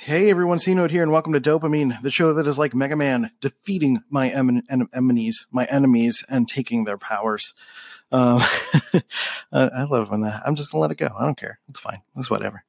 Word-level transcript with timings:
Hey 0.00 0.30
everyone, 0.30 0.60
C 0.60 0.74
Note 0.74 0.92
here, 0.92 1.02
and 1.02 1.10
welcome 1.10 1.32
to 1.32 1.40
DOPEamine, 1.40 2.00
the 2.02 2.10
show 2.12 2.32
that 2.34 2.46
is 2.46 2.56
like 2.56 2.72
Mega 2.72 2.94
Man, 2.94 3.32
defeating 3.40 4.00
my 4.08 4.30
en- 4.30 4.62
enemies, 4.94 5.48
my 5.50 5.64
enemies, 5.64 6.24
and 6.28 6.46
taking 6.46 6.84
their 6.84 6.96
powers. 6.96 7.52
Um, 8.12 8.40
I 9.52 9.82
love 9.90 10.08
when 10.10 10.20
that. 10.20 10.42
I'm 10.46 10.54
just 10.54 10.70
gonna 10.70 10.82
let 10.82 10.92
it 10.92 10.98
go. 10.98 11.08
I 11.18 11.24
don't 11.24 11.36
care. 11.36 11.58
It's 11.68 11.80
fine. 11.80 12.00
It's 12.16 12.30
whatever. 12.30 12.62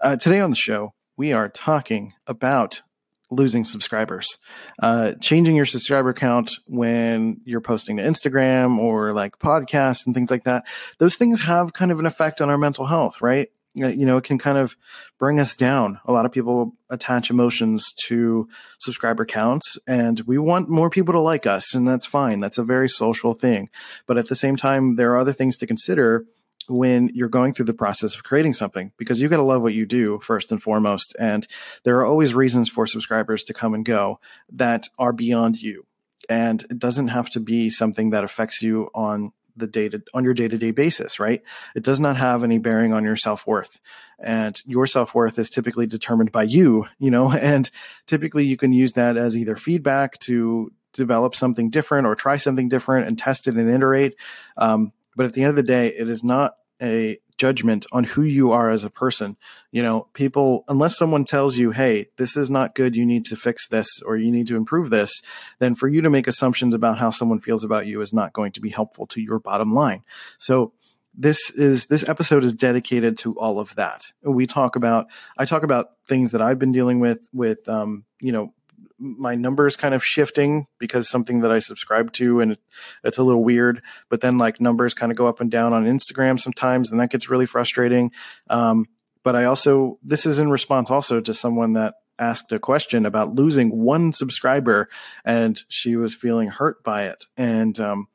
Uh, 0.00 0.14
today 0.14 0.38
on 0.38 0.50
the 0.50 0.56
show, 0.56 0.94
we 1.16 1.32
are 1.32 1.48
talking 1.48 2.14
about 2.28 2.82
losing 3.32 3.64
subscribers, 3.64 4.38
uh, 4.80 5.14
changing 5.20 5.56
your 5.56 5.66
subscriber 5.66 6.12
count 6.12 6.52
when 6.68 7.40
you're 7.44 7.60
posting 7.60 7.96
to 7.96 8.04
Instagram 8.04 8.78
or 8.78 9.12
like 9.12 9.40
podcasts 9.40 10.06
and 10.06 10.14
things 10.14 10.30
like 10.30 10.44
that. 10.44 10.64
Those 10.98 11.16
things 11.16 11.40
have 11.40 11.72
kind 11.72 11.90
of 11.90 11.98
an 11.98 12.06
effect 12.06 12.40
on 12.40 12.48
our 12.48 12.56
mental 12.56 12.86
health, 12.86 13.20
right? 13.20 13.48
Uh, 13.80 13.88
you 13.88 14.06
know, 14.06 14.16
it 14.16 14.24
can 14.24 14.38
kind 14.38 14.58
of 14.58 14.76
bring 15.18 15.40
us 15.40 15.56
down. 15.56 16.00
A 16.06 16.12
lot 16.12 16.26
of 16.26 16.32
people 16.32 16.74
attach 16.90 17.30
emotions 17.30 17.92
to 18.06 18.48
subscriber 18.78 19.24
counts, 19.24 19.78
and 19.86 20.20
we 20.20 20.38
want 20.38 20.68
more 20.68 20.90
people 20.90 21.12
to 21.14 21.20
like 21.20 21.46
us, 21.46 21.74
and 21.74 21.86
that's 21.86 22.06
fine. 22.06 22.40
That's 22.40 22.58
a 22.58 22.64
very 22.64 22.88
social 22.88 23.34
thing. 23.34 23.68
But 24.06 24.18
at 24.18 24.28
the 24.28 24.36
same 24.36 24.56
time, 24.56 24.96
there 24.96 25.12
are 25.12 25.18
other 25.18 25.32
things 25.32 25.58
to 25.58 25.66
consider 25.66 26.26
when 26.68 27.10
you're 27.14 27.28
going 27.28 27.52
through 27.52 27.66
the 27.66 27.74
process 27.74 28.14
of 28.14 28.24
creating 28.24 28.52
something 28.52 28.92
because 28.96 29.20
you 29.20 29.28
got 29.28 29.36
to 29.36 29.42
love 29.42 29.62
what 29.62 29.74
you 29.74 29.86
do 29.86 30.18
first 30.18 30.50
and 30.50 30.62
foremost. 30.62 31.14
And 31.18 31.46
there 31.84 31.98
are 31.98 32.06
always 32.06 32.34
reasons 32.34 32.68
for 32.68 32.86
subscribers 32.86 33.44
to 33.44 33.54
come 33.54 33.74
and 33.74 33.84
go 33.84 34.20
that 34.52 34.88
are 34.98 35.12
beyond 35.12 35.60
you. 35.60 35.86
And 36.28 36.62
it 36.64 36.78
doesn't 36.78 37.08
have 37.08 37.30
to 37.30 37.40
be 37.40 37.70
something 37.70 38.10
that 38.10 38.24
affects 38.24 38.62
you 38.62 38.90
on 38.94 39.32
the 39.56 39.66
data 39.66 40.02
on 40.14 40.24
your 40.24 40.34
day-to-day 40.34 40.70
basis 40.70 41.18
right? 41.18 41.42
It 41.74 41.82
does 41.82 42.00
not 42.00 42.16
have 42.16 42.44
any 42.44 42.58
bearing 42.58 42.92
on 42.92 43.04
your 43.04 43.16
self-worth. 43.16 43.80
And 44.18 44.60
your 44.64 44.86
self-worth 44.86 45.38
is 45.38 45.50
typically 45.50 45.86
determined 45.86 46.32
by 46.32 46.44
you 46.44 46.86
you 46.98 47.10
know 47.10 47.30
and 47.52 47.70
typically 48.06 48.44
you 48.44 48.56
can 48.56 48.72
use 48.72 48.94
that 48.94 49.16
as 49.16 49.36
either 49.36 49.56
feedback 49.56 50.18
to 50.20 50.72
develop 50.92 51.34
something 51.34 51.70
different 51.70 52.06
or 52.06 52.14
try 52.14 52.38
something 52.38 52.68
different 52.68 53.06
and 53.06 53.18
test 53.18 53.46
it 53.48 53.56
and 53.56 53.70
iterate. 53.70 54.16
Um, 54.56 54.92
but 55.14 55.26
at 55.26 55.32
the 55.34 55.42
end 55.42 55.50
of 55.50 55.56
the 55.56 55.62
day 55.62 55.88
it 55.88 56.08
is 56.08 56.24
not 56.24 56.54
a 56.80 57.18
judgment 57.38 57.86
on 57.92 58.04
who 58.04 58.22
you 58.22 58.52
are 58.52 58.70
as 58.70 58.84
a 58.84 58.90
person. 58.90 59.36
You 59.70 59.82
know, 59.82 60.08
people, 60.14 60.64
unless 60.68 60.96
someone 60.96 61.24
tells 61.24 61.56
you, 61.56 61.70
hey, 61.70 62.06
this 62.16 62.36
is 62.36 62.50
not 62.50 62.74
good, 62.74 62.96
you 62.96 63.06
need 63.06 63.24
to 63.26 63.36
fix 63.36 63.68
this 63.68 64.00
or 64.02 64.16
you 64.16 64.30
need 64.30 64.46
to 64.48 64.56
improve 64.56 64.90
this, 64.90 65.22
then 65.58 65.74
for 65.74 65.88
you 65.88 66.00
to 66.02 66.10
make 66.10 66.26
assumptions 66.26 66.74
about 66.74 66.98
how 66.98 67.10
someone 67.10 67.40
feels 67.40 67.64
about 67.64 67.86
you 67.86 68.00
is 68.00 68.12
not 68.12 68.32
going 68.32 68.52
to 68.52 68.60
be 68.60 68.70
helpful 68.70 69.06
to 69.08 69.20
your 69.20 69.38
bottom 69.38 69.74
line. 69.74 70.02
So, 70.38 70.72
this 71.18 71.50
is 71.52 71.86
this 71.86 72.06
episode 72.06 72.44
is 72.44 72.52
dedicated 72.52 73.16
to 73.18 73.38
all 73.38 73.58
of 73.58 73.74
that. 73.76 74.12
We 74.22 74.46
talk 74.46 74.76
about 74.76 75.06
I 75.38 75.46
talk 75.46 75.62
about 75.62 75.92
things 76.06 76.32
that 76.32 76.42
I've 76.42 76.58
been 76.58 76.72
dealing 76.72 77.00
with 77.00 77.26
with 77.32 77.66
um, 77.68 78.04
you 78.20 78.32
know 78.32 78.52
my 78.98 79.34
numbers 79.34 79.76
kind 79.76 79.94
of 79.94 80.04
shifting 80.04 80.66
because 80.78 81.08
something 81.08 81.40
that 81.40 81.52
I 81.52 81.58
subscribe 81.58 82.12
to 82.14 82.40
and 82.40 82.56
it's 83.04 83.18
a 83.18 83.22
little 83.22 83.44
weird. 83.44 83.82
But 84.08 84.20
then 84.20 84.38
like 84.38 84.60
numbers 84.60 84.94
kind 84.94 85.12
of 85.12 85.18
go 85.18 85.26
up 85.26 85.40
and 85.40 85.50
down 85.50 85.72
on 85.72 85.84
Instagram 85.84 86.40
sometimes, 86.40 86.90
and 86.90 87.00
that 87.00 87.10
gets 87.10 87.28
really 87.28 87.46
frustrating. 87.46 88.12
Um, 88.48 88.86
but 89.22 89.36
I 89.36 89.44
also 89.44 89.98
this 90.02 90.24
is 90.24 90.38
in 90.38 90.50
response 90.50 90.90
also 90.90 91.20
to 91.20 91.34
someone 91.34 91.74
that 91.74 91.94
asked 92.18 92.52
a 92.52 92.58
question 92.58 93.04
about 93.04 93.34
losing 93.34 93.76
one 93.76 94.12
subscriber, 94.12 94.88
and 95.24 95.60
she 95.68 95.96
was 95.96 96.14
feeling 96.14 96.48
hurt 96.48 96.82
by 96.82 97.04
it. 97.04 97.24
And 97.36 97.78
um, 97.78 98.08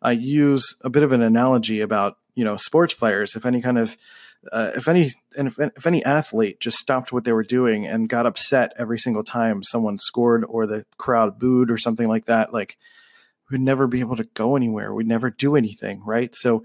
I 0.00 0.12
use 0.12 0.76
a 0.82 0.90
bit 0.90 1.02
of 1.02 1.12
an 1.12 1.22
analogy 1.22 1.80
about 1.80 2.16
you 2.34 2.44
know 2.44 2.56
sports 2.56 2.94
players. 2.94 3.34
If 3.34 3.46
any 3.46 3.60
kind 3.60 3.78
of 3.78 3.96
uh, 4.52 4.72
if 4.76 4.88
any 4.88 5.10
and 5.36 5.48
if, 5.48 5.58
if, 5.58 5.86
any 5.86 6.04
athlete 6.04 6.60
just 6.60 6.78
stopped 6.78 7.12
what 7.12 7.24
they 7.24 7.32
were 7.32 7.42
doing 7.42 7.86
and 7.86 8.08
got 8.08 8.26
upset 8.26 8.72
every 8.78 8.98
single 8.98 9.24
time 9.24 9.62
someone 9.62 9.98
scored 9.98 10.44
or 10.48 10.66
the 10.66 10.86
crowd 10.96 11.38
booed 11.38 11.70
or 11.70 11.76
something 11.76 12.08
like 12.08 12.26
that, 12.26 12.52
like 12.52 12.78
we'd 13.50 13.60
never 13.60 13.86
be 13.86 14.00
able 14.00 14.16
to 14.16 14.24
go 14.34 14.56
anywhere. 14.56 14.94
We'd 14.94 15.08
never 15.08 15.30
do 15.30 15.56
anything, 15.56 16.02
right? 16.04 16.34
So 16.34 16.64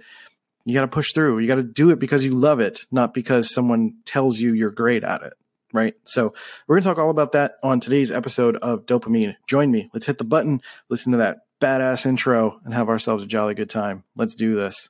you 0.65 0.73
got 0.73 0.81
to 0.81 0.87
push 0.87 1.13
through. 1.13 1.39
You 1.39 1.47
got 1.47 1.55
to 1.55 1.63
do 1.63 1.89
it 1.89 1.99
because 1.99 2.23
you 2.23 2.31
love 2.31 2.59
it, 2.59 2.85
not 2.91 3.13
because 3.13 3.53
someone 3.53 3.95
tells 4.05 4.39
you 4.39 4.53
you're 4.53 4.71
great 4.71 5.03
at 5.03 5.23
it, 5.23 5.33
right? 5.73 5.95
So 6.05 6.33
we're 6.67 6.75
going 6.75 6.83
to 6.83 6.89
talk 6.89 6.99
all 6.99 7.09
about 7.09 7.33
that 7.33 7.55
on 7.63 7.79
today's 7.79 8.11
episode 8.11 8.55
of 8.57 8.85
DOPEamine. 8.85 9.35
Join 9.47 9.71
me. 9.71 9.89
Let's 9.93 10.05
hit 10.05 10.17
the 10.17 10.23
button, 10.23 10.61
listen 10.89 11.11
to 11.13 11.17
that 11.19 11.39
badass 11.59 12.05
intro, 12.05 12.59
and 12.63 12.73
have 12.73 12.89
ourselves 12.89 13.23
a 13.23 13.27
jolly 13.27 13.55
good 13.55 13.69
time. 13.69 14.03
Let's 14.15 14.35
do 14.35 14.55
this. 14.55 14.89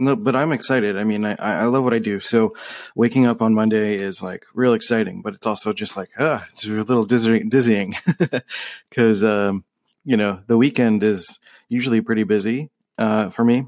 No, 0.00 0.14
but 0.14 0.36
I'm 0.36 0.52
excited. 0.52 0.96
I 0.96 1.02
mean, 1.02 1.24
I, 1.24 1.34
I 1.34 1.64
love 1.64 1.82
what 1.82 1.92
I 1.92 1.98
do. 1.98 2.20
So 2.20 2.54
waking 2.94 3.26
up 3.26 3.42
on 3.42 3.52
Monday 3.52 3.96
is 3.96 4.22
like 4.22 4.46
real 4.54 4.74
exciting, 4.74 5.22
but 5.22 5.34
it's 5.34 5.46
also 5.46 5.72
just 5.72 5.96
like, 5.96 6.10
ah, 6.20 6.46
it's 6.50 6.64
a 6.64 6.68
little 6.68 7.02
dizzying 7.02 7.96
because, 8.88 9.24
um, 9.24 9.64
you 10.04 10.16
know, 10.16 10.40
the 10.46 10.56
weekend 10.56 11.02
is 11.02 11.40
usually 11.68 12.00
pretty 12.00 12.22
busy, 12.22 12.70
uh, 12.96 13.30
for 13.30 13.44
me. 13.44 13.66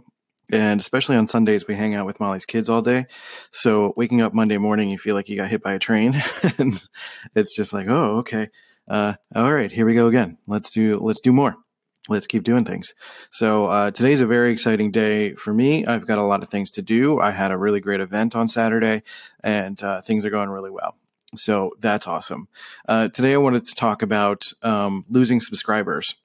And 0.53 0.81
especially 0.81 1.17
on 1.17 1.27
Sundays, 1.27 1.67
we 1.67 1.75
hang 1.75 1.97
out 1.97 2.07
with 2.07 2.21
Molly's 2.21 2.47
kids 2.47 2.71
all 2.71 2.83
day. 2.83 3.07
So 3.51 3.93
waking 3.97 4.21
up 4.21 4.33
Monday 4.33 4.59
morning, 4.59 4.89
you 4.89 4.99
feel 4.99 5.17
like 5.17 5.29
you 5.29 5.37
got 5.37 5.51
hit 5.51 5.63
by 5.63 5.73
a 5.73 5.79
train 5.81 6.23
and 6.59 6.81
it's 7.35 7.57
just 7.57 7.73
like, 7.73 7.87
oh, 7.89 8.19
okay. 8.19 8.51
Uh, 8.89 9.15
all 9.35 9.53
right, 9.53 9.71
here 9.71 9.87
we 9.87 9.95
go 9.95 10.07
again. 10.07 10.39
Let's 10.47 10.71
do, 10.71 10.99
let's 10.99 11.21
do 11.21 11.33
more 11.33 11.57
let's 12.11 12.27
keep 12.27 12.43
doing 12.43 12.65
things. 12.65 12.95
So 13.31 13.67
uh, 13.67 13.91
today's 13.93 14.21
a 14.21 14.27
very 14.27 14.53
exciting 14.53 14.91
day 14.91 15.35
for 15.35 15.55
me. 15.55 15.87
I've 15.87 16.07
got 16.07 16.19
a 16.19 16.23
lot 16.23 16.43
of 16.43 16.51
things 16.51 16.73
to 16.73 16.83
do. 16.83 17.21
I 17.21 17.31
had 17.31 17.53
a 17.53 17.57
really 17.57 17.81
great 17.81 18.01
event 18.01 18.37
on 18.37 18.49
Saturday, 18.49 19.03
and 19.43 19.83
uh, 19.83 20.03
things 20.03 20.25
are 20.25 20.31
going 20.31 20.51
really 20.51 20.71
well. 20.71 20.97
So 21.37 21.73
that's 21.79 22.09
awesome. 22.09 22.49
Uh, 22.89 23.09
today 23.09 23.33
I 23.35 23.39
wanted 23.39 23.65
to 23.67 23.75
talk 23.75 24.03
about 24.03 24.53
um, 24.63 25.07
losing 25.09 25.41
subscribers 25.41 26.17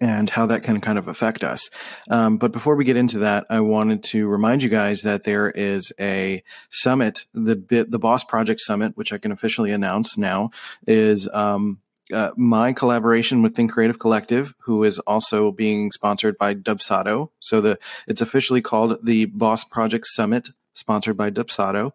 and 0.00 0.28
how 0.28 0.46
that 0.46 0.62
can 0.62 0.80
kind 0.80 0.98
of 0.98 1.06
affect 1.06 1.44
us. 1.44 1.70
Um, 2.10 2.38
but 2.38 2.50
before 2.50 2.74
we 2.74 2.84
get 2.84 2.96
into 2.96 3.18
that, 3.20 3.44
I 3.50 3.60
wanted 3.60 4.02
to 4.04 4.26
remind 4.26 4.62
you 4.62 4.68
guys 4.68 5.02
that 5.02 5.24
there 5.24 5.50
is 5.50 5.92
a 6.00 6.42
summit, 6.70 7.26
the 7.34 7.56
Bit, 7.56 7.90
the 7.90 7.98
Boss 7.98 8.24
Project 8.24 8.60
Summit, 8.60 8.96
which 8.96 9.12
I 9.12 9.18
can 9.18 9.32
officially 9.32 9.70
announce 9.70 10.18
now, 10.18 10.50
is 10.86 11.28
um, 11.28 11.78
uh, 12.12 12.30
my 12.36 12.72
collaboration 12.72 13.42
with 13.42 13.54
Think 13.54 13.72
Creative 13.72 13.98
Collective, 13.98 14.54
who 14.60 14.84
is 14.84 14.98
also 15.00 15.52
being 15.52 15.90
sponsored 15.90 16.38
by 16.38 16.54
Dubsado. 16.54 17.30
So 17.40 17.60
the 17.60 17.78
it's 18.06 18.20
officially 18.20 18.62
called 18.62 19.04
the 19.04 19.26
Boss 19.26 19.64
Project 19.64 20.06
Summit, 20.08 20.48
sponsored 20.74 21.16
by 21.16 21.30
Dubsado, 21.30 21.92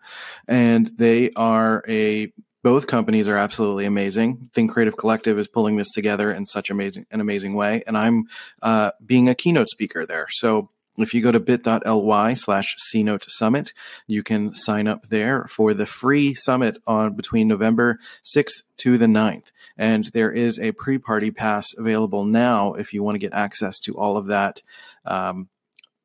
and 0.47 0.87
they 0.97 1.31
are 1.35 1.83
a 1.87 2.31
both 2.63 2.85
companies 2.85 3.27
are 3.27 3.37
absolutely 3.37 3.85
amazing. 3.85 4.49
Think 4.53 4.71
Creative 4.71 4.95
Collective 4.95 5.39
is 5.39 5.47
pulling 5.47 5.77
this 5.77 5.89
together 5.91 6.31
in 6.31 6.45
such 6.45 6.69
amazing 6.69 7.05
an 7.11 7.21
amazing 7.21 7.53
way, 7.53 7.83
and 7.87 7.97
I'm 7.97 8.25
uh, 8.61 8.91
being 9.05 9.29
a 9.29 9.35
keynote 9.35 9.69
speaker 9.69 10.05
there. 10.05 10.27
So 10.29 10.69
if 10.97 11.13
you 11.13 11.21
go 11.21 11.31
to 11.31 11.39
bit.ly 11.39 12.33
slash 12.33 12.75
cnote 12.77 13.29
summit, 13.29 13.73
you 14.07 14.23
can 14.23 14.53
sign 14.53 14.87
up 14.87 15.07
there 15.07 15.45
for 15.45 15.73
the 15.73 15.85
free 15.85 16.33
summit 16.33 16.77
on 16.85 17.13
between 17.13 17.47
November 17.47 17.99
6th 18.23 18.63
to 18.77 18.97
the 18.97 19.05
9th. 19.05 19.51
And 19.77 20.05
there 20.07 20.31
is 20.31 20.59
a 20.59 20.73
pre 20.73 20.97
party 20.97 21.31
pass 21.31 21.67
available 21.77 22.25
now 22.25 22.73
if 22.73 22.93
you 22.93 23.03
want 23.03 23.15
to 23.15 23.19
get 23.19 23.33
access 23.33 23.79
to 23.81 23.97
all 23.97 24.17
of 24.17 24.27
that 24.27 24.61
um, 25.05 25.49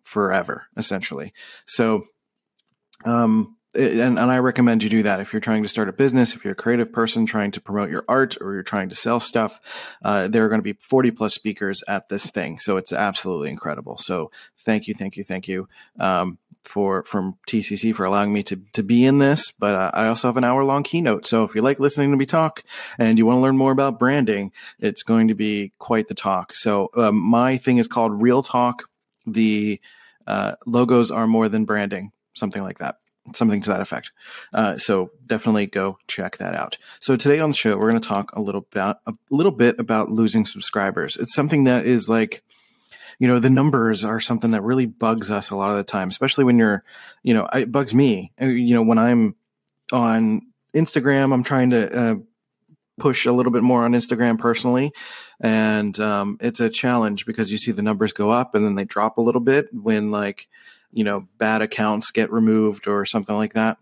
forever, 0.05 0.67
essentially. 0.77 1.33
So, 1.67 2.07
um, 3.05 3.56
and, 3.77 4.19
and 4.19 4.31
I 4.31 4.39
recommend 4.39 4.83
you 4.83 4.91
do 4.91 5.03
that 5.05 5.21
if 5.21 5.33
you're 5.33 5.41
trying 5.41 5.63
to 5.63 5.69
start 5.69 5.89
a 5.89 5.93
business, 5.93 6.35
if 6.35 6.45
you're 6.45 6.53
a 6.53 6.57
creative 6.57 6.93
person 6.93 7.27
trying 7.27 7.53
to 7.53 7.61
promote 7.61 7.91
your 7.91 8.05
art 8.09 8.37
or 8.41 8.55
you're 8.55 8.63
trying 8.63 8.89
to 8.89 8.95
sell 8.95 9.21
stuff. 9.21 9.61
Uh, 10.05 10.29
there 10.29 10.45
are 10.45 10.49
going 10.49 10.61
to 10.61 10.65
be 10.65 10.79
40 10.89 11.11
plus 11.13 11.35
speakers 11.35 11.85
at 11.87 12.09
this 12.09 12.31
thing, 12.31 12.59
so 12.59 12.77
it's 12.77 12.93
absolutely 12.93 13.51
incredible. 13.51 13.99
So 13.99 14.31
thank 14.61 14.89
you, 14.89 14.95
thank 14.95 15.17
you, 15.17 15.25
thank 15.25 15.49
you 15.49 15.69
um, 15.99 16.39
for 16.65 17.05
from 17.05 17.39
TCC 17.49 17.95
for 17.95 18.05
allowing 18.05 18.33
me 18.33 18.43
to 18.45 18.61
to 18.73 18.83
be 18.83 19.05
in 19.05 19.19
this. 19.19 19.53
But 19.59 19.75
uh, 19.75 19.91
I 19.95 20.09
also 20.09 20.29
have 20.29 20.37
an 20.37 20.45
hour 20.45 20.65
long 20.65 20.83
keynote, 20.83 21.27
so 21.27 21.45
if 21.45 21.55
you 21.55 21.63
like 21.63 21.79
listening 21.79 22.11
to 22.11 22.17
me 22.17 22.27
talk 22.27 22.65
and 22.99 23.19
you 23.19 23.27
want 23.27 23.37
to 23.37 23.43
learn 23.43 23.57
more 23.57 23.73
about 23.73 23.99
branding, 23.99 24.53
it's 24.79 25.03
going 25.03 25.29
to 25.29 25.35
be 25.35 25.73
quite 25.79 26.09
the 26.09 26.15
talk. 26.15 26.55
So 26.57 26.91
um, 26.95 27.17
my 27.17 27.57
thing 27.57 27.79
is 27.79 27.89
called 27.89 28.21
Real 28.21 28.43
Talk. 28.43 28.89
The 29.27 29.81
uh, 30.27 30.55
logos 30.67 31.11
are 31.11 31.27
more 31.27 31.49
than 31.49 31.65
branding, 31.65 32.13
something 32.35 32.63
like 32.63 32.79
that. 32.79 32.97
Something 33.35 33.61
to 33.63 33.71
that 33.71 33.81
effect. 33.81 34.13
Uh, 34.53 34.79
so 34.79 35.11
definitely 35.27 35.67
go 35.67 35.99
check 36.07 36.37
that 36.39 36.55
out. 36.55 36.79
So 37.01 37.17
today 37.17 37.41
on 37.41 37.51
the 37.51 37.57
show, 37.57 37.77
we're 37.77 37.91
going 37.91 38.01
to 38.01 38.09
talk 38.09 38.33
a 38.35 38.41
little 38.41 38.67
about 38.73 38.99
a 39.07 39.15
little 39.31 39.53
bit 39.53 39.79
about 39.79 40.11
losing 40.11 40.47
subscribers. 40.47 41.17
It's 41.17 41.35
something 41.35 41.65
that 41.65 41.87
is 41.87 42.09
like, 42.09 42.43
you 43.19 43.29
know, 43.29 43.39
the 43.39 43.51
numbers 43.51 44.05
are 44.05 44.21
something 44.21 44.51
that 44.51 44.63
really 44.63 44.87
bugs 44.87 45.31
us 45.31 45.51
a 45.51 45.57
lot 45.57 45.71
of 45.71 45.77
the 45.77 45.85
time, 45.85 46.09
especially 46.09 46.45
when 46.45 46.59
you're, 46.59 46.85
you 47.23 47.35
know, 47.35 47.49
it 47.53 47.73
bugs 47.73 47.95
me. 47.95 48.33
Uh, 48.41 48.47
you 48.47 48.75
know, 48.75 48.83
when 48.83 48.99
I'm 48.99 49.35
on 49.93 50.43
Instagram, 50.75 51.33
I'm 51.33 51.43
trying 51.43 51.71
to 51.71 51.99
uh, 51.99 52.15
push 52.99 53.27
a 53.27 53.33
little 53.33 53.53
bit 53.53 53.63
more 53.63 53.85
on 53.85 53.93
Instagram 53.93 54.39
personally. 54.39 54.93
And 55.41 55.99
um, 56.01 56.39
it's 56.41 56.61
a 56.61 56.71
challenge 56.71 57.27
because 57.27 57.51
you 57.51 57.59
see 57.59 57.73
the 57.73 57.83
numbers 57.83 58.13
go 58.13 58.31
up 58.31 58.55
and 58.55 58.65
then 58.65 58.75
they 58.75 58.85
drop 58.85 59.19
a 59.19 59.23
little 59.23 59.41
bit 59.41 59.69
when 59.73 60.11
like, 60.11 60.49
you 60.97 61.05
know, 61.05 61.29
bad 61.37 61.61
accounts 61.61 62.11
get 62.11 62.33
removed 62.33 62.89
or 62.89 63.05
something 63.05 63.37
like 63.37 63.53
that. 63.53 63.77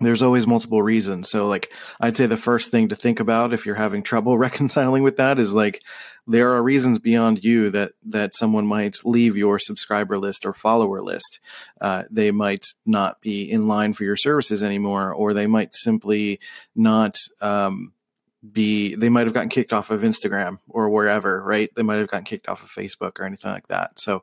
There's 0.00 0.20
always 0.20 0.46
multiple 0.46 0.82
reasons. 0.82 1.30
So, 1.30 1.48
like, 1.48 1.72
I'd 1.98 2.16
say 2.16 2.26
the 2.26 2.36
first 2.36 2.70
thing 2.70 2.90
to 2.90 2.94
think 2.94 3.20
about 3.20 3.54
if 3.54 3.64
you're 3.64 3.74
having 3.74 4.02
trouble 4.02 4.36
reconciling 4.46 5.02
with 5.02 5.16
that 5.16 5.38
is 5.38 5.54
like, 5.54 5.82
there 6.26 6.52
are 6.52 6.62
reasons 6.62 6.98
beyond 6.98 7.42
you 7.42 7.70
that 7.70 7.92
that 8.04 8.36
someone 8.36 8.66
might 8.66 8.98
leave 9.02 9.34
your 9.34 9.58
subscriber 9.58 10.18
list 10.18 10.44
or 10.44 10.52
follower 10.52 11.00
list. 11.00 11.40
Uh, 11.80 12.04
they 12.10 12.30
might 12.30 12.66
not 12.84 13.22
be 13.22 13.50
in 13.50 13.66
line 13.66 13.94
for 13.94 14.04
your 14.04 14.16
services 14.16 14.62
anymore, 14.62 15.14
or 15.14 15.32
they 15.32 15.46
might 15.46 15.72
simply 15.74 16.38
not 16.76 17.16
um, 17.40 17.94
be 18.52 18.94
they 18.94 19.10
might 19.10 19.26
have 19.26 19.34
gotten 19.34 19.50
kicked 19.50 19.72
off 19.72 19.90
of 19.90 20.00
Instagram 20.00 20.58
or 20.68 20.88
wherever, 20.88 21.42
right? 21.42 21.70
They 21.76 21.82
might 21.82 21.98
have 21.98 22.08
gotten 22.08 22.24
kicked 22.24 22.48
off 22.48 22.62
of 22.62 22.70
Facebook 22.70 23.20
or 23.20 23.24
anything 23.24 23.50
like 23.50 23.68
that. 23.68 23.98
So, 23.98 24.22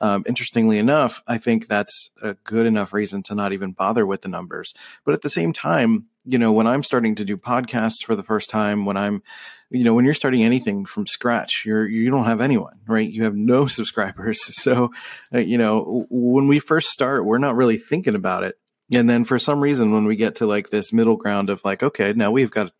um, 0.00 0.24
interestingly 0.26 0.78
enough, 0.78 1.22
I 1.26 1.36
think 1.38 1.66
that's 1.66 2.10
a 2.22 2.34
good 2.44 2.66
enough 2.66 2.92
reason 2.94 3.22
to 3.24 3.34
not 3.34 3.52
even 3.52 3.72
bother 3.72 4.06
with 4.06 4.22
the 4.22 4.28
numbers. 4.28 4.72
But 5.04 5.14
at 5.14 5.22
the 5.22 5.28
same 5.30 5.52
time, 5.52 6.06
you 6.24 6.38
know, 6.38 6.50
when 6.52 6.66
I'm 6.66 6.82
starting 6.82 7.14
to 7.16 7.24
do 7.24 7.36
podcasts 7.36 8.02
for 8.04 8.16
the 8.16 8.22
first 8.22 8.48
time, 8.48 8.86
when 8.86 8.96
I'm, 8.96 9.22
you 9.70 9.84
know, 9.84 9.92
when 9.92 10.06
you're 10.06 10.14
starting 10.14 10.42
anything 10.42 10.86
from 10.86 11.06
scratch, 11.06 11.64
you're 11.66 11.86
you 11.86 12.10
don't 12.10 12.24
have 12.24 12.40
anyone, 12.40 12.80
right? 12.86 13.08
You 13.08 13.24
have 13.24 13.36
no 13.36 13.66
subscribers. 13.68 14.38
So, 14.62 14.92
uh, 15.34 15.40
you 15.40 15.58
know, 15.58 16.06
when 16.08 16.48
we 16.48 16.58
first 16.58 16.88
start, 16.88 17.26
we're 17.26 17.38
not 17.38 17.56
really 17.56 17.76
thinking 17.76 18.14
about 18.14 18.44
it 18.44 18.56
and 18.92 19.08
then 19.08 19.24
for 19.24 19.38
some 19.38 19.60
reason 19.60 19.92
when 19.92 20.04
we 20.04 20.16
get 20.16 20.36
to 20.36 20.46
like 20.46 20.70
this 20.70 20.92
middle 20.92 21.16
ground 21.16 21.50
of 21.50 21.64
like 21.64 21.82
okay 21.82 22.12
now 22.14 22.30
we've 22.30 22.50
got 22.50 22.72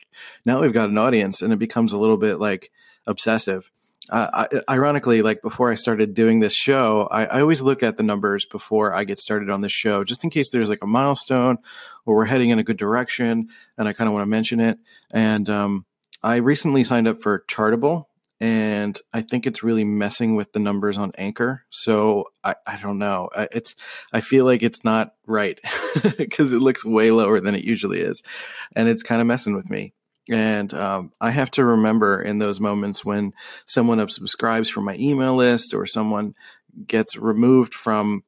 now 0.44 0.60
we've 0.60 0.72
got 0.72 0.88
an 0.88 0.98
audience 0.98 1.42
and 1.42 1.52
it 1.52 1.58
becomes 1.58 1.92
a 1.92 1.98
little 1.98 2.16
bit 2.16 2.38
like 2.38 2.70
obsessive. 3.06 3.70
Uh, 4.10 4.46
I, 4.50 4.72
ironically 4.72 5.20
like 5.20 5.42
before 5.42 5.70
i 5.70 5.74
started 5.74 6.14
doing 6.14 6.40
this 6.40 6.54
show 6.54 7.06
I, 7.10 7.26
I, 7.26 7.40
always 7.42 7.60
look 7.60 7.82
at 7.82 7.98
the 7.98 8.02
numbers 8.02 8.46
before 8.46 8.94
i 8.94 9.04
get 9.04 9.18
started 9.18 9.50
on 9.50 9.60
this 9.60 9.72
show 9.72 10.02
just 10.02 10.24
in 10.24 10.30
case 10.30 10.48
there's 10.48 10.70
like 10.70 10.82
a 10.82 10.86
milestone 10.86 11.58
or 12.06 12.16
we're 12.16 12.24
heading 12.24 12.48
in 12.48 12.58
a 12.58 12.64
good 12.64 12.78
direction 12.78 13.50
and 13.76 13.86
i 13.86 13.92
kind 13.92 14.08
of 14.08 14.14
want 14.14 14.22
to 14.22 14.30
mention 14.30 14.60
it. 14.60 14.78
And 15.10 15.50
um, 15.50 15.84
i 16.22 16.36
recently 16.36 16.84
signed 16.84 17.06
up 17.06 17.20
for 17.20 17.44
chartable 17.48 18.07
and 18.40 18.98
I 19.12 19.22
think 19.22 19.46
it's 19.46 19.62
really 19.62 19.84
messing 19.84 20.36
with 20.36 20.52
the 20.52 20.60
numbers 20.60 20.96
on 20.96 21.12
Anchor. 21.18 21.64
So 21.70 22.26
I, 22.44 22.54
I 22.66 22.76
don't 22.76 22.98
know. 22.98 23.30
It's 23.52 23.74
I 24.12 24.20
feel 24.20 24.44
like 24.44 24.62
it's 24.62 24.84
not 24.84 25.14
right 25.26 25.60
because 26.18 26.52
it 26.52 26.60
looks 26.60 26.84
way 26.84 27.10
lower 27.10 27.40
than 27.40 27.54
it 27.54 27.64
usually 27.64 28.00
is, 28.00 28.22
and 28.74 28.88
it's 28.88 29.02
kind 29.02 29.20
of 29.20 29.26
messing 29.26 29.54
with 29.54 29.68
me. 29.68 29.92
And 30.30 30.72
um, 30.74 31.12
I 31.20 31.30
have 31.30 31.50
to 31.52 31.64
remember 31.64 32.20
in 32.20 32.38
those 32.38 32.60
moments 32.60 33.04
when 33.04 33.32
someone 33.64 33.98
unsubscribes 33.98 34.70
from 34.70 34.84
my 34.84 34.94
email 34.96 35.34
list 35.34 35.74
or 35.74 35.86
someone 35.86 36.34
gets 36.86 37.16
removed 37.16 37.74
from 37.74 38.22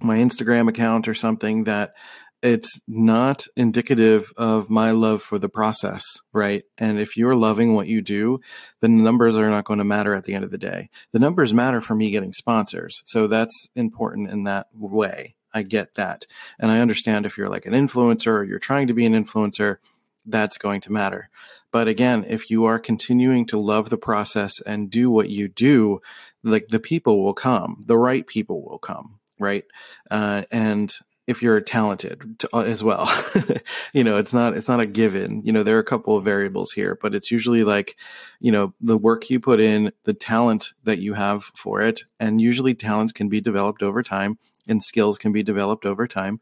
my 0.00 0.18
Instagram 0.18 0.68
account 0.68 1.08
or 1.08 1.14
something 1.14 1.64
that 1.64 1.92
it's 2.42 2.80
not 2.88 3.46
indicative 3.56 4.32
of 4.36 4.70
my 4.70 4.92
love 4.92 5.22
for 5.22 5.38
the 5.38 5.48
process, 5.48 6.02
right? 6.32 6.64
And 6.78 6.98
if 6.98 7.16
you're 7.16 7.36
loving 7.36 7.74
what 7.74 7.86
you 7.86 8.00
do, 8.00 8.40
then 8.80 8.96
the 8.96 9.02
numbers 9.02 9.36
are 9.36 9.50
not 9.50 9.64
going 9.64 9.78
to 9.78 9.84
matter 9.84 10.14
at 10.14 10.24
the 10.24 10.34
end 10.34 10.44
of 10.44 10.50
the 10.50 10.58
day. 10.58 10.88
The 11.12 11.18
numbers 11.18 11.52
matter 11.52 11.80
for 11.80 11.94
me 11.94 12.10
getting 12.10 12.32
sponsors. 12.32 13.02
So 13.04 13.26
that's 13.26 13.68
important 13.74 14.30
in 14.30 14.44
that 14.44 14.68
way. 14.72 15.36
I 15.52 15.62
get 15.62 15.96
that. 15.96 16.26
And 16.58 16.70
I 16.70 16.80
understand 16.80 17.26
if 17.26 17.36
you're 17.36 17.48
like 17.48 17.66
an 17.66 17.72
influencer 17.72 18.32
or 18.32 18.44
you're 18.44 18.58
trying 18.58 18.86
to 18.86 18.94
be 18.94 19.04
an 19.04 19.12
influencer, 19.12 19.76
that's 20.24 20.58
going 20.58 20.80
to 20.82 20.92
matter. 20.92 21.28
But 21.72 21.88
again, 21.88 22.24
if 22.28 22.50
you 22.50 22.64
are 22.64 22.78
continuing 22.78 23.46
to 23.46 23.58
love 23.58 23.90
the 23.90 23.98
process 23.98 24.60
and 24.60 24.90
do 24.90 25.10
what 25.10 25.28
you 25.28 25.48
do, 25.48 26.00
like 26.42 26.68
the 26.68 26.80
people 26.80 27.22
will 27.22 27.34
come, 27.34 27.80
the 27.86 27.98
right 27.98 28.26
people 28.26 28.62
will 28.62 28.78
come, 28.78 29.20
right? 29.38 29.64
Uh, 30.10 30.42
and 30.50 30.92
if 31.30 31.42
you're 31.42 31.60
talented 31.60 32.40
to, 32.40 32.48
uh, 32.52 32.62
as 32.62 32.82
well. 32.82 33.08
you 33.92 34.02
know, 34.02 34.16
it's 34.16 34.34
not 34.34 34.56
it's 34.56 34.68
not 34.68 34.80
a 34.80 34.86
given. 34.86 35.42
You 35.44 35.52
know, 35.52 35.62
there 35.62 35.76
are 35.76 35.80
a 35.80 35.84
couple 35.84 36.16
of 36.16 36.24
variables 36.24 36.72
here, 36.72 36.98
but 37.00 37.14
it's 37.14 37.30
usually 37.30 37.62
like, 37.62 37.96
you 38.40 38.50
know, 38.50 38.74
the 38.80 38.98
work 38.98 39.30
you 39.30 39.38
put 39.38 39.60
in, 39.60 39.92
the 40.04 40.12
talent 40.12 40.72
that 40.84 40.98
you 40.98 41.14
have 41.14 41.44
for 41.54 41.80
it, 41.80 42.00
and 42.18 42.40
usually 42.40 42.74
talents 42.74 43.12
can 43.12 43.28
be 43.28 43.40
developed 43.40 43.82
over 43.82 44.02
time, 44.02 44.38
and 44.68 44.82
skills 44.82 45.18
can 45.18 45.30
be 45.30 45.44
developed 45.44 45.86
over 45.86 46.08
time, 46.08 46.40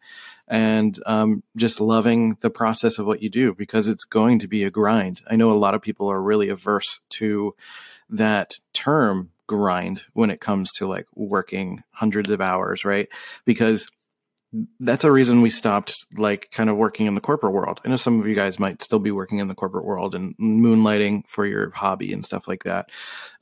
and 0.48 0.98
um, 1.04 1.42
just 1.54 1.80
loving 1.80 2.38
the 2.40 2.50
process 2.50 2.98
of 2.98 3.06
what 3.06 3.22
you 3.22 3.28
do 3.28 3.54
because 3.54 3.88
it's 3.88 4.04
going 4.04 4.38
to 4.38 4.48
be 4.48 4.64
a 4.64 4.70
grind. 4.70 5.20
I 5.28 5.36
know 5.36 5.52
a 5.52 5.58
lot 5.58 5.74
of 5.74 5.82
people 5.82 6.10
are 6.10 6.20
really 6.20 6.48
averse 6.48 7.00
to 7.10 7.54
that 8.08 8.54
term 8.72 9.30
grind 9.46 10.02
when 10.12 10.30
it 10.30 10.40
comes 10.40 10.72
to 10.72 10.86
like 10.86 11.06
working 11.14 11.82
hundreds 11.90 12.30
of 12.30 12.40
hours, 12.40 12.84
right? 12.84 13.08
Because 13.44 13.88
that's 14.80 15.04
a 15.04 15.12
reason 15.12 15.42
we 15.42 15.50
stopped 15.50 15.94
like 16.16 16.50
kind 16.50 16.70
of 16.70 16.76
working 16.76 17.06
in 17.06 17.14
the 17.14 17.20
corporate 17.20 17.52
world. 17.52 17.80
I 17.84 17.88
know 17.88 17.96
some 17.96 18.18
of 18.18 18.26
you 18.26 18.34
guys 18.34 18.58
might 18.58 18.82
still 18.82 18.98
be 18.98 19.10
working 19.10 19.38
in 19.38 19.48
the 19.48 19.54
corporate 19.54 19.84
world 19.84 20.14
and 20.14 20.34
moonlighting 20.38 21.28
for 21.28 21.44
your 21.44 21.70
hobby 21.70 22.12
and 22.12 22.24
stuff 22.24 22.48
like 22.48 22.64
that. 22.64 22.90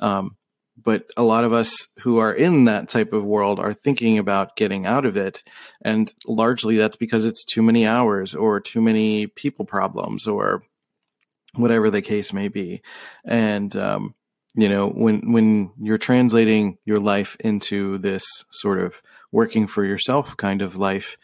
Um, 0.00 0.36
but 0.82 1.10
a 1.16 1.22
lot 1.22 1.44
of 1.44 1.52
us 1.52 1.88
who 2.00 2.18
are 2.18 2.34
in 2.34 2.64
that 2.64 2.88
type 2.88 3.12
of 3.12 3.24
world 3.24 3.60
are 3.60 3.72
thinking 3.72 4.18
about 4.18 4.56
getting 4.56 4.84
out 4.84 5.06
of 5.06 5.16
it. 5.16 5.42
And 5.82 6.12
largely 6.26 6.76
that's 6.76 6.96
because 6.96 7.24
it's 7.24 7.44
too 7.44 7.62
many 7.62 7.86
hours 7.86 8.34
or 8.34 8.60
too 8.60 8.82
many 8.82 9.26
people 9.26 9.64
problems 9.64 10.26
or 10.26 10.62
whatever 11.54 11.88
the 11.88 12.02
case 12.02 12.32
may 12.32 12.48
be. 12.48 12.82
And, 13.24 13.74
um, 13.76 14.14
you 14.54 14.68
know, 14.68 14.88
when, 14.88 15.32
when 15.32 15.72
you're 15.80 15.98
translating 15.98 16.78
your 16.84 16.98
life 16.98 17.36
into 17.40 17.98
this 17.98 18.24
sort 18.50 18.80
of 18.80 19.00
working 19.36 19.66
for 19.66 19.84
yourself 19.84 20.34
kind 20.38 20.62
of 20.62 20.78
life, 20.78 21.18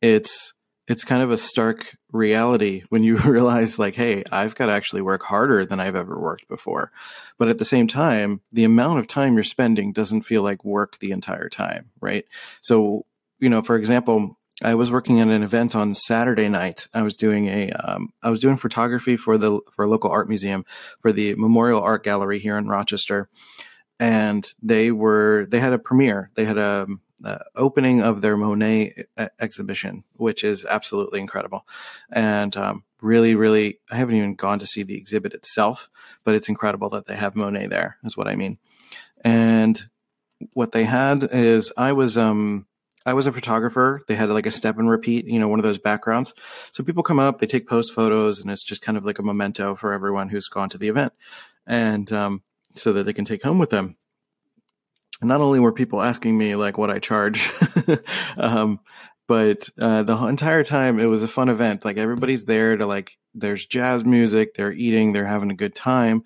it's 0.00 0.52
it's 0.88 1.04
kind 1.04 1.22
of 1.22 1.30
a 1.30 1.36
stark 1.36 1.96
reality 2.10 2.82
when 2.88 3.04
you 3.04 3.16
realize 3.24 3.78
like 3.78 3.94
hey 3.94 4.24
i've 4.32 4.56
got 4.56 4.66
to 4.66 4.72
actually 4.72 5.00
work 5.00 5.22
harder 5.22 5.64
than 5.64 5.78
i've 5.78 5.94
ever 5.96 6.18
worked 6.18 6.48
before. 6.48 6.90
But 7.38 7.48
at 7.48 7.58
the 7.58 7.64
same 7.64 7.86
time 7.86 8.40
the 8.52 8.64
amount 8.64 8.98
of 8.98 9.06
time 9.06 9.34
you're 9.34 9.44
spending 9.44 9.92
doesn't 9.92 10.22
feel 10.22 10.42
like 10.42 10.64
work 10.64 10.98
the 10.98 11.12
entire 11.12 11.48
time 11.48 11.90
right? 12.00 12.24
So 12.60 13.06
you 13.38 13.48
know 13.48 13.62
for 13.62 13.76
example 13.76 14.36
i 14.62 14.74
was 14.74 14.90
working 14.90 15.20
at 15.20 15.28
an 15.28 15.44
event 15.44 15.76
on 15.76 15.94
saturday 15.94 16.48
night. 16.48 16.88
I 16.92 17.02
was 17.02 17.16
doing 17.16 17.46
a 17.46 17.70
um, 17.70 18.12
I 18.22 18.30
was 18.30 18.40
doing 18.40 18.56
photography 18.56 19.16
for 19.16 19.38
the 19.38 19.60
for 19.72 19.84
a 19.84 19.88
local 19.88 20.10
art 20.10 20.28
museum 20.28 20.64
for 21.00 21.12
the 21.12 21.36
memorial 21.36 21.80
art 21.80 22.02
gallery 22.02 22.40
here 22.40 22.58
in 22.58 22.66
rochester. 22.66 23.28
And 24.00 24.44
they 24.60 24.90
were 24.90 25.46
they 25.48 25.60
had 25.60 25.72
a 25.72 25.78
premiere. 25.78 26.30
They 26.34 26.44
had 26.44 26.58
a 26.58 26.88
uh, 27.24 27.38
opening 27.54 28.00
of 28.00 28.20
their 28.20 28.36
Monet 28.36 29.06
uh, 29.16 29.28
exhibition, 29.40 30.04
which 30.14 30.44
is 30.44 30.64
absolutely 30.64 31.20
incredible. 31.20 31.66
And 32.10 32.56
um, 32.56 32.84
really, 33.00 33.34
really, 33.34 33.78
I 33.90 33.96
haven't 33.96 34.16
even 34.16 34.34
gone 34.34 34.58
to 34.60 34.66
see 34.66 34.82
the 34.82 34.96
exhibit 34.96 35.34
itself, 35.34 35.88
but 36.24 36.34
it's 36.34 36.48
incredible 36.48 36.88
that 36.90 37.06
they 37.06 37.16
have 37.16 37.36
Monet 37.36 37.68
there, 37.68 37.98
is 38.04 38.16
what 38.16 38.28
I 38.28 38.36
mean. 38.36 38.58
And 39.24 39.80
what 40.52 40.72
they 40.72 40.84
had 40.84 41.28
is 41.32 41.72
I 41.76 41.92
was 41.92 42.18
um 42.18 42.66
I 43.04 43.14
was 43.14 43.26
a 43.26 43.32
photographer. 43.32 44.02
They 44.06 44.14
had 44.14 44.30
like 44.30 44.46
a 44.46 44.52
step 44.52 44.78
and 44.78 44.88
repeat, 44.88 45.26
you 45.26 45.38
know, 45.38 45.48
one 45.48 45.58
of 45.58 45.64
those 45.64 45.78
backgrounds. 45.78 46.34
So 46.70 46.84
people 46.84 47.02
come 47.02 47.18
up, 47.18 47.38
they 47.38 47.46
take 47.46 47.68
post 47.68 47.92
photos, 47.92 48.40
and 48.40 48.50
it's 48.50 48.62
just 48.62 48.82
kind 48.82 48.96
of 48.96 49.04
like 49.04 49.18
a 49.18 49.24
memento 49.24 49.74
for 49.74 49.92
everyone 49.92 50.28
who's 50.28 50.48
gone 50.48 50.68
to 50.70 50.78
the 50.78 50.88
event, 50.88 51.12
and 51.66 52.12
um, 52.12 52.42
so 52.74 52.92
that 52.92 53.04
they 53.04 53.12
can 53.12 53.24
take 53.24 53.42
home 53.42 53.58
with 53.58 53.70
them 53.70 53.96
not 55.22 55.40
only 55.40 55.60
were 55.60 55.72
people 55.72 56.02
asking 56.02 56.36
me 56.36 56.56
like 56.56 56.78
what 56.78 56.90
I 56.90 56.98
charge, 56.98 57.52
um, 58.36 58.80
but 59.28 59.68
uh, 59.80 60.02
the 60.02 60.16
entire 60.26 60.64
time 60.64 60.98
it 60.98 61.06
was 61.06 61.22
a 61.22 61.28
fun 61.28 61.48
event. 61.48 61.84
Like 61.84 61.96
everybody's 61.96 62.44
there 62.44 62.76
to 62.76 62.86
like, 62.86 63.16
there's 63.34 63.64
jazz 63.64 64.04
music, 64.04 64.54
they're 64.54 64.72
eating, 64.72 65.12
they're 65.12 65.26
having 65.26 65.50
a 65.50 65.54
good 65.54 65.74
time. 65.74 66.24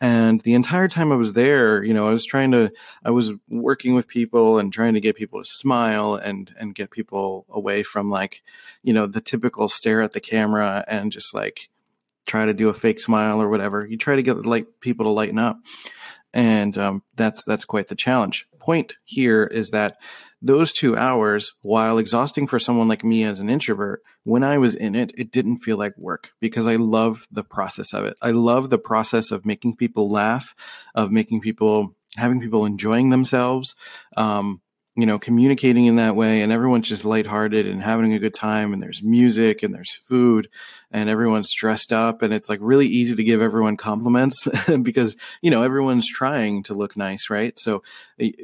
And 0.00 0.40
the 0.42 0.54
entire 0.54 0.88
time 0.88 1.10
I 1.10 1.16
was 1.16 1.32
there, 1.32 1.82
you 1.82 1.92
know, 1.92 2.06
I 2.06 2.12
was 2.12 2.24
trying 2.24 2.52
to, 2.52 2.72
I 3.04 3.10
was 3.10 3.32
working 3.48 3.94
with 3.94 4.06
people 4.06 4.58
and 4.58 4.72
trying 4.72 4.94
to 4.94 5.00
get 5.00 5.16
people 5.16 5.42
to 5.42 5.48
smile 5.48 6.14
and 6.14 6.54
and 6.58 6.74
get 6.74 6.90
people 6.90 7.46
away 7.48 7.82
from 7.82 8.08
like, 8.08 8.42
you 8.82 8.92
know, 8.92 9.06
the 9.06 9.20
typical 9.20 9.68
stare 9.68 10.00
at 10.00 10.12
the 10.12 10.20
camera 10.20 10.84
and 10.86 11.10
just 11.10 11.34
like 11.34 11.68
try 12.26 12.46
to 12.46 12.54
do 12.54 12.68
a 12.68 12.74
fake 12.74 13.00
smile 13.00 13.42
or 13.42 13.48
whatever. 13.48 13.84
You 13.84 13.96
try 13.96 14.14
to 14.14 14.22
get 14.22 14.46
like 14.46 14.66
people 14.80 15.06
to 15.06 15.10
lighten 15.10 15.38
up 15.38 15.58
and 16.38 16.78
um, 16.78 17.02
that's 17.16 17.42
that's 17.44 17.64
quite 17.64 17.88
the 17.88 17.96
challenge. 17.96 18.46
Point 18.60 18.96
here 19.04 19.42
is 19.42 19.70
that 19.70 19.96
those 20.40 20.72
two 20.72 20.96
hours, 20.96 21.52
while 21.62 21.98
exhausting 21.98 22.46
for 22.46 22.60
someone 22.60 22.86
like 22.86 23.02
me 23.02 23.24
as 23.24 23.40
an 23.40 23.50
introvert, 23.50 24.04
when 24.22 24.44
I 24.44 24.58
was 24.58 24.76
in 24.76 24.94
it, 24.94 25.10
it 25.18 25.32
didn't 25.32 25.58
feel 25.58 25.76
like 25.76 25.98
work 25.98 26.30
because 26.38 26.68
I 26.68 26.76
love 26.76 27.26
the 27.32 27.42
process 27.42 27.92
of 27.92 28.04
it. 28.04 28.16
I 28.22 28.30
love 28.30 28.70
the 28.70 28.78
process 28.78 29.32
of 29.32 29.44
making 29.44 29.74
people 29.74 30.12
laugh, 30.12 30.54
of 30.94 31.10
making 31.10 31.40
people, 31.40 31.96
having 32.16 32.40
people 32.40 32.64
enjoying 32.64 33.10
themselves. 33.10 33.74
Um, 34.16 34.60
you 34.98 35.06
know, 35.06 35.16
communicating 35.16 35.86
in 35.86 35.94
that 35.94 36.16
way 36.16 36.42
and 36.42 36.50
everyone's 36.50 36.88
just 36.88 37.04
lighthearted 37.04 37.68
and 37.68 37.80
having 37.80 38.12
a 38.14 38.18
good 38.18 38.34
time 38.34 38.72
and 38.72 38.82
there's 38.82 39.00
music 39.00 39.62
and 39.62 39.72
there's 39.72 39.94
food 39.94 40.48
and 40.90 41.08
everyone's 41.08 41.54
dressed 41.54 41.92
up 41.92 42.20
and 42.20 42.34
it's 42.34 42.48
like 42.48 42.58
really 42.60 42.88
easy 42.88 43.14
to 43.14 43.22
give 43.22 43.40
everyone 43.40 43.76
compliments 43.76 44.48
because, 44.82 45.16
you 45.40 45.52
know, 45.52 45.62
everyone's 45.62 46.08
trying 46.08 46.64
to 46.64 46.74
look 46.74 46.96
nice, 46.96 47.30
right? 47.30 47.56
So 47.60 47.84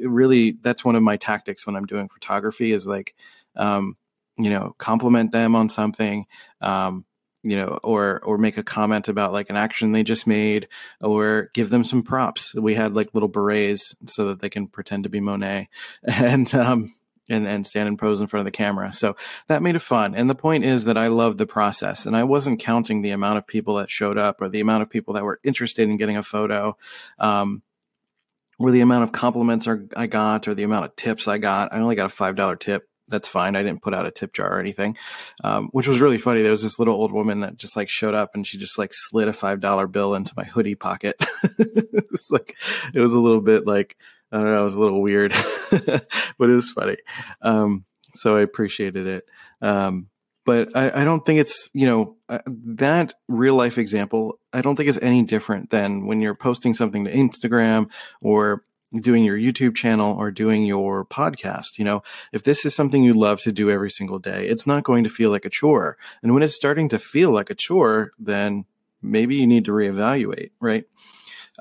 really 0.01 0.51
that's 0.61 0.85
one 0.85 0.95
of 0.95 1.03
my 1.03 1.17
tactics 1.17 1.67
when 1.67 1.75
I'm 1.75 1.85
doing 1.85 2.07
photography 2.07 2.71
is 2.71 2.87
like, 2.87 3.15
um, 3.57 3.97
you 4.37 4.49
know, 4.49 4.75
compliment 4.77 5.33
them 5.33 5.57
on 5.57 5.67
something. 5.67 6.25
Um, 6.61 7.03
you 7.45 7.55
know, 7.55 7.79
or 7.83 8.19
or 8.23 8.37
make 8.37 8.57
a 8.57 8.63
comment 8.63 9.07
about 9.07 9.31
like 9.31 9.49
an 9.49 9.55
action 9.55 9.91
they 9.91 10.03
just 10.03 10.25
made, 10.25 10.67
or 11.01 11.51
give 11.53 11.69
them 11.69 11.83
some 11.83 12.03
props. 12.03 12.53
We 12.55 12.73
had 12.73 12.95
like 12.95 13.13
little 13.13 13.29
berets 13.29 13.95
so 14.05 14.27
that 14.29 14.41
they 14.41 14.49
can 14.49 14.67
pretend 14.67 15.03
to 15.03 15.09
be 15.09 15.19
Monet, 15.19 15.69
and 16.03 16.53
um, 16.55 16.95
and 17.29 17.47
and 17.47 17.65
stand 17.65 17.87
and 17.87 17.99
pose 17.99 18.19
in 18.19 18.27
front 18.27 18.41
of 18.41 18.51
the 18.51 18.57
camera. 18.57 18.91
So 18.93 19.15
that 19.47 19.61
made 19.61 19.75
it 19.75 19.79
fun. 19.79 20.15
And 20.15 20.29
the 20.29 20.35
point 20.35 20.65
is 20.65 20.85
that 20.85 20.97
I 20.97 21.07
loved 21.07 21.37
the 21.37 21.45
process, 21.45 22.05
and 22.05 22.17
I 22.17 22.23
wasn't 22.23 22.59
counting 22.59 23.01
the 23.01 23.11
amount 23.11 23.37
of 23.37 23.47
people 23.47 23.75
that 23.75 23.91
showed 23.91 24.17
up 24.17 24.41
or 24.41 24.49
the 24.49 24.61
amount 24.61 24.81
of 24.81 24.89
people 24.89 25.13
that 25.13 25.23
were 25.23 25.39
interested 25.43 25.87
in 25.87 25.97
getting 25.97 26.17
a 26.17 26.23
photo. 26.23 26.77
Um, 27.19 27.61
or 28.57 28.71
the 28.71 28.79
amount 28.79 29.03
of 29.03 29.11
compliments 29.11 29.67
I 29.67 30.07
got, 30.07 30.47
or 30.47 30.53
the 30.53 30.63
amount 30.63 30.85
of 30.85 30.95
tips 30.95 31.27
I 31.27 31.39
got. 31.39 31.73
I 31.73 31.79
only 31.79 31.95
got 31.95 32.05
a 32.05 32.09
five 32.09 32.37
dollar 32.37 32.55
tip 32.55 32.87
that's 33.07 33.27
fine. 33.27 33.55
I 33.55 33.63
didn't 33.63 33.81
put 33.81 33.93
out 33.93 34.05
a 34.05 34.11
tip 34.11 34.33
jar 34.33 34.55
or 34.55 34.59
anything, 34.59 34.97
um, 35.43 35.69
which 35.71 35.87
was 35.87 36.01
really 36.01 36.17
funny. 36.17 36.41
There 36.41 36.51
was 36.51 36.63
this 36.63 36.79
little 36.79 36.95
old 36.95 37.11
woman 37.11 37.41
that 37.41 37.57
just 37.57 37.75
like 37.75 37.89
showed 37.89 38.15
up 38.15 38.31
and 38.33 38.45
she 38.45 38.57
just 38.57 38.77
like 38.77 38.91
slid 38.93 39.27
a 39.27 39.33
five 39.33 39.59
dollar 39.59 39.87
bill 39.87 40.15
into 40.15 40.33
my 40.35 40.43
hoodie 40.43 40.75
pocket. 40.75 41.15
it's 41.59 42.31
like 42.31 42.55
it 42.93 42.99
was 42.99 43.13
a 43.13 43.19
little 43.19 43.41
bit 43.41 43.65
like 43.65 43.97
I 44.31 44.37
don't 44.37 44.47
know, 44.47 44.61
it 44.61 44.63
was 44.63 44.75
a 44.75 44.79
little 44.79 45.01
weird, 45.01 45.33
but 45.71 46.49
it 46.49 46.55
was 46.55 46.71
funny. 46.71 46.97
Um, 47.41 47.85
so 48.15 48.37
I 48.37 48.41
appreciated 48.41 49.07
it. 49.07 49.25
Um, 49.61 50.07
but 50.45 50.75
I, 50.75 51.01
I, 51.01 51.05
don't 51.05 51.25
think 51.25 51.39
it's 51.39 51.69
you 51.73 51.87
know 51.87 52.17
uh, 52.29 52.39
that 52.47 53.13
real 53.27 53.55
life 53.55 53.77
example. 53.77 54.39
I 54.53 54.61
don't 54.61 54.75
think 54.75 54.89
is 54.89 54.99
any 54.99 55.23
different 55.23 55.71
than 55.71 56.05
when 56.05 56.21
you're 56.21 56.35
posting 56.35 56.73
something 56.73 57.05
to 57.05 57.11
Instagram 57.11 57.89
or 58.21 58.63
doing 59.01 59.23
your 59.23 59.37
YouTube 59.37 59.75
channel 59.75 60.15
or 60.17 60.31
doing 60.31 60.65
your 60.65 61.05
podcast. 61.05 61.77
You 61.77 61.85
know, 61.85 62.03
if 62.31 62.43
this 62.43 62.65
is 62.65 62.75
something 62.75 63.03
you 63.03 63.13
love 63.13 63.41
to 63.41 63.51
do 63.51 63.69
every 63.69 63.91
single 63.91 64.19
day, 64.19 64.47
it's 64.47 64.67
not 64.67 64.83
going 64.83 65.03
to 65.03 65.09
feel 65.09 65.29
like 65.29 65.45
a 65.45 65.49
chore. 65.49 65.97
And 66.23 66.33
when 66.33 66.43
it's 66.43 66.55
starting 66.55 66.89
to 66.89 66.99
feel 66.99 67.31
like 67.31 67.49
a 67.49 67.55
chore, 67.55 68.11
then 68.19 68.65
maybe 69.01 69.35
you 69.35 69.47
need 69.47 69.65
to 69.65 69.71
reevaluate, 69.71 70.51
right? 70.59 70.85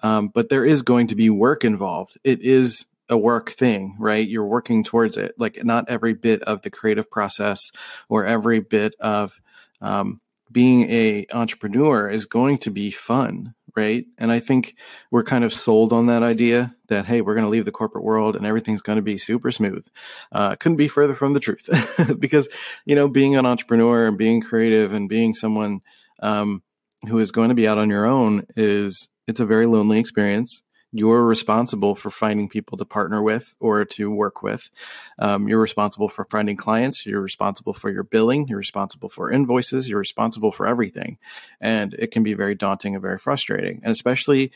Um, 0.02 0.28
but 0.28 0.48
there 0.48 0.64
is 0.64 0.82
going 0.82 1.08
to 1.08 1.14
be 1.14 1.30
work 1.30 1.64
involved. 1.64 2.18
It 2.24 2.40
is 2.40 2.86
a 3.08 3.16
work 3.16 3.50
thing, 3.52 3.96
right? 3.98 4.26
You're 4.26 4.46
working 4.46 4.82
towards 4.82 5.16
it. 5.16 5.34
Like 5.38 5.64
not 5.64 5.88
every 5.88 6.14
bit 6.14 6.42
of 6.42 6.62
the 6.62 6.70
creative 6.70 7.10
process 7.10 7.70
or 8.08 8.24
every 8.24 8.60
bit 8.60 8.94
of 8.98 9.40
um, 9.80 10.20
being 10.50 10.90
a 10.90 11.26
entrepreneur 11.32 12.08
is 12.08 12.26
going 12.26 12.58
to 12.58 12.70
be 12.70 12.90
fun, 12.90 13.54
right? 13.76 14.06
And 14.18 14.30
I 14.30 14.40
think 14.40 14.76
we're 15.10 15.24
kind 15.24 15.44
of 15.44 15.52
sold 15.52 15.92
on 15.92 16.06
that 16.06 16.22
idea 16.22 16.74
that 16.88 17.06
hey, 17.06 17.20
we're 17.20 17.34
going 17.34 17.44
to 17.44 17.50
leave 17.50 17.64
the 17.64 17.72
corporate 17.72 18.04
world 18.04 18.36
and 18.36 18.46
everything's 18.46 18.82
going 18.82 18.96
to 18.96 19.02
be 19.02 19.18
super 19.18 19.50
smooth. 19.50 19.86
Uh, 20.32 20.56
couldn't 20.56 20.76
be 20.76 20.88
further 20.88 21.14
from 21.14 21.32
the 21.32 21.40
truth, 21.40 21.68
because 22.18 22.48
you 22.84 22.94
know, 22.94 23.08
being 23.08 23.36
an 23.36 23.46
entrepreneur 23.46 24.06
and 24.06 24.18
being 24.18 24.40
creative 24.40 24.92
and 24.92 25.08
being 25.08 25.34
someone 25.34 25.80
um, 26.20 26.62
who 27.08 27.18
is 27.18 27.32
going 27.32 27.48
to 27.48 27.54
be 27.54 27.68
out 27.68 27.78
on 27.78 27.90
your 27.90 28.06
own 28.06 28.46
is 28.56 29.08
it's 29.26 29.40
a 29.40 29.46
very 29.46 29.66
lonely 29.66 29.98
experience 29.98 30.62
you're 30.94 31.24
responsible 31.24 31.96
for 31.96 32.08
finding 32.08 32.48
people 32.48 32.78
to 32.78 32.84
partner 32.84 33.20
with 33.20 33.56
or 33.58 33.84
to 33.84 34.08
work 34.08 34.44
with. 34.44 34.70
Um, 35.18 35.48
you're 35.48 35.60
responsible 35.60 36.08
for 36.08 36.24
finding 36.26 36.56
clients. 36.56 37.04
You're 37.04 37.20
responsible 37.20 37.72
for 37.72 37.90
your 37.90 38.04
billing. 38.04 38.46
You're 38.46 38.58
responsible 38.58 39.08
for 39.08 39.28
invoices. 39.28 39.88
You're 39.88 39.98
responsible 39.98 40.52
for 40.52 40.68
everything. 40.68 41.18
And 41.60 41.94
it 41.94 42.12
can 42.12 42.22
be 42.22 42.34
very 42.34 42.54
daunting 42.54 42.94
and 42.94 43.02
very 43.02 43.18
frustrating. 43.18 43.80
And 43.82 43.90
especially, 43.90 44.52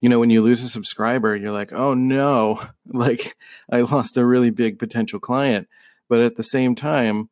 you 0.00 0.08
know, 0.08 0.20
when 0.20 0.30
you 0.30 0.42
lose 0.42 0.62
a 0.62 0.68
subscriber, 0.68 1.34
you're 1.34 1.50
like, 1.50 1.72
oh 1.72 1.94
no, 1.94 2.62
like 2.86 3.36
I 3.68 3.80
lost 3.80 4.16
a 4.16 4.24
really 4.24 4.50
big 4.50 4.78
potential 4.78 5.18
client. 5.18 5.66
But 6.08 6.20
at 6.20 6.36
the 6.36 6.44
same 6.44 6.76
time, 6.76 7.30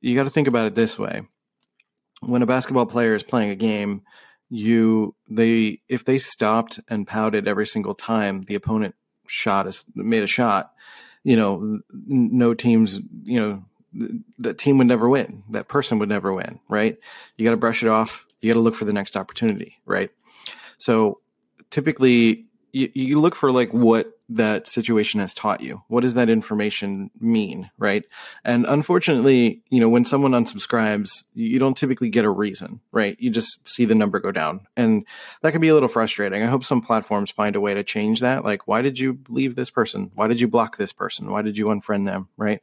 you 0.00 0.16
got 0.16 0.24
to 0.24 0.30
think 0.30 0.48
about 0.48 0.66
it 0.66 0.74
this 0.74 0.98
way 0.98 1.22
when 2.22 2.42
a 2.42 2.46
basketball 2.46 2.86
player 2.86 3.14
is 3.14 3.22
playing 3.22 3.50
a 3.50 3.56
game, 3.56 4.02
you 4.50 5.14
they 5.28 5.80
if 5.88 6.04
they 6.04 6.18
stopped 6.18 6.80
and 6.88 7.06
pouted 7.06 7.46
every 7.46 7.66
single 7.66 7.94
time 7.94 8.42
the 8.42 8.56
opponent 8.56 8.94
shot 9.26 9.66
is 9.66 9.84
made 9.94 10.22
a 10.22 10.26
shot, 10.26 10.72
you 11.22 11.36
know, 11.36 11.80
no 11.92 12.52
teams, 12.54 13.00
you 13.22 13.40
know, 13.40 13.64
that 14.38 14.58
team 14.58 14.78
would 14.78 14.86
never 14.86 15.08
win. 15.08 15.44
That 15.50 15.68
person 15.68 15.98
would 15.98 16.08
never 16.08 16.32
win, 16.32 16.60
right? 16.68 16.98
You 17.36 17.44
got 17.44 17.52
to 17.52 17.56
brush 17.56 17.82
it 17.82 17.88
off. 17.88 18.26
You 18.40 18.50
got 18.50 18.54
to 18.54 18.60
look 18.60 18.74
for 18.74 18.84
the 18.84 18.92
next 18.92 19.16
opportunity, 19.16 19.80
right? 19.84 20.10
So 20.78 21.20
typically 21.70 22.46
you, 22.72 22.90
you 22.94 23.20
look 23.20 23.34
for 23.34 23.52
like 23.52 23.72
what 23.72 24.18
that 24.30 24.68
situation 24.68 25.20
has 25.20 25.34
taught 25.34 25.60
you. 25.60 25.82
What 25.88 26.02
does 26.02 26.14
that 26.14 26.30
information 26.30 27.10
mean, 27.20 27.68
right? 27.78 28.04
And 28.44 28.64
unfortunately, 28.64 29.62
you 29.70 29.80
know, 29.80 29.88
when 29.88 30.04
someone 30.04 30.30
unsubscribes, 30.30 31.24
you 31.34 31.58
don't 31.58 31.76
typically 31.76 32.10
get 32.10 32.24
a 32.24 32.30
reason, 32.30 32.80
right? 32.92 33.16
You 33.18 33.30
just 33.30 33.68
see 33.68 33.84
the 33.84 33.94
number 33.94 34.20
go 34.20 34.30
down. 34.30 34.66
And 34.76 35.04
that 35.42 35.50
can 35.50 35.60
be 35.60 35.68
a 35.68 35.74
little 35.74 35.88
frustrating. 35.88 36.42
I 36.42 36.46
hope 36.46 36.64
some 36.64 36.80
platforms 36.80 37.32
find 37.32 37.56
a 37.56 37.60
way 37.60 37.74
to 37.74 37.82
change 37.82 38.20
that. 38.20 38.44
Like, 38.44 38.68
why 38.68 38.82
did 38.82 38.98
you 38.98 39.18
leave 39.28 39.56
this 39.56 39.70
person? 39.70 40.12
Why 40.14 40.28
did 40.28 40.40
you 40.40 40.46
block 40.46 40.76
this 40.76 40.92
person? 40.92 41.30
Why 41.30 41.42
did 41.42 41.58
you 41.58 41.66
unfriend 41.66 42.06
them, 42.06 42.28
right? 42.36 42.60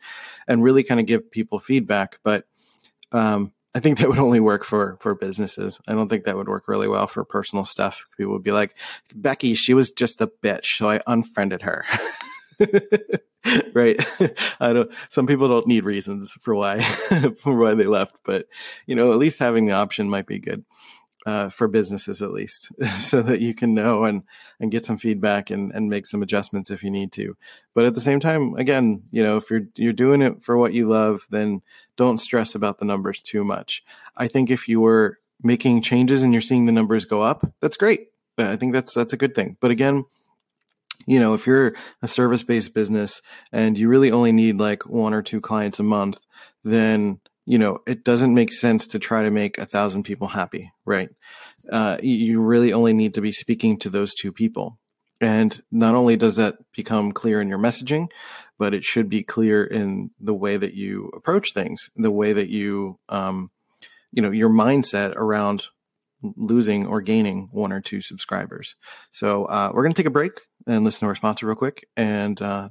And 0.48 0.64
really 0.64 0.84
kind 0.84 1.02
of 1.02 1.06
give 1.06 1.30
people 1.30 1.60
feedback. 1.60 2.20
But 2.24 2.46
um, 3.12 3.52
I 3.78 3.80
think 3.80 4.00
that 4.00 4.10
would 4.10 4.18
only 4.18 4.40
work 4.40 4.64
for 4.64 4.98
for 5.00 5.14
businesses. 5.14 5.80
I 5.88 5.94
don't 5.94 6.10
think 6.10 6.24
that 6.24 6.36
would 6.36 6.50
work 6.50 6.68
really 6.68 6.88
well 6.88 7.06
for 7.06 7.24
personal 7.24 7.64
stuff. 7.64 8.08
People 8.18 8.34
would 8.34 8.42
be 8.42 8.52
like, 8.52 8.76
Becky, 9.14 9.54
she 9.54 9.76
was 9.76 9.92
just 9.92 10.20
a 10.20 10.26
bitch, 10.26 10.78
so 10.78 10.90
I 10.90 11.00
unfriended 11.06 11.62
her. 11.62 11.86
right? 13.76 14.04
I 14.60 14.74
don't. 14.74 14.92
Some 15.10 15.28
people 15.28 15.48
don't 15.48 15.68
need 15.68 15.86
reasons 15.86 16.36
for 16.42 16.56
why 16.56 16.82
for 17.40 17.56
why 17.56 17.76
they 17.76 17.86
left, 17.86 18.16
but 18.26 18.48
you 18.88 18.96
know, 18.96 19.12
at 19.12 19.20
least 19.20 19.38
having 19.38 19.68
the 19.68 19.74
option 19.74 20.10
might 20.10 20.26
be 20.26 20.40
good 20.40 20.66
uh, 21.28 21.50
for 21.50 21.68
businesses 21.68 22.22
at 22.22 22.32
least, 22.32 22.72
so 22.96 23.22
that 23.22 23.42
you 23.42 23.54
can 23.54 23.74
know 23.74 24.06
and 24.06 24.24
and 24.62 24.72
get 24.72 24.86
some 24.86 24.98
feedback 24.98 25.50
and 25.50 25.74
and 25.74 25.90
make 25.90 26.08
some 26.08 26.24
adjustments 26.24 26.72
if 26.72 26.86
you 26.86 26.90
need 26.90 27.12
to. 27.12 27.36
But 27.74 27.86
at 27.86 27.94
the 27.94 28.02
same 28.02 28.22
time, 28.22 28.56
again, 28.56 29.04
you 29.12 29.22
know, 29.22 29.36
if 29.36 29.50
you're 29.50 29.68
you're 29.76 29.92
doing 29.92 30.22
it 30.22 30.42
for 30.42 30.58
what 30.58 30.74
you 30.74 30.88
love, 30.88 31.28
then 31.30 31.62
don't 31.98 32.20
stress 32.20 32.56
about 32.56 32.80
the 32.80 32.86
numbers 32.86 33.22
too 33.22 33.44
much. 33.44 33.84
I 34.16 34.30
think 34.30 34.50
if 34.50 34.70
you 34.70 34.80
were 34.80 35.18
making 35.44 35.82
changes 35.82 36.24
and 36.24 36.32
you're 36.32 36.42
seeing 36.42 36.66
the 36.66 36.72
numbers 36.72 37.04
go 37.04 37.22
up, 37.22 37.46
that's 37.60 37.78
great. 37.78 38.08
I 38.38 38.56
think 38.56 38.72
that's 38.72 38.94
that's 38.94 39.12
a 39.12 39.18
good 39.18 39.36
thing. 39.36 39.58
But 39.60 39.72
again, 39.72 40.06
you 41.06 41.20
know, 41.20 41.34
if 41.34 41.46
you're 41.46 41.76
a 42.02 42.08
service 42.08 42.44
based 42.44 42.74
business 42.74 43.22
and 43.52 43.78
you 43.78 43.90
really 43.90 44.12
only 44.12 44.32
need 44.32 44.60
like 44.60 44.86
one 44.86 45.14
or 45.14 45.22
two 45.22 45.42
clients 45.42 45.82
a 45.82 45.84
month, 45.84 46.20
then 46.64 47.20
you 47.48 47.58
know, 47.58 47.80
it 47.88 48.04
doesn't 48.04 48.34
make 48.34 48.52
sense 48.52 48.88
to 48.88 49.00
try 49.00 49.24
to 49.24 49.32
make 49.32 49.58
a 49.58 49.66
thousand 49.66 50.04
people 50.04 50.28
happy, 50.28 50.70
right? 50.86 51.10
Uh, 51.72 51.98
you 52.04 52.42
really 52.42 52.74
only 52.74 52.92
need 52.94 53.14
to 53.14 53.22
be 53.22 53.32
speaking 53.32 53.80
to 53.80 53.90
those 53.90 54.14
two 54.14 54.34
people. 54.34 54.78
And 55.22 55.60
not 55.72 55.96
only 55.96 56.18
does 56.18 56.36
that 56.36 56.58
become 56.76 57.14
clear 57.14 57.40
in 57.40 57.48
your 57.48 57.58
messaging, 57.58 58.12
but 58.60 58.74
it 58.74 58.84
should 58.84 59.08
be 59.08 59.24
clear 59.24 59.64
in 59.64 60.12
the 60.20 60.34
way 60.34 60.58
that 60.58 60.74
you 60.74 61.10
approach 61.16 61.54
things, 61.54 61.90
the 61.96 62.12
way 62.12 62.34
that 62.34 62.50
you, 62.50 63.00
um, 63.08 63.50
you 64.12 64.22
know, 64.22 64.32
your 64.32 64.50
mindset 64.50 65.16
around 65.16 65.68
losing 66.22 66.86
or 66.86 67.00
gaining 67.00 67.48
one 67.54 67.72
or 67.72 67.80
two 67.80 68.02
subscribers. 68.02 68.76
So 69.12 69.46
uh, 69.46 69.72
we're 69.74 69.84
going 69.84 69.94
to 69.94 70.00
take 70.00 70.08
a 70.08 70.12
break 70.12 70.34
and 70.68 70.84
listen 70.84 71.00
to 71.00 71.06
our 71.06 71.16
sponsor 71.16 71.48
real 71.48 71.56
quick. 71.56 71.88
And 71.96 72.40
uh, 72.42 72.70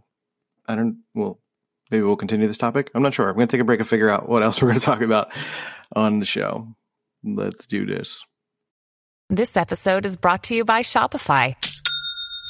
I 0.69 0.75
don't, 0.75 0.99
well, 1.15 1.41
maybe 1.91 2.03
we'll 2.03 2.17
continue 2.17 2.47
this 2.47 2.59
topic. 2.59 2.91
I'm 2.95 3.03
not 3.03 3.15
sure. 3.15 3.29
I'm 3.29 3.35
going 3.35 3.49
to 3.49 3.57
take 3.57 3.61
a 3.61 3.65
break 3.65 3.81
and 3.81 3.89
figure 3.89 4.11
out 4.11 4.29
what 4.29 4.43
else 4.43 4.61
we're 4.61 4.69
going 4.69 4.81
to 4.81 4.85
talk 4.85 5.01
about 5.01 5.33
on 5.95 6.19
the 6.19 6.27
show. 6.27 6.69
Let's 7.25 7.67
do 7.67 7.87
this. 7.87 8.25
This 9.29 9.57
episode 9.57 10.07
is 10.07 10.17
brought 10.17 10.45
to 10.45 10.55
you 10.55 10.65
by 10.65 10.83
Shopify. 10.83 11.57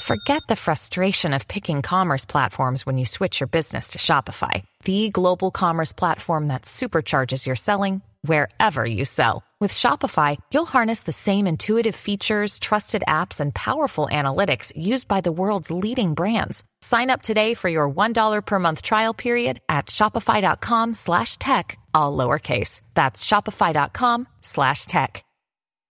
Forget 0.03 0.43
the 0.47 0.57
frustration 0.57 1.33
of 1.33 1.49
picking 1.49 1.81
commerce 1.81 2.27
platforms 2.27 2.85
when 2.85 2.99
you 2.99 3.07
switch 3.07 3.41
your 3.41 3.47
business 3.47 3.91
to 3.91 3.99
Shopify, 3.99 4.63
the 4.85 5.09
global 5.09 5.51
commerce 5.51 5.93
platform 5.93 6.49
that 6.49 6.63
supercharges 6.63 7.47
your 7.47 7.57
selling 7.57 8.03
wherever 8.23 8.85
you 8.85 9.07
sell 9.07 9.43
With 9.59 9.73
Shopify, 9.73 10.37
you'll 10.53 10.67
harness 10.67 11.05
the 11.05 11.13
same 11.13 11.47
intuitive 11.47 11.97
features, 11.97 12.59
trusted 12.59 13.03
apps, 13.09 13.41
and 13.41 13.55
powerful 13.55 14.07
analytics 14.13 14.71
used 14.77 15.09
by 15.09 15.23
the 15.23 15.33
world's 15.33 15.71
leading 15.71 16.13
brands. 16.13 16.63
Sign 16.83 17.09
up 17.09 17.23
today 17.23 17.55
for 17.55 17.71
your 17.71 17.91
$1 17.91 18.45
per 18.45 18.59
month 18.59 18.83
trial 18.83 19.15
period 19.15 19.61
at 19.67 19.87
shopify.com 19.87 20.93
slash 20.93 21.39
tech, 21.39 21.79
all 21.95 22.15
lowercase. 22.15 22.83
That's 22.93 23.25
shopify.com 23.25 24.29
slash 24.43 24.85
tech. 24.85 25.25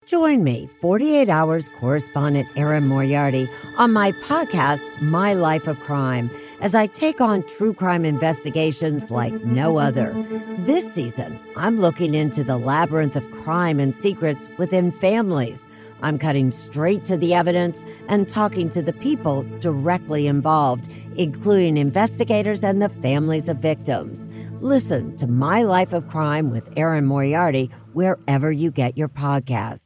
Join 0.07 0.45
me, 0.45 0.69
48 0.83 1.31
Hours 1.31 1.69
correspondent 1.81 2.49
Erin 2.57 2.87
Moriarty, 2.87 3.49
on 3.79 3.93
my 3.93 4.13
podcast, 4.13 4.83
My 5.01 5.33
Life 5.33 5.67
of 5.67 5.81
Crime– 5.81 6.31
as 6.61 6.75
I 6.75 6.87
take 6.87 7.21
on 7.21 7.43
true 7.57 7.75
crime 7.75 8.05
investigations 8.05 9.11
like 9.11 9.33
no 9.45 9.79
other. 9.79 10.15
This 10.61 10.93
season, 10.93 11.39
I'm 11.57 11.81
looking 11.81 12.15
into 12.15 12.43
the 12.43 12.57
labyrinth 12.57 13.17
of 13.17 13.31
crime 13.43 13.79
and 13.81 13.95
secrets 13.95 14.49
within 14.59 14.93
families. 14.93 15.67
I'm 16.03 16.19
cutting 16.19 16.51
straight 16.53 17.05
to 17.07 17.17
the 17.17 17.35
evidence 17.35 17.85
and 18.09 18.29
talking 18.29 18.69
to 18.71 18.83
the 18.83 18.93
people 18.93 19.43
directly 19.61 20.27
involved, 20.27 20.91
including 21.17 21.77
investigators 21.77 22.63
and 22.63 22.83
the 22.83 22.89
families 22.89 23.49
of 23.49 23.59
victims. 23.59 24.29
Listen 24.61 25.17
to 25.19 25.27
My 25.27 25.63
Life 25.63 25.93
of 25.93 26.09
Crime 26.09 26.51
with 26.51 26.69
Erin 26.77 27.07
Moriarty 27.07 27.71
wherever 27.93 28.53
you 28.53 28.71
get 28.71 28.97
your 28.97 29.09
podcasts. 29.09 29.86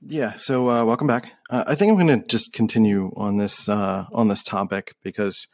Yeah. 0.00 0.36
So 0.36 0.68
uh, 0.68 0.84
welcome 0.84 1.06
back. 1.06 1.32
Uh, 1.48 1.64
I 1.66 1.74
think 1.74 1.90
I'm 1.90 2.06
going 2.06 2.20
to 2.20 2.26
just 2.26 2.52
continue 2.52 3.12
on 3.16 3.38
this 3.38 3.68
uh, 3.68 4.06
on 4.12 4.28
this 4.28 4.42
topic 4.42 4.94
because 5.02 5.46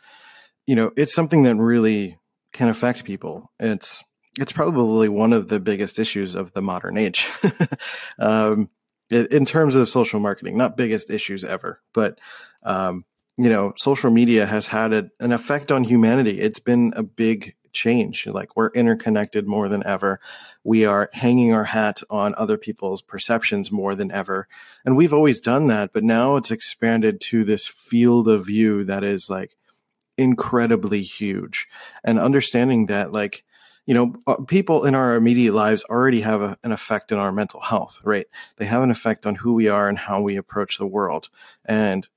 you 0.66 0.74
know 0.74 0.90
it's 0.96 1.14
something 1.14 1.44
that 1.44 1.56
really 1.56 2.18
can 2.52 2.68
affect 2.68 3.04
people. 3.04 3.52
It's 3.60 4.02
it's 4.40 4.52
probably 4.52 5.08
one 5.08 5.32
of 5.32 5.48
the 5.48 5.60
biggest 5.60 5.98
issues 5.98 6.34
of 6.34 6.52
the 6.52 6.62
modern 6.62 6.98
age. 6.98 7.28
um, 8.18 8.68
in 9.10 9.44
terms 9.44 9.76
of 9.76 9.90
social 9.90 10.20
marketing, 10.20 10.56
not 10.56 10.76
biggest 10.76 11.10
issues 11.10 11.44
ever, 11.44 11.80
but 11.92 12.18
um, 12.62 13.04
you 13.36 13.48
know, 13.48 13.72
social 13.76 14.10
media 14.10 14.46
has 14.46 14.66
had 14.66 14.92
a, 14.92 15.10
an 15.20 15.32
effect 15.32 15.70
on 15.70 15.84
humanity. 15.84 16.40
It's 16.40 16.60
been 16.60 16.92
a 16.96 17.02
big 17.02 17.54
change. 17.72 18.26
Like 18.26 18.56
we're 18.56 18.70
interconnected 18.70 19.46
more 19.46 19.68
than 19.68 19.84
ever. 19.86 20.20
We 20.64 20.84
are 20.84 21.10
hanging 21.12 21.52
our 21.52 21.64
hat 21.64 22.02
on 22.08 22.34
other 22.36 22.56
people's 22.56 23.02
perceptions 23.02 23.72
more 23.72 23.94
than 23.94 24.12
ever. 24.12 24.48
And 24.84 24.96
we've 24.96 25.12
always 25.12 25.40
done 25.40 25.66
that, 25.68 25.92
but 25.92 26.04
now 26.04 26.36
it's 26.36 26.50
expanded 26.50 27.20
to 27.22 27.44
this 27.44 27.66
field 27.66 28.28
of 28.28 28.46
view 28.46 28.84
that 28.84 29.04
is 29.04 29.28
like 29.28 29.56
incredibly 30.16 31.02
huge. 31.02 31.66
And 32.04 32.18
understanding 32.18 32.86
that, 32.86 33.12
like, 33.12 33.44
you 33.86 33.94
know, 33.94 34.14
uh, 34.26 34.36
people 34.46 34.84
in 34.84 34.94
our 34.94 35.16
immediate 35.16 35.54
lives 35.54 35.84
already 35.84 36.20
have 36.20 36.40
a, 36.40 36.56
an 36.62 36.70
effect 36.70 37.10
on 37.12 37.18
our 37.18 37.32
mental 37.32 37.60
health, 37.60 38.00
right? 38.04 38.26
They 38.56 38.66
have 38.66 38.82
an 38.82 38.90
effect 38.90 39.26
on 39.26 39.34
who 39.34 39.54
we 39.54 39.68
are 39.68 39.88
and 39.88 39.98
how 39.98 40.22
we 40.22 40.36
approach 40.36 40.78
the 40.78 40.86
world. 40.86 41.28
And 41.64 42.08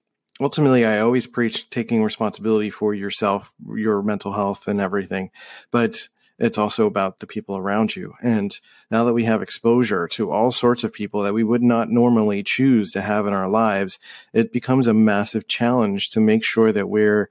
ultimately 0.41 0.85
i 0.85 0.99
always 0.99 1.27
preach 1.27 1.69
taking 1.69 2.03
responsibility 2.03 2.69
for 2.69 2.93
yourself 2.93 3.53
your 3.75 4.01
mental 4.01 4.33
health 4.33 4.67
and 4.67 4.81
everything 4.81 5.31
but 5.71 6.09
it's 6.37 6.57
also 6.57 6.85
about 6.85 7.19
the 7.19 7.27
people 7.27 7.57
around 7.57 7.95
you. 7.95 8.13
And 8.21 8.57
now 8.91 9.05
that 9.05 9.13
we 9.13 9.23
have 9.23 9.41
exposure 9.41 10.07
to 10.09 10.31
all 10.31 10.51
sorts 10.51 10.83
of 10.83 10.93
people 10.93 11.21
that 11.21 11.33
we 11.33 11.43
would 11.43 11.63
not 11.63 11.89
normally 11.89 12.43
choose 12.43 12.91
to 12.91 13.01
have 13.01 13.27
in 13.27 13.33
our 13.33 13.49
lives 13.49 13.99
it 14.33 14.51
becomes 14.51 14.87
a 14.87 14.93
massive 14.93 15.47
challenge 15.47 16.09
to 16.11 16.19
make 16.19 16.43
sure 16.43 16.71
that 16.71 16.89
we're 16.89 17.29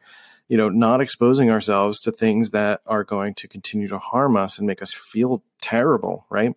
you 0.48 0.56
know 0.56 0.68
not 0.68 1.00
exposing 1.00 1.50
ourselves 1.50 2.00
to 2.00 2.12
things 2.12 2.50
that 2.50 2.80
are 2.86 3.04
going 3.04 3.34
to 3.34 3.48
continue 3.48 3.88
to 3.88 3.98
harm 3.98 4.36
us 4.36 4.58
and 4.58 4.66
make 4.66 4.82
us 4.82 4.94
feel 4.94 5.42
terrible 5.60 6.26
right? 6.30 6.54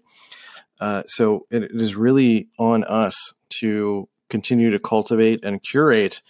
Uh, 0.79 1.03
so 1.07 1.47
it, 1.49 1.63
it 1.63 1.81
is 1.81 1.95
really 1.95 2.47
on 2.59 2.83
us 2.83 3.33
to 3.49 4.07
continue 4.29 4.69
to 4.69 4.79
cultivate 4.79 5.43
and 5.43 5.63
curate 5.63 6.21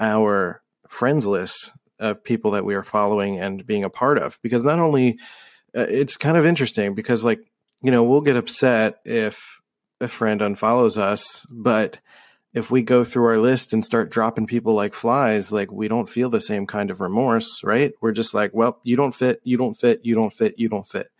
our 0.00 0.62
friends 0.88 1.26
list 1.26 1.72
of 1.98 2.22
people 2.24 2.52
that 2.52 2.64
we 2.64 2.74
are 2.74 2.82
following 2.82 3.38
and 3.38 3.66
being 3.66 3.84
a 3.84 3.90
part 3.90 4.18
of. 4.18 4.38
Because 4.42 4.64
not 4.64 4.78
only 4.78 5.18
it's 5.74 6.16
kind 6.16 6.36
of 6.36 6.46
interesting 6.46 6.94
because 6.94 7.24
like 7.24 7.40
you 7.82 7.90
know 7.90 8.02
we'll 8.02 8.20
get 8.20 8.36
upset 8.36 9.00
if 9.04 9.60
a 10.00 10.08
friend 10.08 10.40
unfollows 10.40 10.98
us 10.98 11.46
but 11.50 12.00
if 12.52 12.70
we 12.70 12.82
go 12.82 13.02
through 13.02 13.24
our 13.24 13.38
list 13.38 13.72
and 13.72 13.84
start 13.84 14.10
dropping 14.10 14.46
people 14.46 14.74
like 14.74 14.94
flies 14.94 15.52
like 15.52 15.72
we 15.72 15.88
don't 15.88 16.08
feel 16.08 16.30
the 16.30 16.40
same 16.40 16.66
kind 16.66 16.90
of 16.90 17.00
remorse 17.00 17.62
right 17.64 17.94
we're 18.00 18.12
just 18.12 18.34
like 18.34 18.52
well 18.54 18.80
you 18.84 18.96
don't 18.96 19.14
fit 19.14 19.40
you 19.44 19.56
don't 19.56 19.74
fit 19.74 20.00
you 20.04 20.14
don't 20.14 20.32
fit 20.32 20.58
you 20.58 20.68
don't 20.68 20.86
fit 20.86 21.10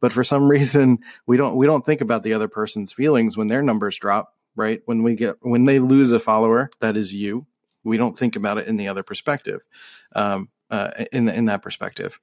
but 0.00 0.12
for 0.12 0.24
some 0.24 0.48
reason 0.48 0.98
we 1.26 1.36
don't 1.36 1.56
we 1.56 1.66
don't 1.66 1.84
think 1.84 2.00
about 2.00 2.22
the 2.22 2.32
other 2.32 2.48
person's 2.48 2.92
feelings 2.92 3.36
when 3.36 3.48
their 3.48 3.62
numbers 3.62 3.96
drop 3.98 4.34
right? 4.58 4.82
When 4.84 5.02
we 5.02 5.14
get 5.14 5.36
when 5.40 5.64
they 5.64 5.78
lose 5.78 6.12
a 6.12 6.20
follower, 6.20 6.68
that 6.80 6.96
is 6.96 7.14
you. 7.14 7.46
We 7.84 7.96
don't 7.96 8.18
think 8.18 8.36
about 8.36 8.58
it 8.58 8.66
in 8.66 8.76
the 8.76 8.88
other 8.88 9.04
perspective, 9.04 9.62
um, 10.14 10.50
uh, 10.70 11.04
in 11.12 11.28
in 11.28 11.46
that 11.46 11.62
perspective. 11.62 12.20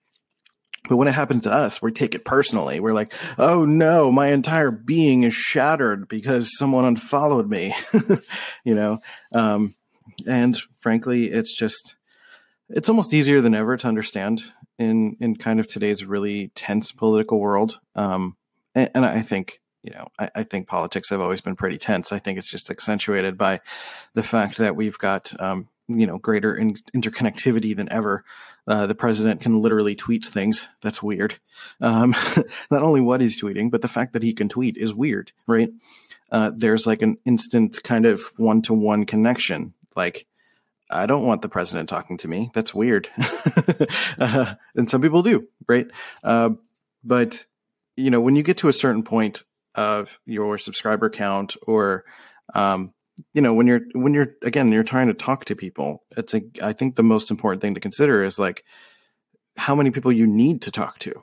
But 0.88 0.98
when 0.98 1.08
it 1.08 1.16
happens 1.16 1.44
to 1.44 1.52
us, 1.52 1.82
we 1.82 1.92
take 1.92 2.16
it 2.16 2.26
personally. 2.26 2.80
We're 2.80 2.94
like, 2.94 3.14
"Oh 3.38 3.66
no, 3.66 4.12
my 4.12 4.28
entire 4.28 4.72
being 4.72 5.24
is 5.24 5.34
shattered 5.34 6.08
because 6.08 6.58
someone 6.58 6.86
unfollowed 6.86 7.50
me," 7.50 7.76
you 8.64 8.76
know. 8.76 9.00
Um, 9.34 9.76
and 10.28 10.60
frankly, 10.80 11.32
it's 11.32 11.54
just 11.54 11.96
it's 12.70 12.90
almost 12.90 13.14
easier 13.14 13.42
than 13.42 13.56
ever 13.56 13.78
to 13.78 13.88
understand 13.88 14.44
in 14.78 15.18
in 15.20 15.36
kind 15.36 15.60
of 15.60 15.68
today's 15.68 16.06
really 16.06 16.50
tense 16.50 16.92
political 16.92 17.40
world. 17.40 17.80
Um, 17.96 18.38
and, 18.74 18.90
and 18.96 19.06
I 19.06 19.22
think 19.22 19.60
you 19.86 19.92
know, 19.92 20.08
I, 20.18 20.32
I, 20.34 20.44
think 20.44 20.68
politics 20.68 21.12
have 21.12 21.22
always 21.22 21.42
been 21.42 21.56
pretty 21.56 21.78
tense. 21.78 22.12
I 22.12 22.18
think 22.18 22.40
it's 22.40 22.50
just 22.50 22.72
accentuated 22.72 23.38
by 23.38 23.62
the 24.16 24.24
fact 24.24 24.58
that 24.58 24.76
we've 24.76 24.98
got, 24.98 25.40
um, 25.40 25.68
you 25.88 26.08
know, 26.08 26.18
greater 26.18 26.56
in- 26.56 26.78
interconnectivity 26.96 27.76
than 27.76 27.92
ever. 27.92 28.24
Uh, 28.68 28.88
the 28.88 28.96
president 28.96 29.42
can 29.42 29.62
literally 29.62 29.96
tweet 29.96 30.26
things. 30.26 30.68
That's 30.82 31.04
weird. 31.04 31.36
Um, 31.82 32.16
not 32.72 32.82
only 32.82 33.02
what 33.02 33.22
he's 33.22 33.42
tweeting, 33.42 33.70
but 33.70 33.82
the 33.82 33.88
fact 33.88 34.14
that 34.14 34.24
he 34.24 34.34
can 34.34 34.50
tweet 34.50 34.78
is 34.78 34.94
weird, 34.94 35.32
right? 35.48 35.70
Uh, 36.32 36.52
there's 36.56 36.88
like 36.88 37.02
an 37.02 37.18
instant 37.26 37.82
kind 37.84 38.06
of 38.06 38.32
one 38.38 38.62
to 38.64 38.74
one 38.74 39.06
connection. 39.06 39.74
Like, 39.96 40.26
I 40.90 41.06
don't 41.06 41.26
want 41.26 41.42
the 41.42 41.50
president 41.50 41.90
talking 41.90 42.18
to 42.18 42.28
me. 42.28 42.52
That's 42.54 42.74
weird. 42.74 43.08
uh, 44.20 44.56
and 44.76 44.90
some 44.90 45.02
people 45.02 45.22
do, 45.22 45.48
right? 45.68 45.88
Uh, 46.24 46.52
but 47.04 47.46
you 47.96 48.10
know, 48.10 48.22
when 48.22 48.36
you 48.36 48.44
get 48.44 48.58
to 48.58 48.68
a 48.68 48.74
certain 48.74 49.04
point 49.04 49.44
of 49.76 50.20
your 50.26 50.58
subscriber 50.58 51.10
count 51.10 51.56
or 51.68 52.06
um, 52.54 52.94
you 53.34 53.42
know 53.42 53.54
when 53.54 53.68
you're 53.68 53.82
when 53.94 54.14
you're 54.14 54.36
again 54.42 54.72
you're 54.72 54.84
trying 54.84 55.08
to 55.08 55.14
talk 55.14 55.46
to 55.46 55.56
people 55.56 56.04
it's 56.18 56.34
a 56.34 56.42
i 56.62 56.74
think 56.74 56.96
the 56.96 57.04
most 57.04 57.32
important 57.32 57.62
thing 57.62 57.74
to 57.74 57.80
consider 57.80 58.24
is 58.24 58.38
like 58.38 58.64
how 59.58 59.76
many 59.76 59.92
people 59.92 60.12
you 60.12 60.28
need 60.28 60.62
to 60.62 60.72
talk 60.72 61.00
to 61.00 61.14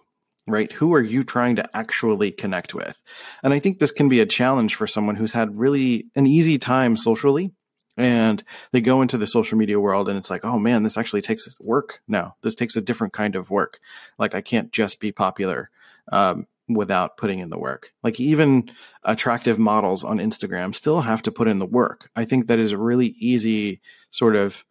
right? 0.48 0.72
Who 0.72 0.92
are 0.94 1.02
you 1.02 1.22
trying 1.22 1.56
to 1.56 1.76
actually 1.76 2.32
connect 2.32 2.74
with? 2.74 2.96
And 3.42 3.52
i 3.52 3.58
think 3.58 3.78
this 3.78 3.92
can 3.92 4.08
be 4.08 4.20
a 4.20 4.26
challenge 4.26 4.74
for 4.74 4.86
someone 4.86 5.16
who's 5.16 5.32
had 5.32 5.56
really 5.56 6.06
an 6.16 6.26
easy 6.26 6.58
time 6.58 6.96
socially 6.96 7.52
and 7.96 8.42
they 8.72 8.80
go 8.80 9.02
into 9.02 9.18
the 9.18 9.26
social 9.26 9.58
media 9.58 9.78
world 9.78 10.08
and 10.08 10.16
it's 10.16 10.30
like 10.30 10.44
oh 10.44 10.58
man 10.58 10.82
this 10.82 10.96
actually 10.96 11.22
takes 11.22 11.46
work 11.60 12.00
now. 12.08 12.34
This 12.42 12.54
takes 12.54 12.76
a 12.76 12.80
different 12.80 13.12
kind 13.12 13.36
of 13.36 13.50
work. 13.50 13.78
Like 14.18 14.34
i 14.34 14.40
can't 14.40 14.72
just 14.72 14.98
be 14.98 15.12
popular. 15.12 15.70
Um, 16.10 16.46
without 16.74 17.16
putting 17.16 17.38
in 17.38 17.50
the 17.50 17.58
work. 17.58 17.92
Like 18.02 18.20
even 18.20 18.70
attractive 19.04 19.58
models 19.58 20.04
on 20.04 20.18
Instagram 20.18 20.74
still 20.74 21.00
have 21.00 21.22
to 21.22 21.32
put 21.32 21.48
in 21.48 21.58
the 21.58 21.66
work. 21.66 22.10
I 22.16 22.24
think 22.24 22.46
that 22.46 22.58
is 22.58 22.72
a 22.72 22.78
really 22.78 23.08
easy 23.18 23.80
sort 24.10 24.36
of 24.36 24.64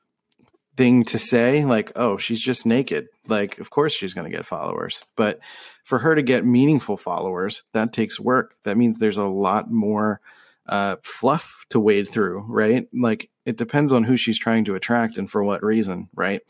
thing 0.77 1.03
to 1.03 1.19
say 1.19 1.65
like 1.65 1.91
oh 1.95 2.17
she's 2.17 2.41
just 2.41 2.65
naked. 2.65 3.07
Like 3.27 3.59
of 3.59 3.69
course 3.69 3.93
she's 3.93 4.13
going 4.13 4.29
to 4.29 4.35
get 4.35 4.45
followers. 4.45 5.03
But 5.15 5.39
for 5.83 5.99
her 5.99 6.15
to 6.15 6.21
get 6.21 6.45
meaningful 6.45 6.97
followers 6.97 7.63
that 7.73 7.93
takes 7.93 8.19
work. 8.19 8.55
That 8.63 8.77
means 8.77 8.97
there's 8.97 9.17
a 9.17 9.25
lot 9.25 9.71
more 9.71 10.21
uh, 10.67 10.95
fluff 11.03 11.65
to 11.69 11.79
wade 11.79 12.07
through 12.07 12.45
right? 12.47 12.87
Like 12.93 13.29
it 13.45 13.57
depends 13.57 13.93
on 13.93 14.03
who 14.03 14.15
she's 14.15 14.39
trying 14.39 14.65
to 14.65 14.75
attract 14.75 15.17
and 15.17 15.29
for 15.29 15.43
what 15.43 15.63
reason 15.63 16.09
right? 16.15 16.41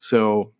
So 0.00 0.52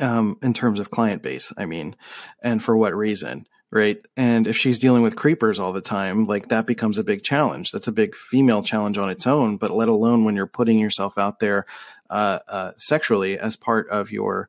um, 0.00 0.38
in 0.42 0.54
terms 0.54 0.80
of 0.80 0.90
client 0.90 1.22
base, 1.22 1.52
I 1.56 1.66
mean, 1.66 1.96
and 2.42 2.62
for 2.62 2.76
what 2.76 2.94
reason. 2.94 3.46
right? 3.70 4.04
And 4.16 4.46
if 4.46 4.56
she's 4.56 4.78
dealing 4.78 5.02
with 5.02 5.16
creepers 5.16 5.60
all 5.60 5.72
the 5.72 5.80
time, 5.80 6.26
like 6.26 6.48
that 6.48 6.66
becomes 6.66 6.98
a 6.98 7.04
big 7.04 7.22
challenge. 7.22 7.70
That's 7.70 7.88
a 7.88 7.92
big 7.92 8.16
female 8.16 8.62
challenge 8.62 8.98
on 8.98 9.10
its 9.10 9.26
own, 9.26 9.56
but 9.58 9.70
let 9.70 9.88
alone 9.88 10.24
when 10.24 10.34
you're 10.34 10.46
putting 10.46 10.78
yourself 10.78 11.16
out 11.16 11.38
there 11.38 11.66
uh, 12.10 12.40
uh, 12.48 12.72
sexually 12.76 13.38
as 13.38 13.56
part 13.56 13.88
of 13.88 14.10
your, 14.10 14.48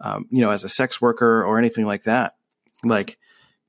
um, 0.00 0.26
you 0.30 0.40
know, 0.40 0.50
as 0.50 0.64
a 0.64 0.68
sex 0.70 1.00
worker 1.00 1.44
or 1.44 1.58
anything 1.58 1.84
like 1.84 2.04
that. 2.04 2.36
Like 2.82 3.18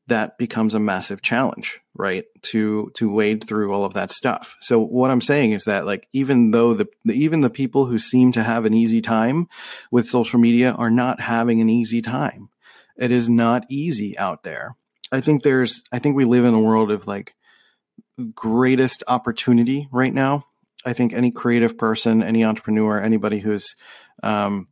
that 0.08 0.38
becomes 0.38 0.74
a 0.74 0.80
massive 0.80 1.22
challenge, 1.22 1.82
right? 1.96 2.26
To 2.42 2.92
to 2.96 3.12
wade 3.12 3.44
through 3.44 3.72
all 3.72 3.86
of 3.86 3.94
that 3.94 4.12
stuff. 4.12 4.56
So 4.60 4.80
what 4.80 5.12
I'm 5.12 5.22
saying 5.22 5.52
is 5.52 5.66
that 5.66 5.86
like 5.86 6.08
even 6.14 6.52
though 6.52 6.74
the, 6.74 6.88
even 7.06 7.42
the 7.42 7.50
people 7.50 7.86
who 7.86 7.98
seem 7.98 8.32
to 8.34 8.44
have 8.44 8.66
an 8.66 8.74
easy 8.74 9.02
time 9.02 9.48
with 9.92 10.10
social 10.10 10.40
media 10.40 10.72
are 10.72 10.90
not 10.90 11.20
having 11.20 11.62
an 11.62 11.70
easy 11.70 12.02
time. 12.02 12.50
It 12.98 13.12
is 13.12 13.30
not 13.30 13.66
easy 13.70 14.18
out 14.18 14.44
there. 14.44 14.76
I 15.12 15.22
think 15.22 15.44
there's 15.44 15.82
I 15.92 16.00
think 16.00 16.16
we 16.16 16.26
live 16.26 16.46
in 16.46 16.54
a 16.54 16.60
world 16.60 16.92
of 16.92 17.08
like 17.08 17.36
greatest 18.34 19.04
opportunity 19.08 19.88
right 19.92 20.14
now. 20.14 20.46
I 20.86 20.94
think 20.94 21.14
any 21.14 21.32
creative 21.32 21.78
person, 21.78 22.24
any 22.24 22.44
entrepreneur, 22.44 23.00
anybody 23.00 23.40
who's 23.40 23.76
um, 24.22 24.68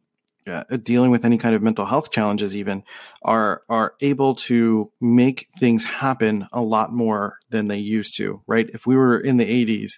uh, 0.48 0.64
dealing 0.84 1.12
with 1.12 1.26
any 1.26 1.38
kind 1.38 1.56
of 1.56 1.62
mental 1.62 1.86
health 1.86 2.12
challenges, 2.12 2.56
even 2.56 2.84
are 3.22 3.62
are 3.70 3.96
able 4.02 4.36
to 4.36 4.92
make 5.00 5.48
things 5.60 5.84
happen 5.84 6.48
a 6.52 6.62
lot 6.62 6.92
more 6.92 7.38
than 7.50 7.68
they 7.68 7.78
used 7.78 8.18
to. 8.18 8.42
Right? 8.48 8.70
If 8.74 8.86
we 8.86 8.96
were 8.96 9.20
in 9.20 9.38
the 9.38 9.46
'80s, 9.46 9.92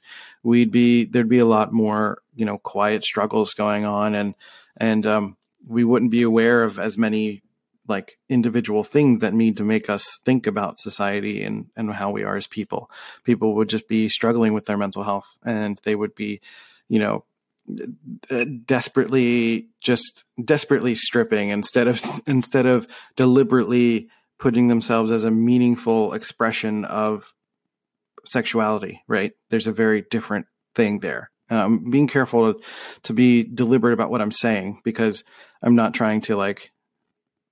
we'd 0.44 0.72
be 0.72 1.06
there'd 1.06 1.30
be 1.30 1.40
a 1.40 1.46
lot 1.46 1.74
more 1.74 2.22
you 2.36 2.46
know 2.46 2.58
quiet 2.58 3.04
struggles 3.04 3.54
going 3.54 3.86
on, 3.86 4.16
and 4.16 4.36
and 4.78 5.06
um, 5.06 5.38
we 5.68 5.84
wouldn't 5.84 6.12
be 6.12 6.24
aware 6.24 6.64
of 6.64 6.80
as 6.80 6.98
many 6.98 7.44
like 7.88 8.18
individual 8.30 8.84
things 8.84 9.20
that 9.20 9.34
need 9.34 9.58
to 9.58 9.64
make 9.64 9.90
us 9.90 10.18
think 10.24 10.48
about 10.48 10.80
society 10.80 11.44
and, 11.44 11.68
and 11.76 11.92
how 11.92 12.12
we 12.12 12.24
are 12.24 12.38
as 12.38 12.48
people. 12.48 12.90
People 13.24 13.56
would 13.56 13.70
just 13.70 13.88
be 13.88 14.08
struggling 14.08 14.54
with 14.54 14.66
their 14.66 14.78
mental 14.78 15.04
health 15.04 15.28
and 15.46 15.80
they 15.84 15.96
would 15.96 16.16
be, 16.16 16.40
you 16.88 17.00
know, 17.00 17.26
desperately 18.66 19.70
just 19.80 20.26
desperately 20.44 20.96
stripping 20.96 21.50
instead 21.50 21.88
of 21.88 22.02
instead 22.28 22.66
of 22.66 22.88
deliberately 23.16 24.10
putting 24.38 24.68
themselves 24.68 25.12
as 25.12 25.24
a 25.24 25.32
meaningful 25.32 26.14
expression 26.14 26.84
of 26.86 27.34
sexuality 28.26 29.02
right 29.08 29.32
there's 29.50 29.68
a 29.68 29.72
very 29.72 30.02
different 30.12 30.46
thing 30.76 31.00
there 31.00 31.30
um, 31.50 31.90
being 31.90 32.08
careful 32.08 32.54
to, 32.54 32.62
to 33.04 33.14
be 33.14 33.44
deliberate 33.44 33.94
about 33.94 34.12
what 34.12 34.22
i'm 34.22 34.32
saying 34.32 34.82
because 34.84 35.24
i'm 35.62 35.76
not 35.76 35.94
trying 35.94 36.20
to 36.20 36.36
like 36.36 36.74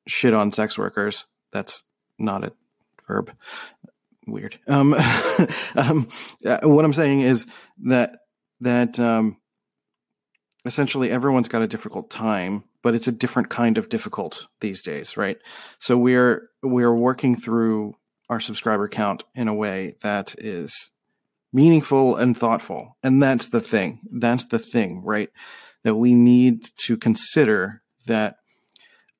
shit 0.08 0.34
on 0.34 0.52
sex 0.52 0.78
workers. 0.78 1.26
That's 1.52 1.84
not 2.18 2.44
a 2.44 2.54
verb. 3.08 3.32
Weird. 4.28 4.60
Um, 4.68 4.94
um, 5.76 6.10
uh, 6.46 6.60
what 6.64 6.86
I'm 6.86 6.94
saying 6.94 7.22
is 7.22 7.48
that 7.86 8.18
that 8.62 9.00
um, 9.00 9.38
essentially 10.66 11.10
everyone's 11.10 11.48
got 11.48 11.62
a 11.62 11.68
difficult 11.68 12.10
time, 12.10 12.64
but 12.82 12.96
it's 12.96 13.08
a 13.08 13.12
different 13.12 13.50
kind 13.50 13.78
of 13.78 13.90
difficult 13.90 14.48
these 14.60 14.82
days, 14.82 15.18
right? 15.18 15.38
So 15.80 15.98
we're 15.98 16.50
we're 16.62 16.96
working 16.96 17.36
through 17.36 17.96
our 18.30 18.40
subscriber 18.40 18.88
count 18.88 19.24
in 19.36 19.48
a 19.48 19.54
way 19.54 19.96
that 20.02 20.36
is 20.38 20.92
meaningful 21.54 22.16
and 22.16 22.38
thoughtful, 22.38 22.98
and 23.04 23.22
that's 23.22 23.50
the 23.50 23.62
thing. 23.62 24.00
That's 24.12 24.46
the 24.46 24.60
thing, 24.60 25.02
right? 25.04 25.30
That 25.84 25.96
we 25.96 26.14
need 26.14 26.68
to 26.86 26.98
consider 26.98 27.82
that 28.06 28.38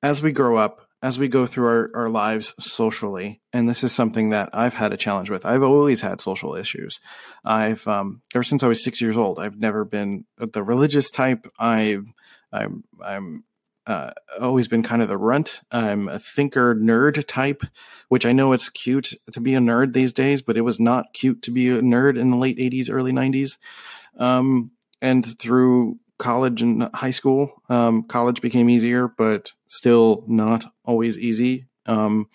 as 0.02 0.22
we 0.22 0.32
grow 0.32 0.56
up, 0.56 0.81
as 1.02 1.18
we 1.18 1.26
go 1.26 1.46
through 1.46 1.66
our, 1.66 1.90
our 1.94 2.08
lives 2.08 2.54
socially, 2.60 3.40
and 3.52 3.68
this 3.68 3.82
is 3.82 3.92
something 3.92 4.30
that 4.30 4.50
I've 4.52 4.74
had 4.74 4.92
a 4.92 4.96
challenge 4.96 5.30
with. 5.30 5.44
I've 5.44 5.62
always 5.62 6.00
had 6.00 6.20
social 6.20 6.54
issues. 6.54 7.00
I've 7.44 7.86
um, 7.88 8.22
ever 8.34 8.44
since 8.44 8.62
I 8.62 8.68
was 8.68 8.84
six 8.84 9.00
years 9.00 9.16
old. 9.16 9.40
I've 9.40 9.58
never 9.58 9.84
been 9.84 10.24
the 10.38 10.62
religious 10.62 11.10
type. 11.10 11.48
I've 11.58 12.06
I'm 12.52 12.84
I'm 13.04 13.44
uh, 13.84 14.12
always 14.40 14.68
been 14.68 14.84
kind 14.84 15.02
of 15.02 15.08
the 15.08 15.18
runt. 15.18 15.60
I'm 15.72 16.08
a 16.08 16.20
thinker 16.20 16.74
nerd 16.74 17.26
type, 17.26 17.64
which 18.08 18.24
I 18.24 18.30
know 18.30 18.52
it's 18.52 18.68
cute 18.68 19.12
to 19.32 19.40
be 19.40 19.54
a 19.54 19.58
nerd 19.58 19.92
these 19.92 20.12
days, 20.12 20.40
but 20.40 20.56
it 20.56 20.60
was 20.60 20.78
not 20.78 21.12
cute 21.12 21.42
to 21.42 21.50
be 21.50 21.68
a 21.70 21.80
nerd 21.80 22.16
in 22.16 22.30
the 22.30 22.36
late 22.36 22.58
'80s, 22.58 22.88
early 22.90 23.12
'90s. 23.12 23.58
Um, 24.18 24.70
and 25.00 25.26
through 25.38 25.98
college 26.22 26.62
and 26.62 26.88
high 26.94 27.10
school. 27.10 27.62
Um, 27.68 28.04
college 28.04 28.40
became 28.40 28.70
easier, 28.70 29.08
but 29.08 29.52
still 29.66 30.24
not 30.28 30.64
always 30.84 31.18
easy. 31.18 31.66
Um, 31.84 32.28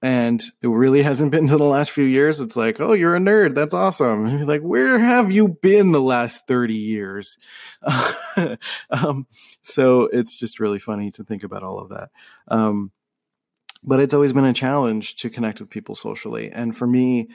and 0.00 0.42
it 0.62 0.68
really 0.68 1.02
hasn't 1.08 1.30
been 1.30 1.46
to 1.48 1.58
the 1.58 1.64
last 1.64 1.90
few 1.90 2.04
years. 2.04 2.40
It's 2.40 2.56
like, 2.56 2.80
oh, 2.80 2.94
you're 2.94 3.14
a 3.14 3.20
nerd. 3.20 3.54
That's 3.54 3.74
awesome. 3.74 4.44
like, 4.46 4.62
where 4.62 4.98
have 4.98 5.30
you 5.30 5.48
been 5.48 5.92
the 5.92 6.00
last 6.00 6.46
30 6.48 6.74
years? 6.74 7.36
um, 8.90 9.26
so 9.60 10.04
it's 10.04 10.38
just 10.38 10.58
really 10.58 10.78
funny 10.78 11.10
to 11.12 11.22
think 11.22 11.44
about 11.44 11.62
all 11.62 11.78
of 11.78 11.90
that. 11.90 12.08
Um, 12.48 12.92
but 13.84 14.00
it's 14.00 14.14
always 14.14 14.32
been 14.32 14.46
a 14.46 14.54
challenge 14.54 15.16
to 15.16 15.28
connect 15.28 15.60
with 15.60 15.68
people 15.68 15.94
socially. 15.94 16.50
And 16.50 16.74
for 16.74 16.86
me, 16.86 17.28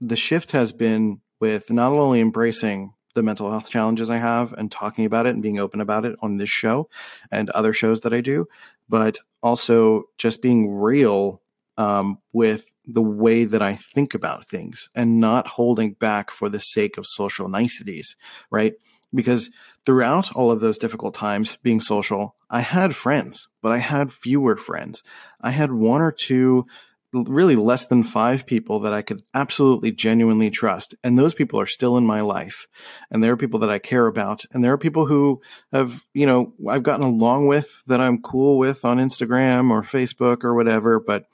the 0.00 0.16
shift 0.16 0.50
has 0.52 0.72
been 0.72 1.20
with 1.40 1.70
not 1.70 1.92
only 1.92 2.20
embracing 2.20 2.94
the 3.14 3.22
mental 3.22 3.50
health 3.50 3.68
challenges 3.68 4.10
I 4.10 4.18
have 4.18 4.52
and 4.54 4.70
talking 4.70 5.04
about 5.04 5.26
it 5.26 5.34
and 5.34 5.42
being 5.42 5.58
open 5.58 5.80
about 5.80 6.04
it 6.04 6.16
on 6.20 6.36
this 6.36 6.50
show 6.50 6.88
and 7.30 7.50
other 7.50 7.72
shows 7.72 8.00
that 8.00 8.14
I 8.14 8.20
do, 8.20 8.46
but 8.88 9.18
also 9.42 10.04
just 10.18 10.42
being 10.42 10.70
real 10.70 11.40
um, 11.76 12.18
with 12.32 12.66
the 12.86 13.02
way 13.02 13.44
that 13.44 13.62
I 13.62 13.76
think 13.76 14.14
about 14.14 14.46
things 14.46 14.88
and 14.94 15.20
not 15.20 15.46
holding 15.46 15.92
back 15.92 16.30
for 16.30 16.48
the 16.48 16.60
sake 16.60 16.98
of 16.98 17.06
social 17.06 17.48
niceties, 17.48 18.16
right? 18.50 18.74
Because 19.14 19.50
throughout 19.84 20.34
all 20.36 20.50
of 20.50 20.60
those 20.60 20.78
difficult 20.78 21.14
times 21.14 21.56
being 21.62 21.80
social, 21.80 22.36
I 22.48 22.60
had 22.60 22.94
friends, 22.94 23.48
but 23.62 23.72
I 23.72 23.78
had 23.78 24.12
fewer 24.12 24.56
friends. 24.56 25.02
I 25.40 25.50
had 25.50 25.72
one 25.72 26.00
or 26.00 26.12
two 26.12 26.66
really 27.12 27.56
less 27.56 27.86
than 27.86 28.02
five 28.02 28.46
people 28.46 28.80
that 28.80 28.92
I 28.92 29.02
could 29.02 29.22
absolutely 29.34 29.90
genuinely 29.90 30.50
trust. 30.50 30.94
And 31.02 31.18
those 31.18 31.34
people 31.34 31.60
are 31.60 31.66
still 31.66 31.96
in 31.96 32.06
my 32.06 32.20
life. 32.20 32.68
And 33.10 33.22
there 33.22 33.32
are 33.32 33.36
people 33.36 33.60
that 33.60 33.70
I 33.70 33.78
care 33.78 34.06
about. 34.06 34.44
And 34.52 34.62
there 34.62 34.72
are 34.72 34.78
people 34.78 35.06
who 35.06 35.40
have, 35.72 36.02
you 36.14 36.26
know, 36.26 36.52
I've 36.68 36.82
gotten 36.82 37.04
along 37.04 37.46
with 37.46 37.82
that 37.86 38.00
I'm 38.00 38.22
cool 38.22 38.58
with 38.58 38.84
on 38.84 38.98
Instagram 38.98 39.70
or 39.70 39.82
Facebook 39.82 40.44
or 40.44 40.54
whatever, 40.54 41.00
but 41.00 41.24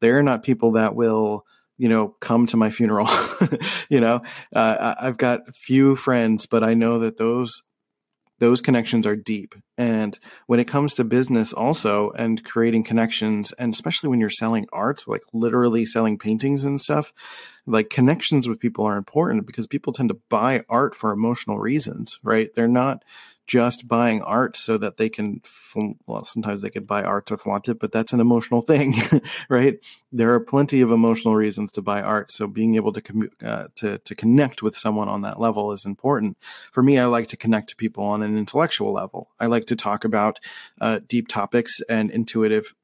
they're 0.00 0.22
not 0.22 0.42
people 0.42 0.72
that 0.72 0.96
will, 0.96 1.46
you 1.78 1.88
know, 1.88 2.08
come 2.20 2.46
to 2.48 2.56
my 2.56 2.70
funeral. 2.70 3.08
you 3.88 4.00
know, 4.00 4.22
uh, 4.54 4.94
I've 4.98 5.16
got 5.16 5.54
few 5.54 5.94
friends, 5.94 6.46
but 6.46 6.64
I 6.64 6.74
know 6.74 6.98
that 7.00 7.16
those 7.16 7.62
those 8.42 8.60
connections 8.60 9.06
are 9.06 9.14
deep. 9.14 9.54
And 9.78 10.18
when 10.48 10.58
it 10.58 10.66
comes 10.66 10.94
to 10.94 11.04
business, 11.04 11.52
also, 11.52 12.10
and 12.10 12.42
creating 12.42 12.82
connections, 12.82 13.52
and 13.52 13.72
especially 13.72 14.08
when 14.08 14.18
you're 14.18 14.30
selling 14.30 14.66
art, 14.72 15.04
like 15.06 15.22
literally 15.32 15.86
selling 15.86 16.18
paintings 16.18 16.64
and 16.64 16.80
stuff, 16.80 17.12
like 17.66 17.90
connections 17.90 18.48
with 18.48 18.58
people 18.58 18.84
are 18.84 18.96
important 18.96 19.46
because 19.46 19.66
people 19.66 19.92
tend 19.92 20.08
to 20.08 20.18
buy 20.28 20.64
art 20.68 20.94
for 20.94 21.12
emotional 21.12 21.58
reasons, 21.58 22.18
right? 22.22 22.52
They're 22.54 22.68
not 22.68 23.04
just 23.46 23.88
buying 23.88 24.22
art 24.22 24.56
so 24.56 24.78
that 24.78 24.96
they 24.96 25.08
can 25.08 25.42
well 26.06 26.24
sometimes 26.24 26.62
they 26.62 26.70
could 26.70 26.86
buy 26.86 27.02
art 27.02 27.26
to 27.26 27.36
flaunt 27.36 27.68
it 27.68 27.78
but 27.78 27.90
that's 27.90 28.12
an 28.12 28.20
emotional 28.20 28.60
thing 28.60 28.94
right? 29.48 29.78
There 30.12 30.32
are 30.34 30.40
plenty 30.40 30.80
of 30.80 30.92
emotional 30.92 31.34
reasons 31.34 31.72
to 31.72 31.82
buy 31.82 32.02
art 32.02 32.30
so 32.30 32.46
being 32.46 32.76
able 32.76 32.92
to 32.92 33.30
uh, 33.44 33.66
to 33.76 33.98
to 33.98 34.14
connect 34.14 34.62
with 34.62 34.76
someone 34.76 35.08
on 35.08 35.22
that 35.22 35.40
level 35.40 35.72
is 35.72 35.84
important. 35.84 36.38
For 36.70 36.82
me 36.82 36.98
i 36.98 37.04
like 37.04 37.28
to 37.28 37.36
connect 37.36 37.70
to 37.70 37.76
people 37.76 38.04
on 38.04 38.22
an 38.22 38.38
intellectual 38.38 38.92
level. 38.92 39.28
I 39.40 39.46
like 39.46 39.66
to 39.66 39.76
talk 39.76 40.04
about 40.04 40.38
uh, 40.80 41.00
deep 41.06 41.28
topics 41.28 41.80
and 41.88 42.10
intuitive 42.10 42.74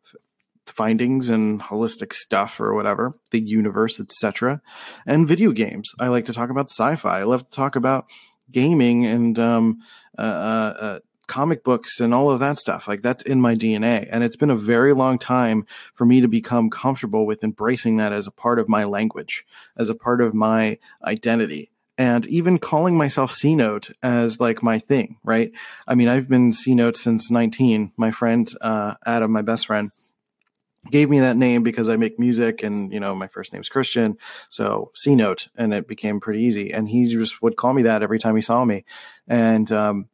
findings 0.69 1.29
and 1.29 1.61
holistic 1.61 2.13
stuff 2.13 2.61
or 2.61 2.75
whatever 2.75 3.15
the 3.31 3.41
universe 3.41 4.01
etc 4.01 4.61
and 5.07 5.29
video 5.29 5.53
games 5.53 5.91
i 6.01 6.09
like 6.09 6.25
to 6.25 6.33
talk 6.33 6.51
about 6.51 6.71
sci-fi 6.71 7.21
i 7.21 7.25
love 7.25 7.45
to 7.45 7.53
talk 7.53 7.77
about 7.77 8.07
gaming 8.51 9.07
and 9.07 9.39
um, 9.39 9.83
uh, 10.19 10.23
uh, 10.23 10.77
uh, 10.81 10.99
comic 11.27 11.63
books 11.63 12.01
and 12.01 12.15
all 12.15 12.31
of 12.31 12.41
that 12.41 12.59
stuff. 12.59 12.89
Like 12.89 13.03
that's 13.03 13.23
in 13.23 13.41
my 13.41 13.55
DNA. 13.55 14.09
And 14.11 14.25
it's 14.25 14.37
been 14.37 14.51
a 14.51 14.57
very 14.57 14.95
long 14.95 15.19
time 15.19 15.67
for 15.95 16.05
me 16.05 16.21
to 16.21 16.29
become 16.29 16.71
comfortable 16.71 17.27
with 17.27 17.45
embracing 17.45 17.99
that 17.99 18.13
as 18.13 18.27
a 18.27 18.33
part 18.33 18.59
of 18.59 18.69
my 18.69 18.85
language, 18.85 19.45
as 19.77 19.89
a 19.89 19.95
part 19.95 20.21
of 20.21 20.35
my 20.35 20.79
identity. 21.05 21.71
And 21.97 22.25
even 22.27 22.59
calling 22.59 22.97
myself 22.97 23.33
C 23.33 23.57
Note 23.57 23.91
as 24.03 24.39
like 24.39 24.63
my 24.63 24.79
thing, 24.79 25.19
right? 25.25 25.51
I 25.87 25.97
mean, 25.97 26.07
I've 26.09 26.29
been 26.29 26.53
C 26.53 26.75
Note 26.75 26.97
since 26.97 27.31
19. 27.31 27.93
My 27.97 28.13
friend, 28.13 28.49
uh, 28.61 28.95
Adam, 29.05 29.33
my 29.33 29.43
best 29.43 29.67
friend, 29.67 29.91
gave 30.91 31.11
me 31.11 31.21
that 31.21 31.37
name 31.37 31.63
because 31.63 31.89
I 31.89 31.97
make 31.97 32.19
music 32.19 32.63
and 32.63 32.93
you 32.93 33.01
know 33.01 33.15
my 33.15 33.27
first 33.27 33.53
name's 33.53 33.69
Christian, 33.69 34.17
so 34.49 34.91
C 34.95 35.15
Note, 35.15 35.49
and 35.57 35.75
it 35.75 35.89
became 35.89 36.21
pretty 36.21 36.43
easy. 36.43 36.73
And 36.73 36.89
he 36.89 37.07
just 37.07 37.43
would 37.43 37.57
call 37.57 37.73
me 37.73 37.83
that 37.83 38.03
every 38.03 38.19
time 38.19 38.37
he 38.37 38.43
saw 38.43 38.65
me, 38.65 38.85
and 39.27 39.71
um, 39.73 40.09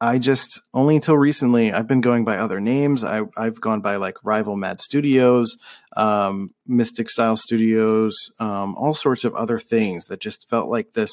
I 0.00 0.18
just 0.18 0.60
only 0.72 0.96
until 0.96 1.18
recently 1.18 1.72
I've 1.72 1.86
been 1.86 2.00
going 2.00 2.24
by 2.24 2.38
other 2.38 2.60
names. 2.60 3.04
I, 3.04 3.22
have 3.36 3.60
gone 3.60 3.82
by 3.82 3.96
like 3.96 4.24
Rival 4.24 4.56
Mad 4.56 4.80
Studios, 4.80 5.56
um, 5.96 6.54
Mystic 6.66 7.10
Style 7.10 7.36
Studios, 7.36 8.16
um, 8.38 8.74
all 8.76 8.94
sorts 8.94 9.24
of 9.24 9.34
other 9.34 9.58
things 9.58 10.06
that 10.06 10.20
just 10.20 10.48
felt 10.48 10.70
like 10.70 10.94
this 10.94 11.12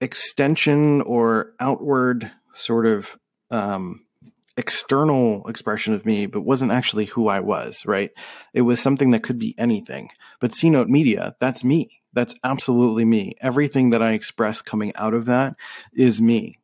extension 0.00 1.02
or 1.02 1.52
outward 1.60 2.32
sort 2.52 2.86
of 2.86 3.16
um, 3.50 4.04
external 4.56 5.46
expression 5.48 5.94
of 5.94 6.06
me, 6.06 6.26
but 6.26 6.42
wasn't 6.42 6.72
actually 6.72 7.06
who 7.06 7.28
I 7.28 7.40
was. 7.40 7.84
Right? 7.86 8.10
It 8.54 8.62
was 8.62 8.80
something 8.80 9.10
that 9.12 9.22
could 9.22 9.38
be 9.38 9.54
anything. 9.58 10.10
But 10.40 10.54
C 10.54 10.70
Note 10.70 10.88
Media, 10.88 11.36
that's 11.40 11.64
me. 11.64 12.00
That's 12.12 12.34
absolutely 12.44 13.04
me. 13.04 13.36
Everything 13.40 13.90
that 13.90 14.02
I 14.02 14.12
express 14.12 14.60
coming 14.60 14.94
out 14.96 15.14
of 15.14 15.26
that 15.26 15.56
is 15.94 16.20
me 16.20 16.58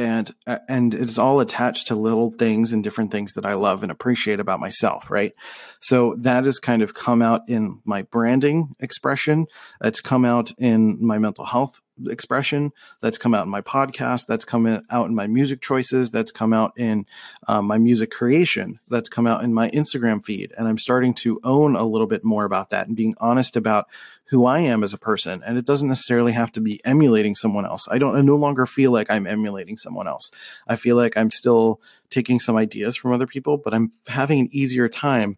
and 0.00 0.34
and 0.68 0.94
it's 0.94 1.18
all 1.18 1.40
attached 1.40 1.88
to 1.88 1.94
little 1.94 2.30
things 2.30 2.72
and 2.72 2.82
different 2.82 3.12
things 3.12 3.34
that 3.34 3.44
I 3.44 3.54
love 3.54 3.82
and 3.82 3.92
appreciate 3.92 4.40
about 4.40 4.60
myself, 4.60 5.10
right? 5.10 5.34
So 5.80 6.16
that 6.20 6.44
has 6.44 6.58
kind 6.58 6.82
of 6.82 6.94
come 6.94 7.22
out 7.22 7.48
in 7.48 7.80
my 7.84 8.02
branding 8.02 8.74
expression. 8.80 9.46
It's 9.82 10.00
come 10.00 10.24
out 10.24 10.52
in 10.58 11.04
my 11.04 11.18
mental 11.18 11.44
health 11.44 11.80
expression. 12.08 12.72
That's 13.00 13.18
come 13.18 13.34
out 13.34 13.44
in 13.44 13.50
my 13.50 13.60
podcast. 13.60 14.26
That's 14.26 14.44
come 14.44 14.66
out 14.90 15.08
in 15.08 15.14
my 15.14 15.26
music 15.26 15.60
choices. 15.60 16.10
That's 16.10 16.32
come 16.32 16.52
out 16.52 16.72
in 16.76 17.06
um, 17.48 17.66
my 17.66 17.78
music 17.78 18.10
creation. 18.10 18.78
That's 18.88 19.08
come 19.08 19.26
out 19.26 19.44
in 19.44 19.52
my 19.52 19.70
Instagram 19.70 20.24
feed. 20.24 20.52
And 20.56 20.68
I'm 20.68 20.78
starting 20.78 21.14
to 21.14 21.40
own 21.44 21.76
a 21.76 21.84
little 21.84 22.06
bit 22.06 22.24
more 22.24 22.44
about 22.44 22.70
that 22.70 22.86
and 22.86 22.96
being 22.96 23.14
honest 23.18 23.56
about 23.56 23.86
who 24.30 24.46
I 24.46 24.60
am 24.60 24.84
as 24.84 24.94
a 24.94 24.98
person. 24.98 25.42
And 25.44 25.58
it 25.58 25.66
doesn't 25.66 25.88
necessarily 25.88 26.32
have 26.32 26.52
to 26.52 26.60
be 26.60 26.80
emulating 26.84 27.34
someone 27.34 27.66
else. 27.66 27.88
I 27.90 27.98
don't, 27.98 28.16
I 28.16 28.20
no 28.20 28.36
longer 28.36 28.64
feel 28.64 28.92
like 28.92 29.10
I'm 29.10 29.26
emulating 29.26 29.76
someone 29.76 30.06
else. 30.06 30.30
I 30.68 30.76
feel 30.76 30.96
like 30.96 31.16
I'm 31.16 31.32
still 31.32 31.80
taking 32.10 32.38
some 32.38 32.56
ideas 32.56 32.96
from 32.96 33.12
other 33.12 33.26
people, 33.26 33.56
but 33.56 33.74
I'm 33.74 33.92
having 34.06 34.40
an 34.40 34.48
easier 34.52 34.88
time 34.88 35.36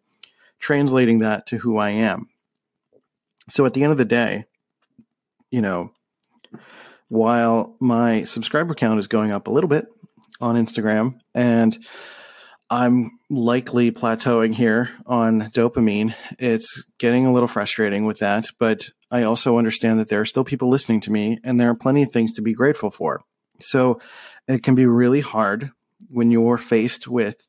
translating 0.58 1.20
that 1.20 1.46
to 1.46 1.58
who 1.58 1.78
I 1.78 1.90
am. 1.90 2.28
So 3.48 3.66
at 3.66 3.74
the 3.74 3.82
end 3.82 3.92
of 3.92 3.98
the 3.98 4.04
day, 4.04 4.44
you 5.50 5.60
know, 5.60 5.92
while 7.08 7.76
my 7.80 8.24
subscriber 8.24 8.74
count 8.74 8.98
is 8.98 9.08
going 9.08 9.32
up 9.32 9.46
a 9.46 9.50
little 9.50 9.68
bit 9.68 9.86
on 10.40 10.56
Instagram 10.56 11.20
and 11.34 11.78
I'm 12.72 13.18
likely 13.28 13.90
plateauing 13.90 14.54
here 14.54 14.88
on 15.04 15.50
DOPEamine. 15.50 16.14
It's 16.38 16.84
getting 16.96 17.26
a 17.26 17.32
little 17.32 17.46
frustrating 17.46 18.06
with 18.06 18.20
that, 18.20 18.46
but 18.58 18.88
I 19.10 19.24
also 19.24 19.58
understand 19.58 20.00
that 20.00 20.08
there 20.08 20.22
are 20.22 20.24
still 20.24 20.42
people 20.42 20.70
listening 20.70 21.00
to 21.00 21.12
me 21.12 21.38
and 21.44 21.60
there 21.60 21.68
are 21.68 21.74
plenty 21.74 22.02
of 22.02 22.12
things 22.12 22.32
to 22.32 22.42
be 22.42 22.54
grateful 22.54 22.90
for. 22.90 23.20
So 23.60 24.00
it 24.48 24.62
can 24.62 24.74
be 24.74 24.86
really 24.86 25.20
hard 25.20 25.70
when 26.08 26.30
you're 26.30 26.56
faced 26.56 27.06
with 27.06 27.46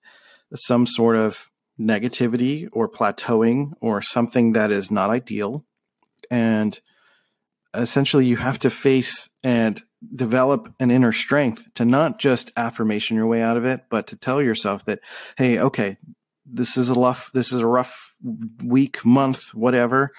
some 0.53 0.85
sort 0.85 1.15
of 1.15 1.49
negativity 1.79 2.67
or 2.73 2.89
plateauing 2.89 3.71
or 3.79 4.01
something 4.01 4.53
that 4.53 4.71
is 4.71 4.91
not 4.91 5.09
ideal. 5.09 5.63
And 6.29 6.77
essentially, 7.73 8.25
you 8.25 8.37
have 8.37 8.59
to 8.59 8.69
face 8.69 9.29
and 9.43 9.81
develop 10.15 10.73
an 10.79 10.91
inner 10.91 11.11
strength 11.11 11.67
to 11.75 11.85
not 11.85 12.19
just 12.19 12.51
affirmation 12.57 13.17
your 13.17 13.27
way 13.27 13.41
out 13.41 13.57
of 13.57 13.65
it, 13.65 13.81
but 13.89 14.07
to 14.07 14.15
tell 14.15 14.41
yourself 14.41 14.85
that, 14.85 14.99
hey, 15.37 15.59
okay, 15.59 15.97
this 16.45 16.77
is 16.77 16.89
a 16.89 16.93
rough, 16.93 17.31
this 17.33 17.51
is 17.51 17.59
a 17.59 17.67
rough 17.67 18.13
week, 18.63 19.03
month, 19.05 19.53
whatever. 19.53 20.11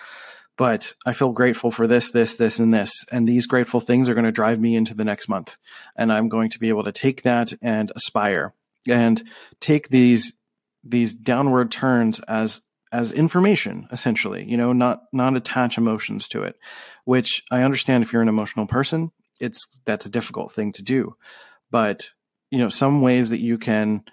But 0.56 0.94
I 1.04 1.12
feel 1.12 1.32
grateful 1.32 1.70
for 1.70 1.86
this, 1.86 2.10
this, 2.10 2.34
this, 2.34 2.60
and 2.60 2.72
this. 2.72 3.04
And 3.10 3.26
these 3.26 3.46
grateful 3.46 3.80
things 3.80 4.08
are 4.08 4.14
going 4.14 4.24
to 4.24 4.32
drive 4.32 4.60
me 4.60 4.76
into 4.76 4.94
the 4.94 5.04
next 5.04 5.28
month. 5.28 5.56
And 5.96 6.12
I'm 6.12 6.28
going 6.28 6.50
to 6.50 6.60
be 6.60 6.68
able 6.68 6.84
to 6.84 6.92
take 6.92 7.22
that 7.22 7.52
and 7.60 7.90
aspire 7.96 8.54
and 8.88 9.22
take 9.60 9.88
these 9.88 10.32
these 10.86 11.14
downward 11.14 11.72
turns 11.72 12.20
as 12.20 12.60
as 12.94 13.12
information 13.12 13.86
essentially 13.90 14.44
you 14.48 14.56
know 14.56 14.72
not 14.72 15.02
not 15.12 15.36
attach 15.36 15.76
emotions 15.76 16.28
to 16.28 16.42
it 16.42 16.56
which 17.04 17.42
i 17.50 17.62
understand 17.62 18.02
if 18.02 18.12
you're 18.12 18.22
an 18.22 18.28
emotional 18.28 18.66
person 18.66 19.10
it's 19.40 19.66
that's 19.84 20.06
a 20.06 20.10
difficult 20.10 20.52
thing 20.52 20.72
to 20.72 20.82
do. 20.82 21.16
But 21.70 22.10
you 22.50 22.58
know, 22.58 22.68
some 22.68 23.00
ways 23.00 23.30
that 23.30 23.40
you 23.40 23.58
can 23.58 24.04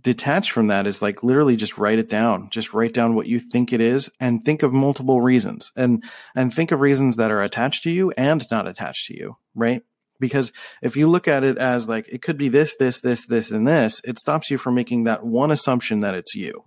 detach 0.00 0.50
from 0.52 0.68
that 0.68 0.86
is 0.86 1.02
like 1.02 1.22
literally 1.22 1.56
just 1.56 1.76
write 1.76 1.98
it 1.98 2.08
down. 2.08 2.48
Just 2.50 2.72
write 2.72 2.94
down 2.94 3.14
what 3.14 3.26
you 3.26 3.38
think 3.38 3.72
it 3.72 3.80
is 3.80 4.10
and 4.18 4.44
think 4.44 4.62
of 4.62 4.72
multiple 4.72 5.20
reasons. 5.20 5.70
And 5.76 6.02
and 6.34 6.52
think 6.52 6.72
of 6.72 6.80
reasons 6.80 7.16
that 7.16 7.30
are 7.30 7.42
attached 7.42 7.82
to 7.84 7.90
you 7.90 8.12
and 8.12 8.44
not 8.50 8.66
attached 8.66 9.06
to 9.06 9.16
you 9.16 9.36
right? 9.54 9.82
Because 10.18 10.52
if 10.80 10.96
you 10.96 11.10
look 11.10 11.28
at 11.28 11.44
it 11.44 11.58
as 11.58 11.88
like 11.88 12.08
it 12.08 12.22
could 12.22 12.38
be 12.38 12.48
this 12.48 12.76
this 12.76 13.00
this 13.00 13.26
this 13.26 13.50
and 13.50 13.68
this 13.68 14.00
it 14.04 14.18
stops 14.18 14.50
you 14.50 14.56
from 14.56 14.74
making 14.74 15.04
that 15.04 15.26
one 15.26 15.50
assumption 15.50 16.00
that 16.00 16.14
it's 16.14 16.34
you 16.34 16.64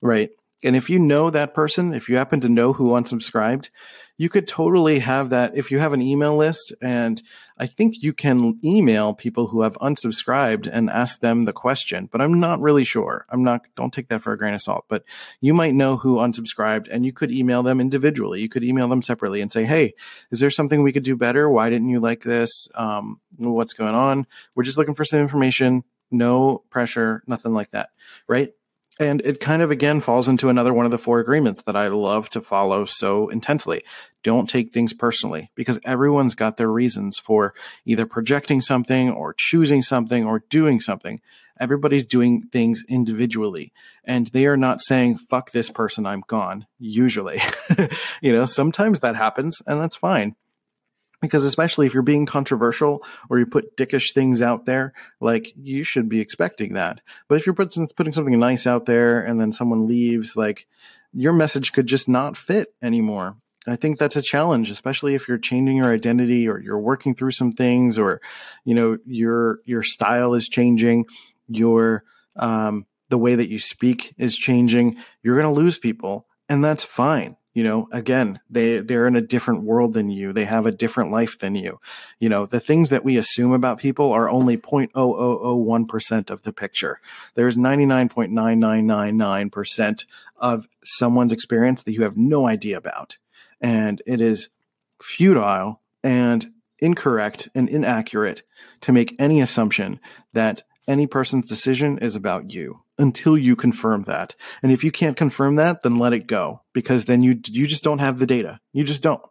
right 0.00 0.30
and 0.62 0.76
if 0.76 0.88
you 0.88 0.98
know 0.98 1.30
that 1.30 1.54
person, 1.54 1.94
if 1.94 2.08
you 2.08 2.16
happen 2.16 2.40
to 2.40 2.48
know 2.48 2.72
who 2.72 2.90
unsubscribed, 2.90 3.70
you 4.18 4.28
could 4.28 4.46
totally 4.46 5.00
have 5.00 5.30
that. 5.30 5.56
If 5.56 5.70
you 5.70 5.78
have 5.78 5.92
an 5.92 6.02
email 6.02 6.36
list, 6.36 6.72
and 6.80 7.20
I 7.58 7.66
think 7.66 8.02
you 8.02 8.12
can 8.12 8.58
email 8.62 9.14
people 9.14 9.46
who 9.48 9.62
have 9.62 9.74
unsubscribed 9.74 10.68
and 10.70 10.90
ask 10.90 11.20
them 11.20 11.44
the 11.44 11.52
question, 11.52 12.08
but 12.10 12.20
I'm 12.20 12.38
not 12.38 12.60
really 12.60 12.84
sure. 12.84 13.26
I'm 13.30 13.42
not, 13.42 13.66
don't 13.74 13.92
take 13.92 14.08
that 14.08 14.22
for 14.22 14.32
a 14.32 14.38
grain 14.38 14.54
of 14.54 14.62
salt, 14.62 14.84
but 14.88 15.04
you 15.40 15.54
might 15.54 15.74
know 15.74 15.96
who 15.96 16.16
unsubscribed 16.16 16.88
and 16.90 17.04
you 17.04 17.12
could 17.12 17.32
email 17.32 17.62
them 17.62 17.80
individually. 17.80 18.40
You 18.40 18.48
could 18.48 18.64
email 18.64 18.88
them 18.88 19.02
separately 19.02 19.40
and 19.40 19.50
say, 19.50 19.64
Hey, 19.64 19.94
is 20.30 20.40
there 20.40 20.50
something 20.50 20.82
we 20.82 20.92
could 20.92 21.04
do 21.04 21.16
better? 21.16 21.48
Why 21.50 21.70
didn't 21.70 21.88
you 21.88 22.00
like 22.00 22.22
this? 22.22 22.68
Um, 22.74 23.20
what's 23.38 23.72
going 23.72 23.94
on? 23.94 24.26
We're 24.54 24.64
just 24.64 24.78
looking 24.78 24.94
for 24.94 25.04
some 25.04 25.20
information. 25.20 25.84
No 26.10 26.62
pressure, 26.70 27.22
nothing 27.26 27.54
like 27.54 27.70
that. 27.70 27.88
Right 28.28 28.52
and 29.00 29.20
it 29.22 29.40
kind 29.40 29.62
of 29.62 29.70
again 29.70 30.00
falls 30.00 30.28
into 30.28 30.48
another 30.48 30.72
one 30.72 30.84
of 30.84 30.90
the 30.90 30.98
four 30.98 31.18
agreements 31.20 31.62
that 31.62 31.76
I 31.76 31.88
love 31.88 32.28
to 32.30 32.40
follow 32.40 32.84
so 32.84 33.28
intensely. 33.28 33.82
Don't 34.22 34.48
take 34.48 34.72
things 34.72 34.92
personally 34.92 35.50
because 35.54 35.78
everyone's 35.84 36.34
got 36.34 36.56
their 36.56 36.70
reasons 36.70 37.18
for 37.18 37.54
either 37.84 38.06
projecting 38.06 38.60
something 38.60 39.10
or 39.10 39.34
choosing 39.36 39.82
something 39.82 40.26
or 40.26 40.44
doing 40.50 40.80
something. 40.80 41.20
Everybody's 41.58 42.06
doing 42.06 42.42
things 42.42 42.84
individually 42.88 43.72
and 44.04 44.26
they 44.28 44.46
are 44.46 44.56
not 44.56 44.80
saying, 44.80 45.18
fuck 45.18 45.50
this 45.50 45.70
person, 45.70 46.06
I'm 46.06 46.22
gone. 46.26 46.66
Usually, 46.78 47.40
you 48.22 48.32
know, 48.32 48.46
sometimes 48.46 49.00
that 49.00 49.16
happens 49.16 49.62
and 49.66 49.80
that's 49.80 49.96
fine 49.96 50.36
because 51.22 51.44
especially 51.44 51.86
if 51.86 51.94
you're 51.94 52.02
being 52.02 52.26
controversial 52.26 53.02
or 53.30 53.38
you 53.38 53.46
put 53.46 53.76
dickish 53.76 54.12
things 54.12 54.42
out 54.42 54.66
there, 54.66 54.92
like 55.20 55.54
you 55.56 55.84
should 55.84 56.08
be 56.08 56.20
expecting 56.20 56.74
that. 56.74 57.00
But 57.28 57.36
if 57.36 57.46
you're 57.46 57.54
putting 57.54 57.86
putting 57.96 58.12
something 58.12 58.38
nice 58.38 58.66
out 58.66 58.84
there 58.84 59.24
and 59.24 59.40
then 59.40 59.52
someone 59.52 59.86
leaves, 59.86 60.36
like 60.36 60.66
your 61.14 61.32
message 61.32 61.72
could 61.72 61.86
just 61.86 62.08
not 62.08 62.36
fit 62.36 62.74
anymore. 62.82 63.36
I 63.66 63.76
think 63.76 63.98
that's 63.98 64.16
a 64.16 64.22
challenge, 64.22 64.70
especially 64.70 65.14
if 65.14 65.28
you're 65.28 65.38
changing 65.38 65.76
your 65.76 65.92
identity 65.92 66.48
or 66.48 66.58
you're 66.58 66.80
working 66.80 67.14
through 67.14 67.30
some 67.30 67.52
things, 67.52 67.96
or 67.96 68.20
you 68.64 68.74
know 68.74 68.98
your 69.06 69.60
your 69.64 69.84
style 69.84 70.34
is 70.34 70.48
changing, 70.48 71.06
your 71.46 72.02
um, 72.34 72.86
the 73.08 73.18
way 73.18 73.36
that 73.36 73.48
you 73.48 73.60
speak 73.60 74.14
is 74.18 74.36
changing. 74.36 74.96
You're 75.22 75.40
going 75.40 75.54
to 75.54 75.60
lose 75.60 75.78
people, 75.78 76.26
and 76.48 76.64
that's 76.64 76.82
fine 76.82 77.36
you 77.54 77.62
know 77.62 77.88
again 77.92 78.40
they 78.50 78.78
they're 78.78 79.06
in 79.06 79.16
a 79.16 79.20
different 79.20 79.62
world 79.62 79.92
than 79.92 80.10
you. 80.10 80.32
They 80.32 80.44
have 80.44 80.66
a 80.66 80.72
different 80.72 81.10
life 81.10 81.38
than 81.38 81.54
you. 81.54 81.80
You 82.18 82.28
know 82.28 82.46
the 82.46 82.60
things 82.60 82.90
that 82.90 83.04
we 83.04 83.16
assume 83.16 83.52
about 83.52 83.78
people 83.78 84.12
are 84.12 84.28
only 84.28 84.56
0.0001% 84.56 86.30
of 86.30 86.42
the 86.42 86.52
picture. 86.52 87.00
There's 87.34 87.56
99.9999% 87.56 90.06
of 90.36 90.66
someone's 90.84 91.32
experience 91.32 91.82
that 91.82 91.92
you 91.92 92.02
have 92.02 92.16
no 92.16 92.46
idea 92.46 92.76
about. 92.76 93.18
And 93.60 94.02
it 94.06 94.20
is 94.20 94.48
futile 95.00 95.80
and 96.02 96.52
incorrect 96.80 97.48
and 97.54 97.68
inaccurate 97.68 98.42
to 98.80 98.92
make 98.92 99.14
any 99.18 99.40
assumption 99.40 100.00
that 100.32 100.62
any 100.88 101.06
person's 101.06 101.48
decision 101.48 101.98
is 101.98 102.16
about 102.16 102.52
you 102.52 102.81
until 102.98 103.36
you 103.38 103.56
confirm 103.56 104.02
that. 104.02 104.36
And 104.62 104.72
if 104.72 104.84
you 104.84 104.92
can't 104.92 105.16
confirm 105.16 105.56
that, 105.56 105.82
then 105.82 105.96
let 105.96 106.12
it 106.12 106.26
go 106.26 106.62
because 106.72 107.06
then 107.06 107.22
you 107.22 107.40
you 107.48 107.66
just 107.66 107.84
don't 107.84 107.98
have 107.98 108.18
the 108.18 108.26
data. 108.26 108.60
You 108.72 108.84
just 108.84 109.02
don't. 109.02 109.22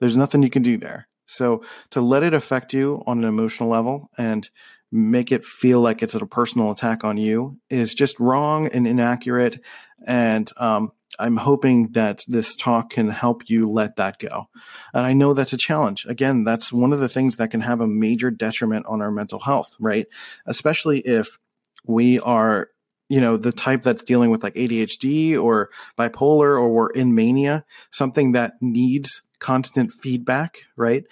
There's 0.00 0.16
nothing 0.16 0.42
you 0.42 0.50
can 0.50 0.62
do 0.62 0.76
there. 0.76 1.08
So 1.26 1.64
to 1.90 2.00
let 2.00 2.22
it 2.22 2.34
affect 2.34 2.74
you 2.74 3.02
on 3.06 3.18
an 3.18 3.24
emotional 3.24 3.68
level 3.68 4.10
and 4.18 4.48
make 4.90 5.32
it 5.32 5.44
feel 5.44 5.80
like 5.80 6.02
it's 6.02 6.14
a 6.14 6.26
personal 6.26 6.70
attack 6.70 7.02
on 7.02 7.16
you 7.16 7.58
is 7.70 7.94
just 7.94 8.20
wrong 8.20 8.66
and 8.68 8.86
inaccurate. 8.86 9.58
And 10.06 10.50
um, 10.58 10.92
I'm 11.18 11.36
hoping 11.36 11.92
that 11.92 12.24
this 12.28 12.54
talk 12.54 12.90
can 12.90 13.08
help 13.08 13.48
you 13.48 13.70
let 13.70 13.96
that 13.96 14.18
go. 14.18 14.48
And 14.92 15.06
I 15.06 15.14
know 15.14 15.32
that's 15.32 15.54
a 15.54 15.58
challenge. 15.58 16.04
Again, 16.06 16.44
that's 16.44 16.72
one 16.72 16.92
of 16.92 17.00
the 17.00 17.08
things 17.08 17.36
that 17.36 17.50
can 17.50 17.62
have 17.62 17.80
a 17.80 17.86
major 17.86 18.30
detriment 18.30 18.86
on 18.86 19.00
our 19.00 19.10
mental 19.10 19.38
health, 19.38 19.76
right? 19.80 20.06
Especially 20.46 21.00
if 21.00 21.38
we 21.86 22.20
are, 22.20 22.68
you 23.12 23.20
know, 23.20 23.36
the 23.36 23.52
type 23.52 23.82
that's 23.82 24.02
dealing 24.02 24.30
with 24.30 24.42
like 24.42 24.54
ADHD 24.54 25.38
or 25.38 25.68
bipolar 25.98 26.58
or 26.58 26.70
we're 26.70 26.88
in 26.88 27.14
mania, 27.14 27.62
something 27.90 28.32
that 28.32 28.54
needs 28.62 29.20
constant 29.38 29.92
feedback, 29.92 30.60
right? 30.76 31.04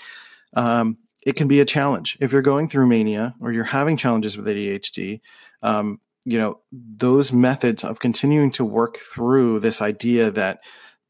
Um, 0.55 0.97
it 1.27 1.37
can 1.37 1.47
be 1.47 1.61
a 1.61 1.67
challenge 1.67 2.17
if 2.19 2.33
you're 2.33 2.41
going 2.41 2.71
through 2.71 2.87
mania 2.87 3.35
or 3.39 3.53
you're 3.53 3.65
having 3.65 3.99
challenges 3.99 4.35
with 4.35 4.47
ADHD. 4.47 5.21
Um, 5.63 6.01
you 6.25 6.39
know 6.39 6.61
those 6.73 7.35
methods 7.35 7.85
of 7.85 8.01
continuing 8.01 8.51
to 8.53 8.65
work 8.65 8.97
through 8.97 9.61
this 9.61 9.83
idea 9.83 10.31
that 10.31 10.61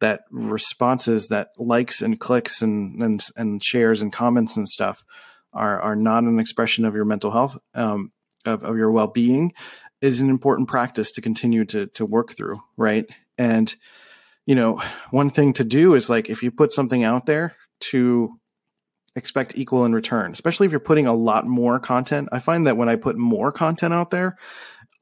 that 0.00 0.22
responses 0.32 1.28
that 1.28 1.50
likes 1.56 2.00
and 2.02 2.18
clicks 2.18 2.62
and 2.62 3.00
and, 3.00 3.20
and 3.36 3.62
shares 3.62 4.02
and 4.02 4.12
comments 4.12 4.56
and 4.56 4.68
stuff 4.68 5.04
are 5.52 5.80
are 5.80 5.96
not 5.96 6.24
an 6.24 6.40
expression 6.40 6.84
of 6.84 6.94
your 6.94 7.04
mental 7.04 7.30
health 7.30 7.58
um, 7.74 8.12
of, 8.44 8.64
of 8.64 8.76
your 8.76 8.90
well-being 8.90 9.52
is 10.00 10.20
an 10.20 10.30
important 10.30 10.68
practice 10.68 11.12
to 11.12 11.20
continue 11.20 11.64
to 11.64 11.86
to 11.88 12.04
work 12.04 12.32
through 12.32 12.60
right 12.76 13.06
and 13.38 13.74
you 14.46 14.54
know 14.54 14.80
one 15.10 15.30
thing 15.30 15.52
to 15.52 15.64
do 15.64 15.94
is 15.94 16.10
like 16.10 16.30
if 16.30 16.42
you 16.42 16.50
put 16.50 16.72
something 16.72 17.04
out 17.04 17.26
there 17.26 17.54
to 17.80 18.30
expect 19.16 19.58
equal 19.58 19.84
in 19.84 19.92
return 19.92 20.32
especially 20.32 20.66
if 20.66 20.72
you're 20.72 20.80
putting 20.80 21.06
a 21.06 21.14
lot 21.14 21.46
more 21.46 21.78
content 21.80 22.28
i 22.32 22.38
find 22.38 22.66
that 22.66 22.76
when 22.76 22.88
i 22.88 22.96
put 22.96 23.16
more 23.16 23.50
content 23.50 23.92
out 23.92 24.10
there 24.10 24.36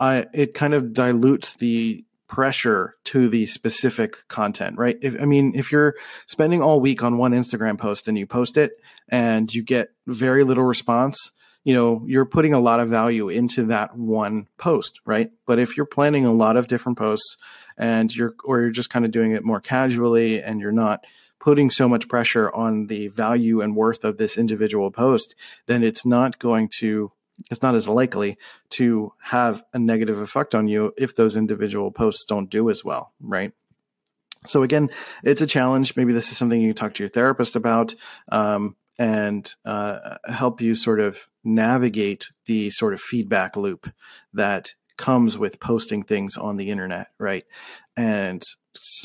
I, 0.01 0.27
it 0.33 0.55
kind 0.55 0.75
of 0.75 0.93
dilutes 0.93 1.55
the 1.55 2.05
pressure 2.29 2.95
to 3.05 3.29
the 3.29 3.47
specific 3.47 4.29
content, 4.29 4.79
right? 4.79 4.97
If, 5.01 5.21
I 5.21 5.25
mean, 5.25 5.53
if 5.55 5.73
you're 5.73 5.95
spending 6.27 6.63
all 6.63 6.79
week 6.79 7.03
on 7.03 7.19
one 7.19 7.33
Instagram 7.33 7.79
post 7.79 8.07
and 8.07 8.19
you 8.19 8.27
post 8.27 8.57
it 8.57 8.73
and 9.09 9.53
you 9.53 9.63
get 9.63 9.89
very 10.07 10.45
little 10.45 10.65
response, 10.65 11.33
you 11.69 11.75
know, 11.75 12.03
you're 12.07 12.25
putting 12.25 12.55
a 12.55 12.59
lot 12.59 12.81
of 12.81 12.89
value 12.89 13.29
into 13.29 13.65
that 13.65 13.95
one 13.95 14.49
post, 14.57 15.03
right? 15.05 15.31
But 15.45 15.59
if 15.59 15.77
you're 15.77 15.85
planning 15.85 16.25
a 16.25 16.33
lot 16.33 16.57
of 16.57 16.67
different 16.67 16.97
posts 16.97 17.37
and 17.77 18.11
you're, 18.17 18.35
or 18.43 18.63
you're 18.63 18.71
just 18.71 18.89
kind 18.89 19.05
of 19.05 19.11
doing 19.11 19.33
it 19.33 19.45
more 19.45 19.61
casually 19.61 20.43
and 20.43 20.63
you're 20.63 20.73
not 20.73 21.05
putting 21.39 21.69
so 21.69 21.87
much 21.87 22.09
pressure 22.09 22.51
on 22.51 22.87
the 22.87 23.09
value 23.09 23.61
and 23.61 23.77
worth 23.77 24.03
of 24.03 24.17
this 24.17 24.39
individual 24.39 24.91
post, 24.91 25.35
then 25.67 25.83
it's 25.83 26.07
not 26.07 26.39
going 26.39 26.71
to 26.79 27.13
it's 27.51 27.61
not 27.61 27.75
as 27.75 27.87
likely 27.87 28.39
to 28.71 29.13
have 29.21 29.63
a 29.75 29.79
negative 29.79 30.21
effect 30.21 30.55
on 30.55 30.69
you 30.69 30.95
if 30.97 31.17
those 31.17 31.37
individual 31.37 31.91
posts 31.91 32.25
don't 32.25 32.49
do 32.49 32.71
as 32.71 32.83
well, 32.83 33.13
right? 33.21 33.53
So 34.47 34.63
again, 34.63 34.89
it's 35.23 35.43
a 35.43 35.47
challenge. 35.47 35.97
Maybe 35.97 36.15
this 36.15 36.33
is 36.33 36.39
something 36.39 36.59
you 36.59 36.69
can 36.69 36.77
talk 36.77 36.95
to 36.95 37.03
your 37.03 37.11
therapist 37.11 37.57
about 37.57 37.95
um, 38.33 38.75
and 38.99 39.55
uh, 39.65 40.17
help 40.27 40.61
you 40.61 40.75
sort 40.75 41.01
of 41.01 41.29
navigate 41.49 42.31
the 42.47 42.71
sort 42.71 42.93
of 42.93 43.01
feedback 43.01 43.57
loop 43.57 43.91
that 44.33 44.75
comes 44.97 45.39
with 45.39 45.61
posting 45.61 46.03
things 46.03 46.37
on 46.37 46.57
the 46.57 46.71
internet, 46.71 47.09
right? 47.19 47.45
And 47.97 48.43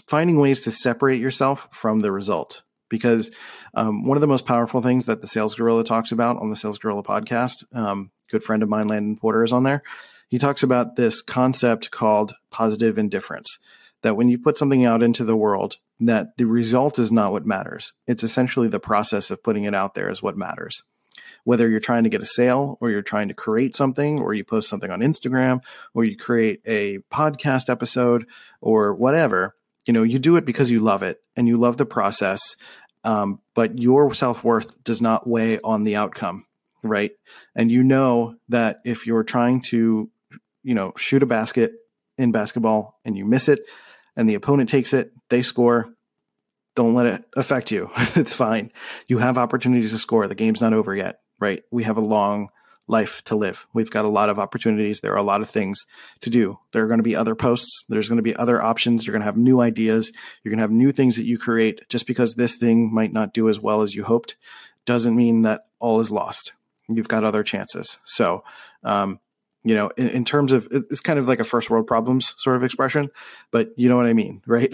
finding 0.08 0.40
ways 0.40 0.62
to 0.62 0.72
separate 0.72 1.22
yourself 1.22 1.68
from 1.72 2.00
the 2.00 2.12
result. 2.12 2.64
Because 2.90 3.32
um, 3.74 4.08
one 4.08 4.18
of 4.18 4.22
the 4.22 4.28
most 4.28 4.46
powerful 4.46 4.82
things 4.82 5.06
that 5.06 5.22
the 5.22 5.28
Sales 5.28 5.56
Gorilla 5.56 5.84
talks 5.84 6.12
about 6.12 6.38
on 6.38 6.52
the 6.52 6.56
Sales 6.56 6.78
Gorilla 6.78 7.02
podcast 7.02 7.64
um, 7.76 8.12
good 8.34 8.44
friend 8.44 8.64
of 8.64 8.70
mine, 8.70 8.88
Landon 8.88 9.16
Porter, 9.16 9.44
is 9.44 9.54
on 9.54 9.64
there. 9.64 9.84
He 10.28 10.40
talks 10.40 10.64
about 10.64 10.96
this 10.96 11.22
concept 11.22 11.92
called 11.92 12.34
positive 12.50 12.98
indifference. 12.98 13.60
That 14.02 14.18
when 14.18 14.28
you 14.28 14.38
put 14.38 14.58
something 14.58 14.86
out 14.86 15.04
into 15.04 15.24
the 15.24 15.38
world, 15.38 15.78
that 16.02 16.36
the 16.38 16.46
result 16.46 17.00
is 17.00 17.12
not 17.12 17.32
what 17.32 17.46
matters. 17.46 17.94
It's 18.08 18.24
essentially 18.24 18.68
the 18.68 18.80
process 18.80 19.32
of 19.32 19.44
putting 19.44 19.64
it 19.64 19.76
out 19.76 19.94
there 19.94 20.10
is 20.10 20.22
what 20.22 20.36
matters. 20.36 20.84
Whether 21.44 21.70
you're 21.70 21.80
trying 21.80 22.04
to 22.04 22.10
get 22.10 22.22
a 22.22 22.26
sale 22.26 22.78
or 22.82 22.90
you're 22.90 23.02
trying 23.02 23.28
to 23.28 23.34
create 23.34 23.76
something 23.76 24.20
or 24.20 24.34
you 24.34 24.44
post 24.44 24.70
something 24.70 24.92
on 24.92 25.02
Instagram 25.02 25.62
or 25.94 26.04
you 26.04 26.18
create 26.18 26.62
a 26.66 27.00
podcast 27.12 27.70
episode 27.70 28.26
or 28.62 28.94
whatever, 28.94 29.56
you 29.86 29.94
know, 29.94 30.04
you 30.04 30.20
do 30.20 30.36
it 30.36 30.46
because 30.46 30.72
you 30.72 30.80
love 30.80 31.04
it 31.04 31.22
and 31.36 31.48
you 31.48 31.58
love 31.58 31.78
the 31.78 31.86
process. 31.86 32.56
Um, 33.04 33.42
but 33.54 33.78
your 33.78 34.14
self 34.14 34.44
worth 34.44 34.82
does 34.84 35.02
not 35.02 35.28
weigh 35.28 35.60
on 35.60 35.84
the 35.84 35.98
outcome 35.98 36.46
right? 36.84 37.12
And 37.56 37.72
you 37.72 37.84
know 37.84 38.36
that 38.50 38.82
if 38.86 39.08
you're 39.08 39.24
trying 39.24 39.62
to, 39.62 40.12
you 40.64 40.76
know, 40.76 40.94
shoot 40.98 41.24
a 41.24 41.26
basket 41.26 41.72
in 42.18 42.32
basketball 42.32 43.00
and 43.06 43.18
you 43.18 43.26
miss 43.26 43.50
it 43.50 43.62
and 44.16 44.30
the 44.30 44.36
opponent 44.36 44.70
takes 44.70 44.94
it, 44.94 45.12
they 45.30 45.42
score, 45.42 45.94
don't 46.76 46.94
let 46.94 47.06
it 47.06 47.24
affect 47.36 47.72
you. 47.72 47.90
it's 48.16 48.34
fine. 48.34 48.72
You 49.08 49.20
have 49.20 49.38
opportunities 49.38 49.92
to 49.92 49.98
score. 49.98 50.28
The 50.28 50.36
game's 50.36 50.62
not 50.62 50.74
over 50.74 50.96
yet, 50.96 51.20
right? 51.40 51.64
We 51.72 51.84
have 51.84 51.98
a 51.98 52.02
long 52.02 52.50
life 52.88 53.24
to 53.24 53.36
live. 53.36 53.66
We've 53.74 53.90
got 53.90 54.06
a 54.06 54.10
lot 54.10 54.30
of 54.30 54.40
opportunities. 54.40 55.00
There 55.00 55.14
are 55.14 55.18
a 55.18 55.24
lot 55.24 55.42
of 55.42 55.50
things 55.50 55.86
to 56.22 56.30
do. 56.30 56.60
There 56.72 56.84
are 56.84 56.88
going 56.88 57.00
to 57.00 57.04
be 57.04 57.16
other 57.16 57.36
posts. 57.36 57.86
There's 57.88 58.10
going 58.10 58.18
to 58.18 58.24
be 58.24 58.36
other 58.36 58.62
options. 58.62 59.06
You're 59.06 59.14
going 59.14 59.22
to 59.22 59.28
have 59.28 59.38
new 59.38 59.62
ideas. 59.62 60.12
You're 60.44 60.52
going 60.52 60.60
to 60.60 60.64
have 60.64 60.72
new 60.72 60.92
things 60.92 61.16
that 61.16 61.26
you 61.26 61.38
create. 61.38 61.82
Just 61.90 62.08
because 62.08 62.36
this 62.36 62.58
thing 62.58 62.94
might 62.94 63.14
not 63.14 63.34
do 63.34 63.48
as 63.48 63.60
well 63.60 63.82
as 63.82 63.96
you 63.96 64.04
hoped 64.04 64.36
doesn't 64.86 65.16
mean 65.16 65.44
that 65.44 65.68
all 65.80 66.02
is 66.02 66.12
lost 66.12 66.54
you've 66.90 67.08
got 67.08 67.24
other 67.24 67.44
chances. 67.44 67.98
So, 68.06 68.44
um, 68.84 69.20
you 69.64 69.76
know, 69.76 69.90
in, 69.98 70.10
in, 70.10 70.26
terms 70.26 70.52
of 70.52 70.68
it's 70.72 71.00
kind 71.00 71.18
of 71.18 71.28
like 71.28 71.40
a 71.40 71.46
first 71.46 71.70
world 71.70 71.88
problems 71.88 72.36
sort 72.38 72.56
of 72.56 72.64
expression, 72.64 73.10
but 73.52 73.70
you 73.78 73.88
know 73.88 73.96
what 73.96 74.06
I 74.06 74.14
mean, 74.14 74.42
right? 74.48 74.74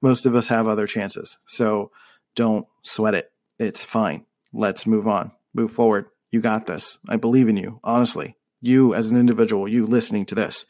Most 0.00 0.26
of 0.26 0.34
us 0.34 0.48
have 0.48 0.68
other 0.68 0.86
chances. 0.86 1.36
So 1.46 1.90
don't 2.34 2.66
sweat 2.82 3.14
it. 3.14 3.32
It's 3.58 3.84
fine. 3.84 4.24
Let's 4.52 4.86
move 4.86 5.08
on, 5.08 5.32
move 5.52 5.72
forward. 5.72 6.06
You 6.30 6.40
got 6.40 6.66
this. 6.66 6.98
I 7.08 7.16
believe 7.16 7.48
in 7.48 7.56
you, 7.56 7.80
honestly. 7.84 8.36
You 8.60 8.94
as 8.94 9.10
an 9.10 9.18
individual, 9.18 9.68
you 9.68 9.86
listening 9.86 10.26
to 10.26 10.34
this, 10.34 10.64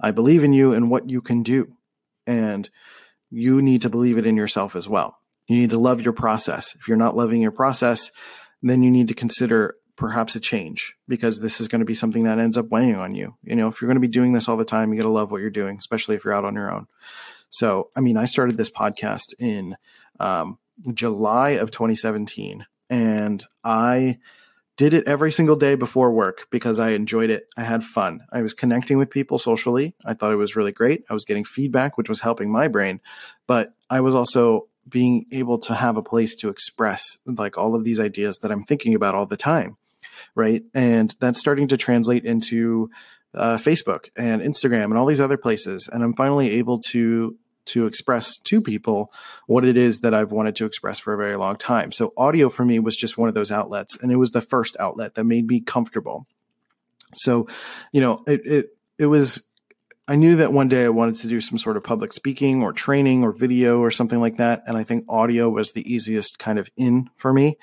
I 0.00 0.12
believe 0.12 0.44
in 0.44 0.52
you 0.52 0.72
and 0.72 0.90
what 0.90 1.10
you 1.10 1.20
can 1.20 1.42
do. 1.42 1.76
And 2.26 2.68
you 3.30 3.60
need 3.60 3.82
to 3.82 3.90
believe 3.90 4.18
it 4.18 4.26
in 4.26 4.36
yourself 4.36 4.76
as 4.76 4.88
well. 4.88 5.18
You 5.46 5.56
need 5.56 5.70
to 5.70 5.78
love 5.78 6.00
your 6.00 6.12
process. 6.12 6.74
If 6.78 6.86
you're 6.86 6.96
not 6.96 7.16
loving 7.16 7.42
your 7.42 7.50
process, 7.50 8.12
then 8.62 8.82
you 8.82 8.90
need 8.90 9.08
to 9.08 9.14
consider 9.14 9.76
perhaps 9.96 10.34
a 10.34 10.40
change 10.40 10.96
because 11.08 11.40
this 11.40 11.60
is 11.60 11.68
going 11.68 11.80
to 11.80 11.86
be 11.86 11.94
something 11.94 12.24
that 12.24 12.38
ends 12.38 12.58
up 12.58 12.68
weighing 12.68 12.96
on 12.96 13.14
you. 13.14 13.36
You 13.42 13.56
know, 13.56 13.68
if 13.68 13.80
you're 13.80 13.88
going 13.88 13.96
to 13.96 14.00
be 14.00 14.08
doing 14.08 14.32
this 14.32 14.48
all 14.48 14.56
the 14.56 14.64
time, 14.64 14.92
you 14.92 14.98
got 14.98 15.04
to 15.04 15.10
love 15.10 15.30
what 15.30 15.40
you're 15.40 15.50
doing, 15.50 15.78
especially 15.78 16.16
if 16.16 16.24
you're 16.24 16.34
out 16.34 16.44
on 16.44 16.54
your 16.54 16.72
own. 16.72 16.86
So, 17.50 17.90
I 17.96 18.00
mean, 18.00 18.16
I 18.16 18.24
started 18.24 18.56
this 18.56 18.70
podcast 18.70 19.34
in 19.38 19.76
um, 20.18 20.58
July 20.94 21.50
of 21.50 21.70
2017, 21.70 22.64
and 22.88 23.44
I 23.64 24.18
did 24.76 24.94
it 24.94 25.06
every 25.06 25.30
single 25.30 25.56
day 25.56 25.74
before 25.74 26.10
work 26.10 26.46
because 26.50 26.80
I 26.80 26.90
enjoyed 26.92 27.28
it. 27.28 27.48
I 27.56 27.64
had 27.64 27.84
fun. 27.84 28.20
I 28.32 28.40
was 28.40 28.54
connecting 28.54 28.96
with 28.96 29.10
people 29.10 29.36
socially. 29.36 29.94
I 30.06 30.14
thought 30.14 30.32
it 30.32 30.36
was 30.36 30.56
really 30.56 30.72
great. 30.72 31.04
I 31.10 31.12
was 31.12 31.26
getting 31.26 31.44
feedback, 31.44 31.98
which 31.98 32.08
was 32.08 32.20
helping 32.20 32.50
my 32.50 32.68
brain, 32.68 33.00
but 33.46 33.74
I 33.90 34.00
was 34.00 34.14
also 34.14 34.68
being 34.88 35.26
able 35.32 35.58
to 35.58 35.74
have 35.74 35.96
a 35.96 36.02
place 36.02 36.34
to 36.36 36.48
express 36.48 37.18
like 37.26 37.58
all 37.58 37.74
of 37.74 37.84
these 37.84 38.00
ideas 38.00 38.38
that 38.38 38.50
I'm 38.50 38.64
thinking 38.64 38.94
about 38.94 39.14
all 39.14 39.26
the 39.26 39.36
time 39.36 39.76
right? 40.34 40.62
And 40.74 41.14
that's 41.20 41.40
starting 41.40 41.68
to 41.68 41.76
translate 41.76 42.24
into 42.24 42.90
uh, 43.34 43.56
Facebook 43.56 44.08
and 44.16 44.42
Instagram 44.42 44.84
and 44.84 44.96
all 44.96 45.06
these 45.06 45.20
other 45.20 45.36
places. 45.36 45.88
And 45.92 46.02
I'm 46.02 46.14
finally 46.14 46.52
able 46.52 46.80
to 46.90 47.36
to 47.66 47.86
express 47.86 48.38
to 48.38 48.60
people 48.60 49.12
what 49.46 49.64
it 49.64 49.76
is 49.76 50.00
that 50.00 50.14
I've 50.14 50.32
wanted 50.32 50.56
to 50.56 50.64
express 50.64 50.98
for 50.98 51.12
a 51.12 51.16
very 51.16 51.36
long 51.36 51.56
time. 51.56 51.92
So 51.92 52.12
audio 52.16 52.48
for 52.48 52.64
me 52.64 52.78
was 52.78 52.96
just 52.96 53.18
one 53.18 53.28
of 53.28 53.34
those 53.34 53.52
outlets, 53.52 53.96
and 54.00 54.10
it 54.10 54.16
was 54.16 54.30
the 54.30 54.40
first 54.40 54.76
outlet 54.80 55.14
that 55.14 55.24
made 55.24 55.46
me 55.46 55.60
comfortable. 55.60 56.26
So, 57.14 57.48
you 57.92 58.00
know, 58.00 58.22
it 58.26 58.40
it 58.44 58.66
it 58.98 59.06
was. 59.06 59.42
I 60.08 60.16
knew 60.16 60.36
that 60.36 60.52
one 60.52 60.66
day 60.66 60.84
I 60.84 60.88
wanted 60.88 61.14
to 61.16 61.28
do 61.28 61.40
some 61.40 61.56
sort 61.56 61.76
of 61.76 61.84
public 61.84 62.12
speaking 62.12 62.64
or 62.64 62.72
training 62.72 63.22
or 63.22 63.30
video 63.30 63.78
or 63.78 63.92
something 63.92 64.18
like 64.18 64.38
that. 64.38 64.62
And 64.66 64.76
I 64.76 64.82
think 64.82 65.04
audio 65.08 65.48
was 65.48 65.70
the 65.70 65.88
easiest 65.88 66.36
kind 66.40 66.58
of 66.58 66.68
in 66.76 67.08
for 67.14 67.32
me. 67.32 67.58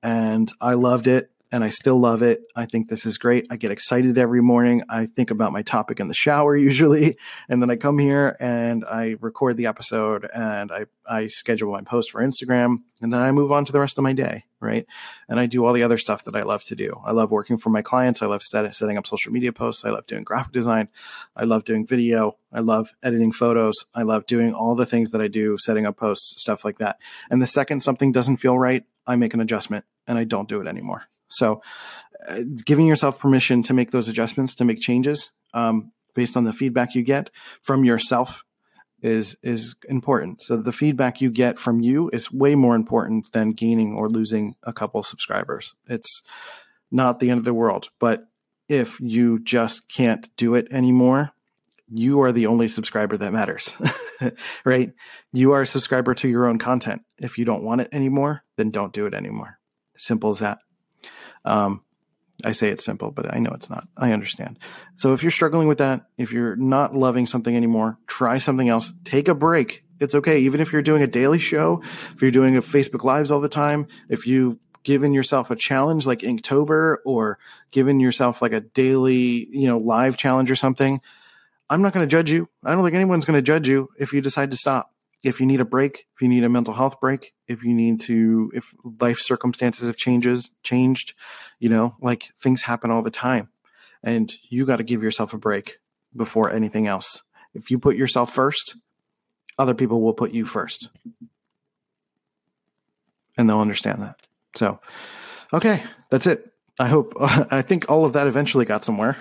And 0.00 0.48
I 0.60 0.74
loved 0.74 1.08
it 1.08 1.32
and 1.50 1.64
I 1.64 1.70
still 1.70 1.98
love 1.98 2.22
it. 2.22 2.42
I 2.54 2.66
think 2.66 2.88
this 2.88 3.06
is 3.06 3.16
great. 3.16 3.46
I 3.50 3.56
get 3.56 3.70
excited 3.70 4.18
every 4.18 4.42
morning. 4.42 4.82
I 4.88 5.06
think 5.06 5.30
about 5.30 5.52
my 5.52 5.62
topic 5.62 5.98
in 5.98 6.08
the 6.08 6.14
shower 6.14 6.56
usually, 6.68 7.16
and 7.48 7.62
then 7.62 7.70
I 7.70 7.76
come 7.76 7.98
here 7.98 8.36
and 8.38 8.84
I 8.84 9.16
record 9.20 9.56
the 9.56 9.66
episode 9.66 10.28
and 10.32 10.70
I, 10.70 10.86
I 11.08 11.26
schedule 11.28 11.72
my 11.72 11.82
post 11.82 12.10
for 12.10 12.20
Instagram 12.20 12.78
and 13.00 13.12
then 13.12 13.20
I 13.20 13.32
move 13.32 13.52
on 13.52 13.64
to 13.64 13.72
the 13.72 13.80
rest 13.80 13.96
of 13.96 14.04
my 14.04 14.12
day, 14.12 14.44
right? 14.60 14.86
And 15.28 15.40
I 15.40 15.46
do 15.46 15.64
all 15.64 15.72
the 15.72 15.82
other 15.82 15.98
stuff 15.98 16.24
that 16.24 16.36
I 16.36 16.42
love 16.42 16.62
to 16.64 16.76
do. 16.76 17.00
I 17.04 17.12
love 17.12 17.30
working 17.30 17.58
for 17.58 17.70
my 17.70 17.80
clients. 17.80 18.22
I 18.22 18.26
love 18.26 18.42
set, 18.42 18.74
setting 18.74 18.98
up 18.98 19.06
social 19.06 19.32
media 19.32 19.52
posts. 19.52 19.84
I 19.84 19.90
love 19.90 20.06
doing 20.06 20.24
graphic 20.24 20.52
design. 20.52 20.88
I 21.36 21.44
love 21.44 21.64
doing 21.64 21.86
video. 21.86 22.36
I 22.52 22.60
love 22.60 22.92
editing 23.02 23.32
photos. 23.32 23.84
I 23.94 24.02
love 24.02 24.26
doing 24.26 24.52
all 24.52 24.74
the 24.74 24.86
things 24.86 25.10
that 25.10 25.20
I 25.20 25.28
do, 25.28 25.56
setting 25.58 25.86
up 25.86 25.96
posts, 25.96 26.40
stuff 26.42 26.64
like 26.64 26.78
that. 26.78 26.98
And 27.30 27.40
the 27.40 27.46
second 27.46 27.80
something 27.80 28.12
doesn't 28.12 28.38
feel 28.38 28.58
right, 28.58 28.84
I 29.06 29.16
make 29.16 29.32
an 29.32 29.40
adjustment 29.40 29.84
and 30.06 30.18
I 30.18 30.24
don't 30.24 30.48
do 30.48 30.60
it 30.60 30.66
anymore. 30.66 31.04
So, 31.28 31.62
uh, 32.28 32.40
giving 32.64 32.86
yourself 32.86 33.18
permission 33.18 33.62
to 33.64 33.74
make 33.74 33.90
those 33.90 34.08
adjustments, 34.08 34.54
to 34.56 34.64
make 34.64 34.80
changes 34.80 35.30
um, 35.54 35.92
based 36.14 36.36
on 36.36 36.44
the 36.44 36.52
feedback 36.52 36.94
you 36.94 37.02
get 37.02 37.30
from 37.62 37.84
yourself 37.84 38.44
is 39.02 39.36
is 39.42 39.76
important. 39.88 40.42
So 40.42 40.56
the 40.56 40.72
feedback 40.72 41.20
you 41.20 41.30
get 41.30 41.58
from 41.58 41.80
you 41.80 42.10
is 42.12 42.32
way 42.32 42.54
more 42.54 42.74
important 42.74 43.30
than 43.32 43.50
gaining 43.50 43.94
or 43.94 44.08
losing 44.08 44.56
a 44.64 44.72
couple 44.72 45.02
subscribers. 45.02 45.74
It's 45.86 46.22
not 46.90 47.20
the 47.20 47.30
end 47.30 47.38
of 47.38 47.44
the 47.44 47.54
world, 47.54 47.90
but 47.98 48.26
if 48.68 48.98
you 49.00 49.38
just 49.38 49.88
can't 49.88 50.28
do 50.36 50.54
it 50.54 50.68
anymore, 50.72 51.30
you 51.90 52.20
are 52.22 52.32
the 52.32 52.46
only 52.46 52.68
subscriber 52.68 53.16
that 53.16 53.32
matters. 53.32 53.76
right? 54.64 54.92
You 55.32 55.52
are 55.52 55.62
a 55.62 55.66
subscriber 55.66 56.14
to 56.14 56.28
your 56.28 56.46
own 56.46 56.58
content. 56.58 57.02
If 57.18 57.38
you 57.38 57.44
don't 57.44 57.62
want 57.62 57.80
it 57.80 57.88
anymore, 57.92 58.42
then 58.56 58.70
don't 58.70 58.92
do 58.92 59.06
it 59.06 59.14
anymore. 59.14 59.58
Simple 59.96 60.30
as 60.30 60.40
that. 60.40 60.58
Um, 61.48 61.82
I 62.44 62.52
say 62.52 62.68
it's 62.68 62.84
simple, 62.84 63.10
but 63.10 63.34
I 63.34 63.38
know 63.38 63.50
it's 63.52 63.68
not. 63.68 63.88
I 63.96 64.12
understand. 64.12 64.58
So 64.94 65.12
if 65.12 65.22
you're 65.22 65.32
struggling 65.32 65.66
with 65.66 65.78
that, 65.78 66.06
if 66.16 66.32
you're 66.32 66.54
not 66.54 66.94
loving 66.94 67.26
something 67.26 67.54
anymore, 67.54 67.98
try 68.06 68.38
something 68.38 68.68
else. 68.68 68.92
Take 69.04 69.26
a 69.26 69.34
break. 69.34 69.84
It's 69.98 70.14
okay. 70.14 70.40
Even 70.40 70.60
if 70.60 70.72
you're 70.72 70.82
doing 70.82 71.02
a 71.02 71.08
daily 71.08 71.40
show, 71.40 71.82
if 72.14 72.22
you're 72.22 72.30
doing 72.30 72.56
a 72.56 72.62
Facebook 72.62 73.02
Lives 73.02 73.32
all 73.32 73.40
the 73.40 73.48
time, 73.48 73.88
if 74.08 74.28
you 74.28 74.60
given 74.84 75.12
yourself 75.12 75.50
a 75.50 75.56
challenge 75.56 76.06
like 76.06 76.20
Inktober 76.20 76.98
or 77.04 77.38
given 77.72 77.98
yourself 77.98 78.40
like 78.40 78.52
a 78.52 78.60
daily, 78.60 79.48
you 79.50 79.66
know, 79.66 79.78
live 79.78 80.16
challenge 80.16 80.50
or 80.50 80.56
something, 80.56 81.00
I'm 81.68 81.82
not 81.82 81.92
going 81.92 82.06
to 82.06 82.10
judge 82.10 82.30
you. 82.30 82.48
I 82.64 82.72
don't 82.72 82.84
think 82.84 82.94
anyone's 82.94 83.24
going 83.24 83.36
to 83.36 83.42
judge 83.42 83.68
you 83.68 83.88
if 83.98 84.12
you 84.12 84.20
decide 84.20 84.52
to 84.52 84.56
stop. 84.56 84.92
If 85.24 85.40
you 85.40 85.46
need 85.46 85.60
a 85.60 85.64
break, 85.64 86.06
if 86.14 86.22
you 86.22 86.28
need 86.28 86.44
a 86.44 86.48
mental 86.48 86.74
health 86.74 87.00
break, 87.00 87.34
if 87.48 87.64
you 87.64 87.74
need 87.74 88.00
to, 88.02 88.52
if 88.54 88.72
life 89.00 89.18
circumstances 89.18 89.88
have 89.88 89.96
changes 89.96 90.50
changed, 90.62 91.14
you 91.58 91.68
know, 91.68 91.96
like 92.00 92.30
things 92.40 92.62
happen 92.62 92.90
all 92.90 93.02
the 93.02 93.10
time, 93.10 93.48
and 94.04 94.32
you 94.48 94.64
got 94.64 94.76
to 94.76 94.84
give 94.84 95.02
yourself 95.02 95.34
a 95.34 95.38
break 95.38 95.78
before 96.14 96.52
anything 96.52 96.86
else. 96.86 97.22
If 97.52 97.70
you 97.70 97.78
put 97.78 97.96
yourself 97.96 98.32
first, 98.32 98.76
other 99.58 99.74
people 99.74 100.00
will 100.00 100.14
put 100.14 100.30
you 100.30 100.44
first, 100.44 100.88
and 103.36 103.48
they'll 103.48 103.60
understand 103.60 104.02
that. 104.02 104.20
So, 104.54 104.78
okay, 105.52 105.82
that's 106.10 106.28
it. 106.28 106.47
I 106.78 106.86
hope, 106.86 107.14
I 107.20 107.62
think 107.62 107.90
all 107.90 108.04
of 108.04 108.12
that 108.12 108.26
eventually 108.26 108.64
got 108.64 108.84
somewhere. 108.84 109.16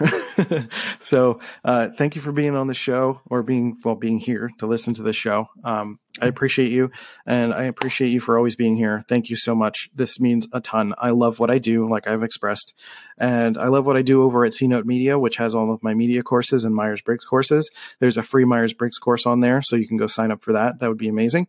so, 0.99 1.39
uh, 1.63 1.89
thank 1.97 2.15
you 2.15 2.21
for 2.21 2.31
being 2.31 2.55
on 2.55 2.67
the 2.67 2.73
show 2.73 3.21
or 3.29 3.43
being, 3.43 3.77
well, 3.83 3.95
being 3.95 4.19
here 4.19 4.51
to 4.59 4.67
listen 4.67 4.93
to 4.95 5.03
the 5.03 5.13
show. 5.13 5.47
Um, 5.63 5.99
I 6.19 6.27
appreciate 6.27 6.71
you 6.71 6.89
and 7.25 7.53
I 7.53 7.65
appreciate 7.65 8.09
you 8.09 8.19
for 8.19 8.37
always 8.37 8.55
being 8.55 8.75
here. 8.75 9.03
Thank 9.07 9.29
you 9.29 9.35
so 9.35 9.53
much. 9.53 9.89
This 9.93 10.19
means 10.19 10.47
a 10.51 10.61
ton. 10.61 10.93
I 10.97 11.11
love 11.11 11.39
what 11.39 11.51
I 11.51 11.59
do, 11.59 11.85
like 11.85 12.07
I've 12.07 12.23
expressed, 12.23 12.73
and 13.17 13.57
I 13.57 13.67
love 13.67 13.85
what 13.85 13.97
I 13.97 14.01
do 14.01 14.23
over 14.23 14.45
at 14.45 14.53
CNote 14.53 14.85
Media, 14.85 15.19
which 15.19 15.37
has 15.37 15.53
all 15.53 15.71
of 15.71 15.83
my 15.83 15.93
media 15.93 16.23
courses 16.23 16.65
and 16.65 16.73
Myers 16.75 17.01
Briggs 17.01 17.25
courses. 17.25 17.69
There's 17.99 18.17
a 18.17 18.23
free 18.23 18.45
Myers 18.45 18.73
Briggs 18.73 18.97
course 18.97 19.25
on 19.25 19.41
there, 19.41 19.61
so 19.61 19.75
you 19.75 19.87
can 19.87 19.97
go 19.97 20.07
sign 20.07 20.31
up 20.31 20.43
for 20.43 20.53
that. 20.53 20.79
That 20.79 20.89
would 20.89 20.97
be 20.97 21.09
amazing. 21.09 21.47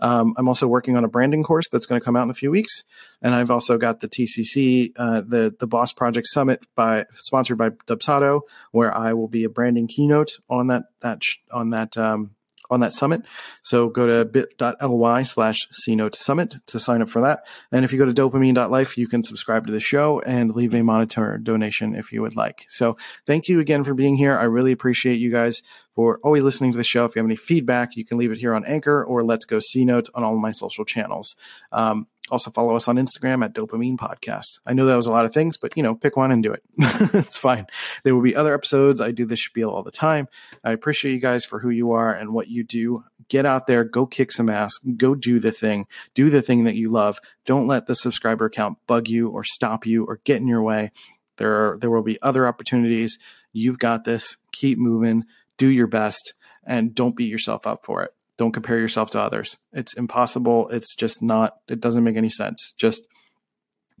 Um, 0.00 0.34
I'm 0.36 0.48
also 0.48 0.66
working 0.68 0.96
on 0.96 1.04
a 1.04 1.08
branding 1.08 1.42
course 1.42 1.68
that's 1.68 1.86
going 1.86 2.00
to 2.00 2.04
come 2.04 2.16
out 2.16 2.24
in 2.24 2.30
a 2.30 2.34
few 2.34 2.50
weeks, 2.50 2.84
and 3.22 3.34
I've 3.34 3.50
also 3.50 3.78
got 3.78 4.00
the 4.00 4.08
TCC, 4.08 4.92
uh, 4.96 5.22
the 5.26 5.54
the 5.58 5.66
Boss 5.66 5.92
Project 5.92 6.26
Summit 6.26 6.64
by 6.74 7.06
sponsored 7.14 7.58
by 7.58 7.70
Dubsado, 7.70 8.42
where 8.72 8.94
I 8.94 9.14
will 9.14 9.28
be 9.28 9.44
a 9.44 9.48
branding 9.48 9.88
keynote 9.88 10.32
on 10.48 10.68
that 10.68 10.84
that 11.00 11.22
on 11.50 11.70
that 11.70 11.96
um, 11.96 12.35
on 12.70 12.80
that 12.80 12.92
summit. 12.92 13.22
So 13.62 13.88
go 13.88 14.06
to 14.06 14.24
bit.ly 14.24 15.22
slash 15.22 15.68
cnote 15.72 16.14
summit 16.14 16.56
to 16.66 16.78
sign 16.78 17.02
up 17.02 17.08
for 17.08 17.22
that. 17.22 17.40
And 17.72 17.84
if 17.84 17.92
you 17.92 17.98
go 17.98 18.04
to 18.04 18.12
dopeamine.life, 18.12 18.98
you 18.98 19.08
can 19.08 19.22
subscribe 19.22 19.66
to 19.66 19.72
the 19.72 19.80
show 19.80 20.20
and 20.20 20.54
leave 20.54 20.74
a 20.74 20.82
monitor 20.82 21.38
donation 21.38 21.94
if 21.94 22.12
you 22.12 22.22
would 22.22 22.36
like. 22.36 22.66
So 22.68 22.96
thank 23.26 23.48
you 23.48 23.60
again 23.60 23.84
for 23.84 23.94
being 23.94 24.16
here. 24.16 24.36
I 24.36 24.44
really 24.44 24.72
appreciate 24.72 25.18
you 25.18 25.30
guys 25.30 25.62
for 25.94 26.20
always 26.22 26.44
listening 26.44 26.72
to 26.72 26.78
the 26.78 26.84
show. 26.84 27.06
If 27.06 27.16
you 27.16 27.20
have 27.20 27.26
any 27.26 27.36
feedback, 27.36 27.96
you 27.96 28.04
can 28.04 28.18
leave 28.18 28.30
it 28.30 28.38
here 28.38 28.54
on 28.54 28.66
Anchor 28.66 29.02
or 29.02 29.24
Let's 29.24 29.46
Go 29.46 29.58
C 29.58 29.88
on 29.90 30.04
all 30.14 30.36
my 30.36 30.52
social 30.52 30.84
channels. 30.84 31.36
Um, 31.72 32.06
also 32.30 32.50
follow 32.50 32.74
us 32.76 32.88
on 32.88 32.96
Instagram 32.96 33.44
at 33.44 33.54
DOPEamine 33.54 33.96
Podcast. 33.96 34.60
I 34.66 34.72
know 34.72 34.86
that 34.86 34.96
was 34.96 35.06
a 35.06 35.12
lot 35.12 35.24
of 35.24 35.32
things, 35.32 35.56
but 35.56 35.76
you 35.76 35.82
know, 35.82 35.94
pick 35.94 36.16
one 36.16 36.32
and 36.32 36.42
do 36.42 36.52
it. 36.52 36.62
it's 37.14 37.38
fine. 37.38 37.66
There 38.02 38.14
will 38.14 38.22
be 38.22 38.34
other 38.36 38.54
episodes. 38.54 39.00
I 39.00 39.12
do 39.12 39.24
this 39.24 39.42
spiel 39.42 39.70
all 39.70 39.82
the 39.82 39.90
time. 39.90 40.28
I 40.64 40.72
appreciate 40.72 41.12
you 41.12 41.20
guys 41.20 41.44
for 41.44 41.60
who 41.60 41.70
you 41.70 41.92
are 41.92 42.12
and 42.12 42.34
what 42.34 42.48
you 42.48 42.64
do. 42.64 43.04
Get 43.28 43.46
out 43.46 43.66
there, 43.66 43.84
go 43.84 44.06
kick 44.06 44.32
some 44.32 44.48
ass, 44.48 44.76
go 44.96 45.14
do 45.14 45.40
the 45.40 45.52
thing, 45.52 45.86
do 46.14 46.30
the 46.30 46.42
thing 46.42 46.64
that 46.64 46.76
you 46.76 46.88
love. 46.88 47.18
Don't 47.44 47.66
let 47.66 47.86
the 47.86 47.94
subscriber 47.94 48.48
count 48.48 48.78
bug 48.86 49.08
you 49.08 49.28
or 49.28 49.42
stop 49.44 49.86
you 49.86 50.04
or 50.04 50.20
get 50.24 50.40
in 50.40 50.46
your 50.46 50.62
way. 50.62 50.92
There 51.36 51.72
are, 51.72 51.78
there 51.78 51.90
will 51.90 52.02
be 52.02 52.20
other 52.22 52.46
opportunities. 52.46 53.18
You've 53.52 53.78
got 53.78 54.04
this. 54.04 54.36
Keep 54.52 54.78
moving. 54.78 55.24
Do 55.56 55.68
your 55.68 55.86
best 55.86 56.34
and 56.66 56.94
don't 56.94 57.16
beat 57.16 57.30
yourself 57.30 57.66
up 57.66 57.84
for 57.84 58.02
it. 58.02 58.12
Don't 58.38 58.52
compare 58.52 58.78
yourself 58.78 59.10
to 59.10 59.20
others. 59.20 59.56
It's 59.72 59.94
impossible. 59.94 60.68
It's 60.68 60.94
just 60.94 61.22
not, 61.22 61.56
it 61.68 61.80
doesn't 61.80 62.04
make 62.04 62.16
any 62.16 62.28
sense. 62.28 62.74
Just, 62.76 63.08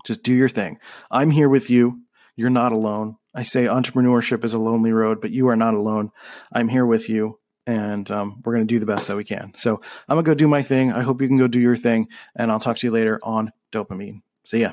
just 0.04 0.22
do 0.22 0.34
your 0.34 0.48
thing. 0.48 0.78
I'm 1.10 1.30
here 1.30 1.48
with 1.48 1.70
you. 1.70 2.02
You're 2.36 2.50
not 2.50 2.72
alone. 2.72 3.16
I 3.34 3.42
say 3.42 3.64
entrepreneurship 3.64 4.44
is 4.44 4.54
a 4.54 4.58
lonely 4.58 4.92
road, 4.92 5.20
but 5.20 5.30
you 5.30 5.48
are 5.48 5.56
not 5.56 5.74
alone. 5.74 6.10
I'm 6.52 6.68
here 6.68 6.86
with 6.86 7.08
you 7.08 7.38
and 7.66 8.10
um, 8.10 8.42
we're 8.44 8.54
going 8.54 8.66
to 8.66 8.74
do 8.74 8.78
the 8.78 8.86
best 8.86 9.08
that 9.08 9.16
we 9.16 9.24
can. 9.24 9.52
So 9.54 9.80
I'm 10.08 10.14
going 10.14 10.24
to 10.24 10.30
go 10.30 10.34
do 10.34 10.48
my 10.48 10.62
thing. 10.62 10.92
I 10.92 11.02
hope 11.02 11.20
you 11.20 11.28
can 11.28 11.38
go 11.38 11.48
do 11.48 11.60
your 11.60 11.76
thing 11.76 12.08
and 12.34 12.50
I'll 12.50 12.60
talk 12.60 12.76
to 12.78 12.86
you 12.86 12.92
later 12.92 13.18
on 13.22 13.52
DOPEamine. 13.72 14.22
See 14.44 14.60
ya. 14.60 14.72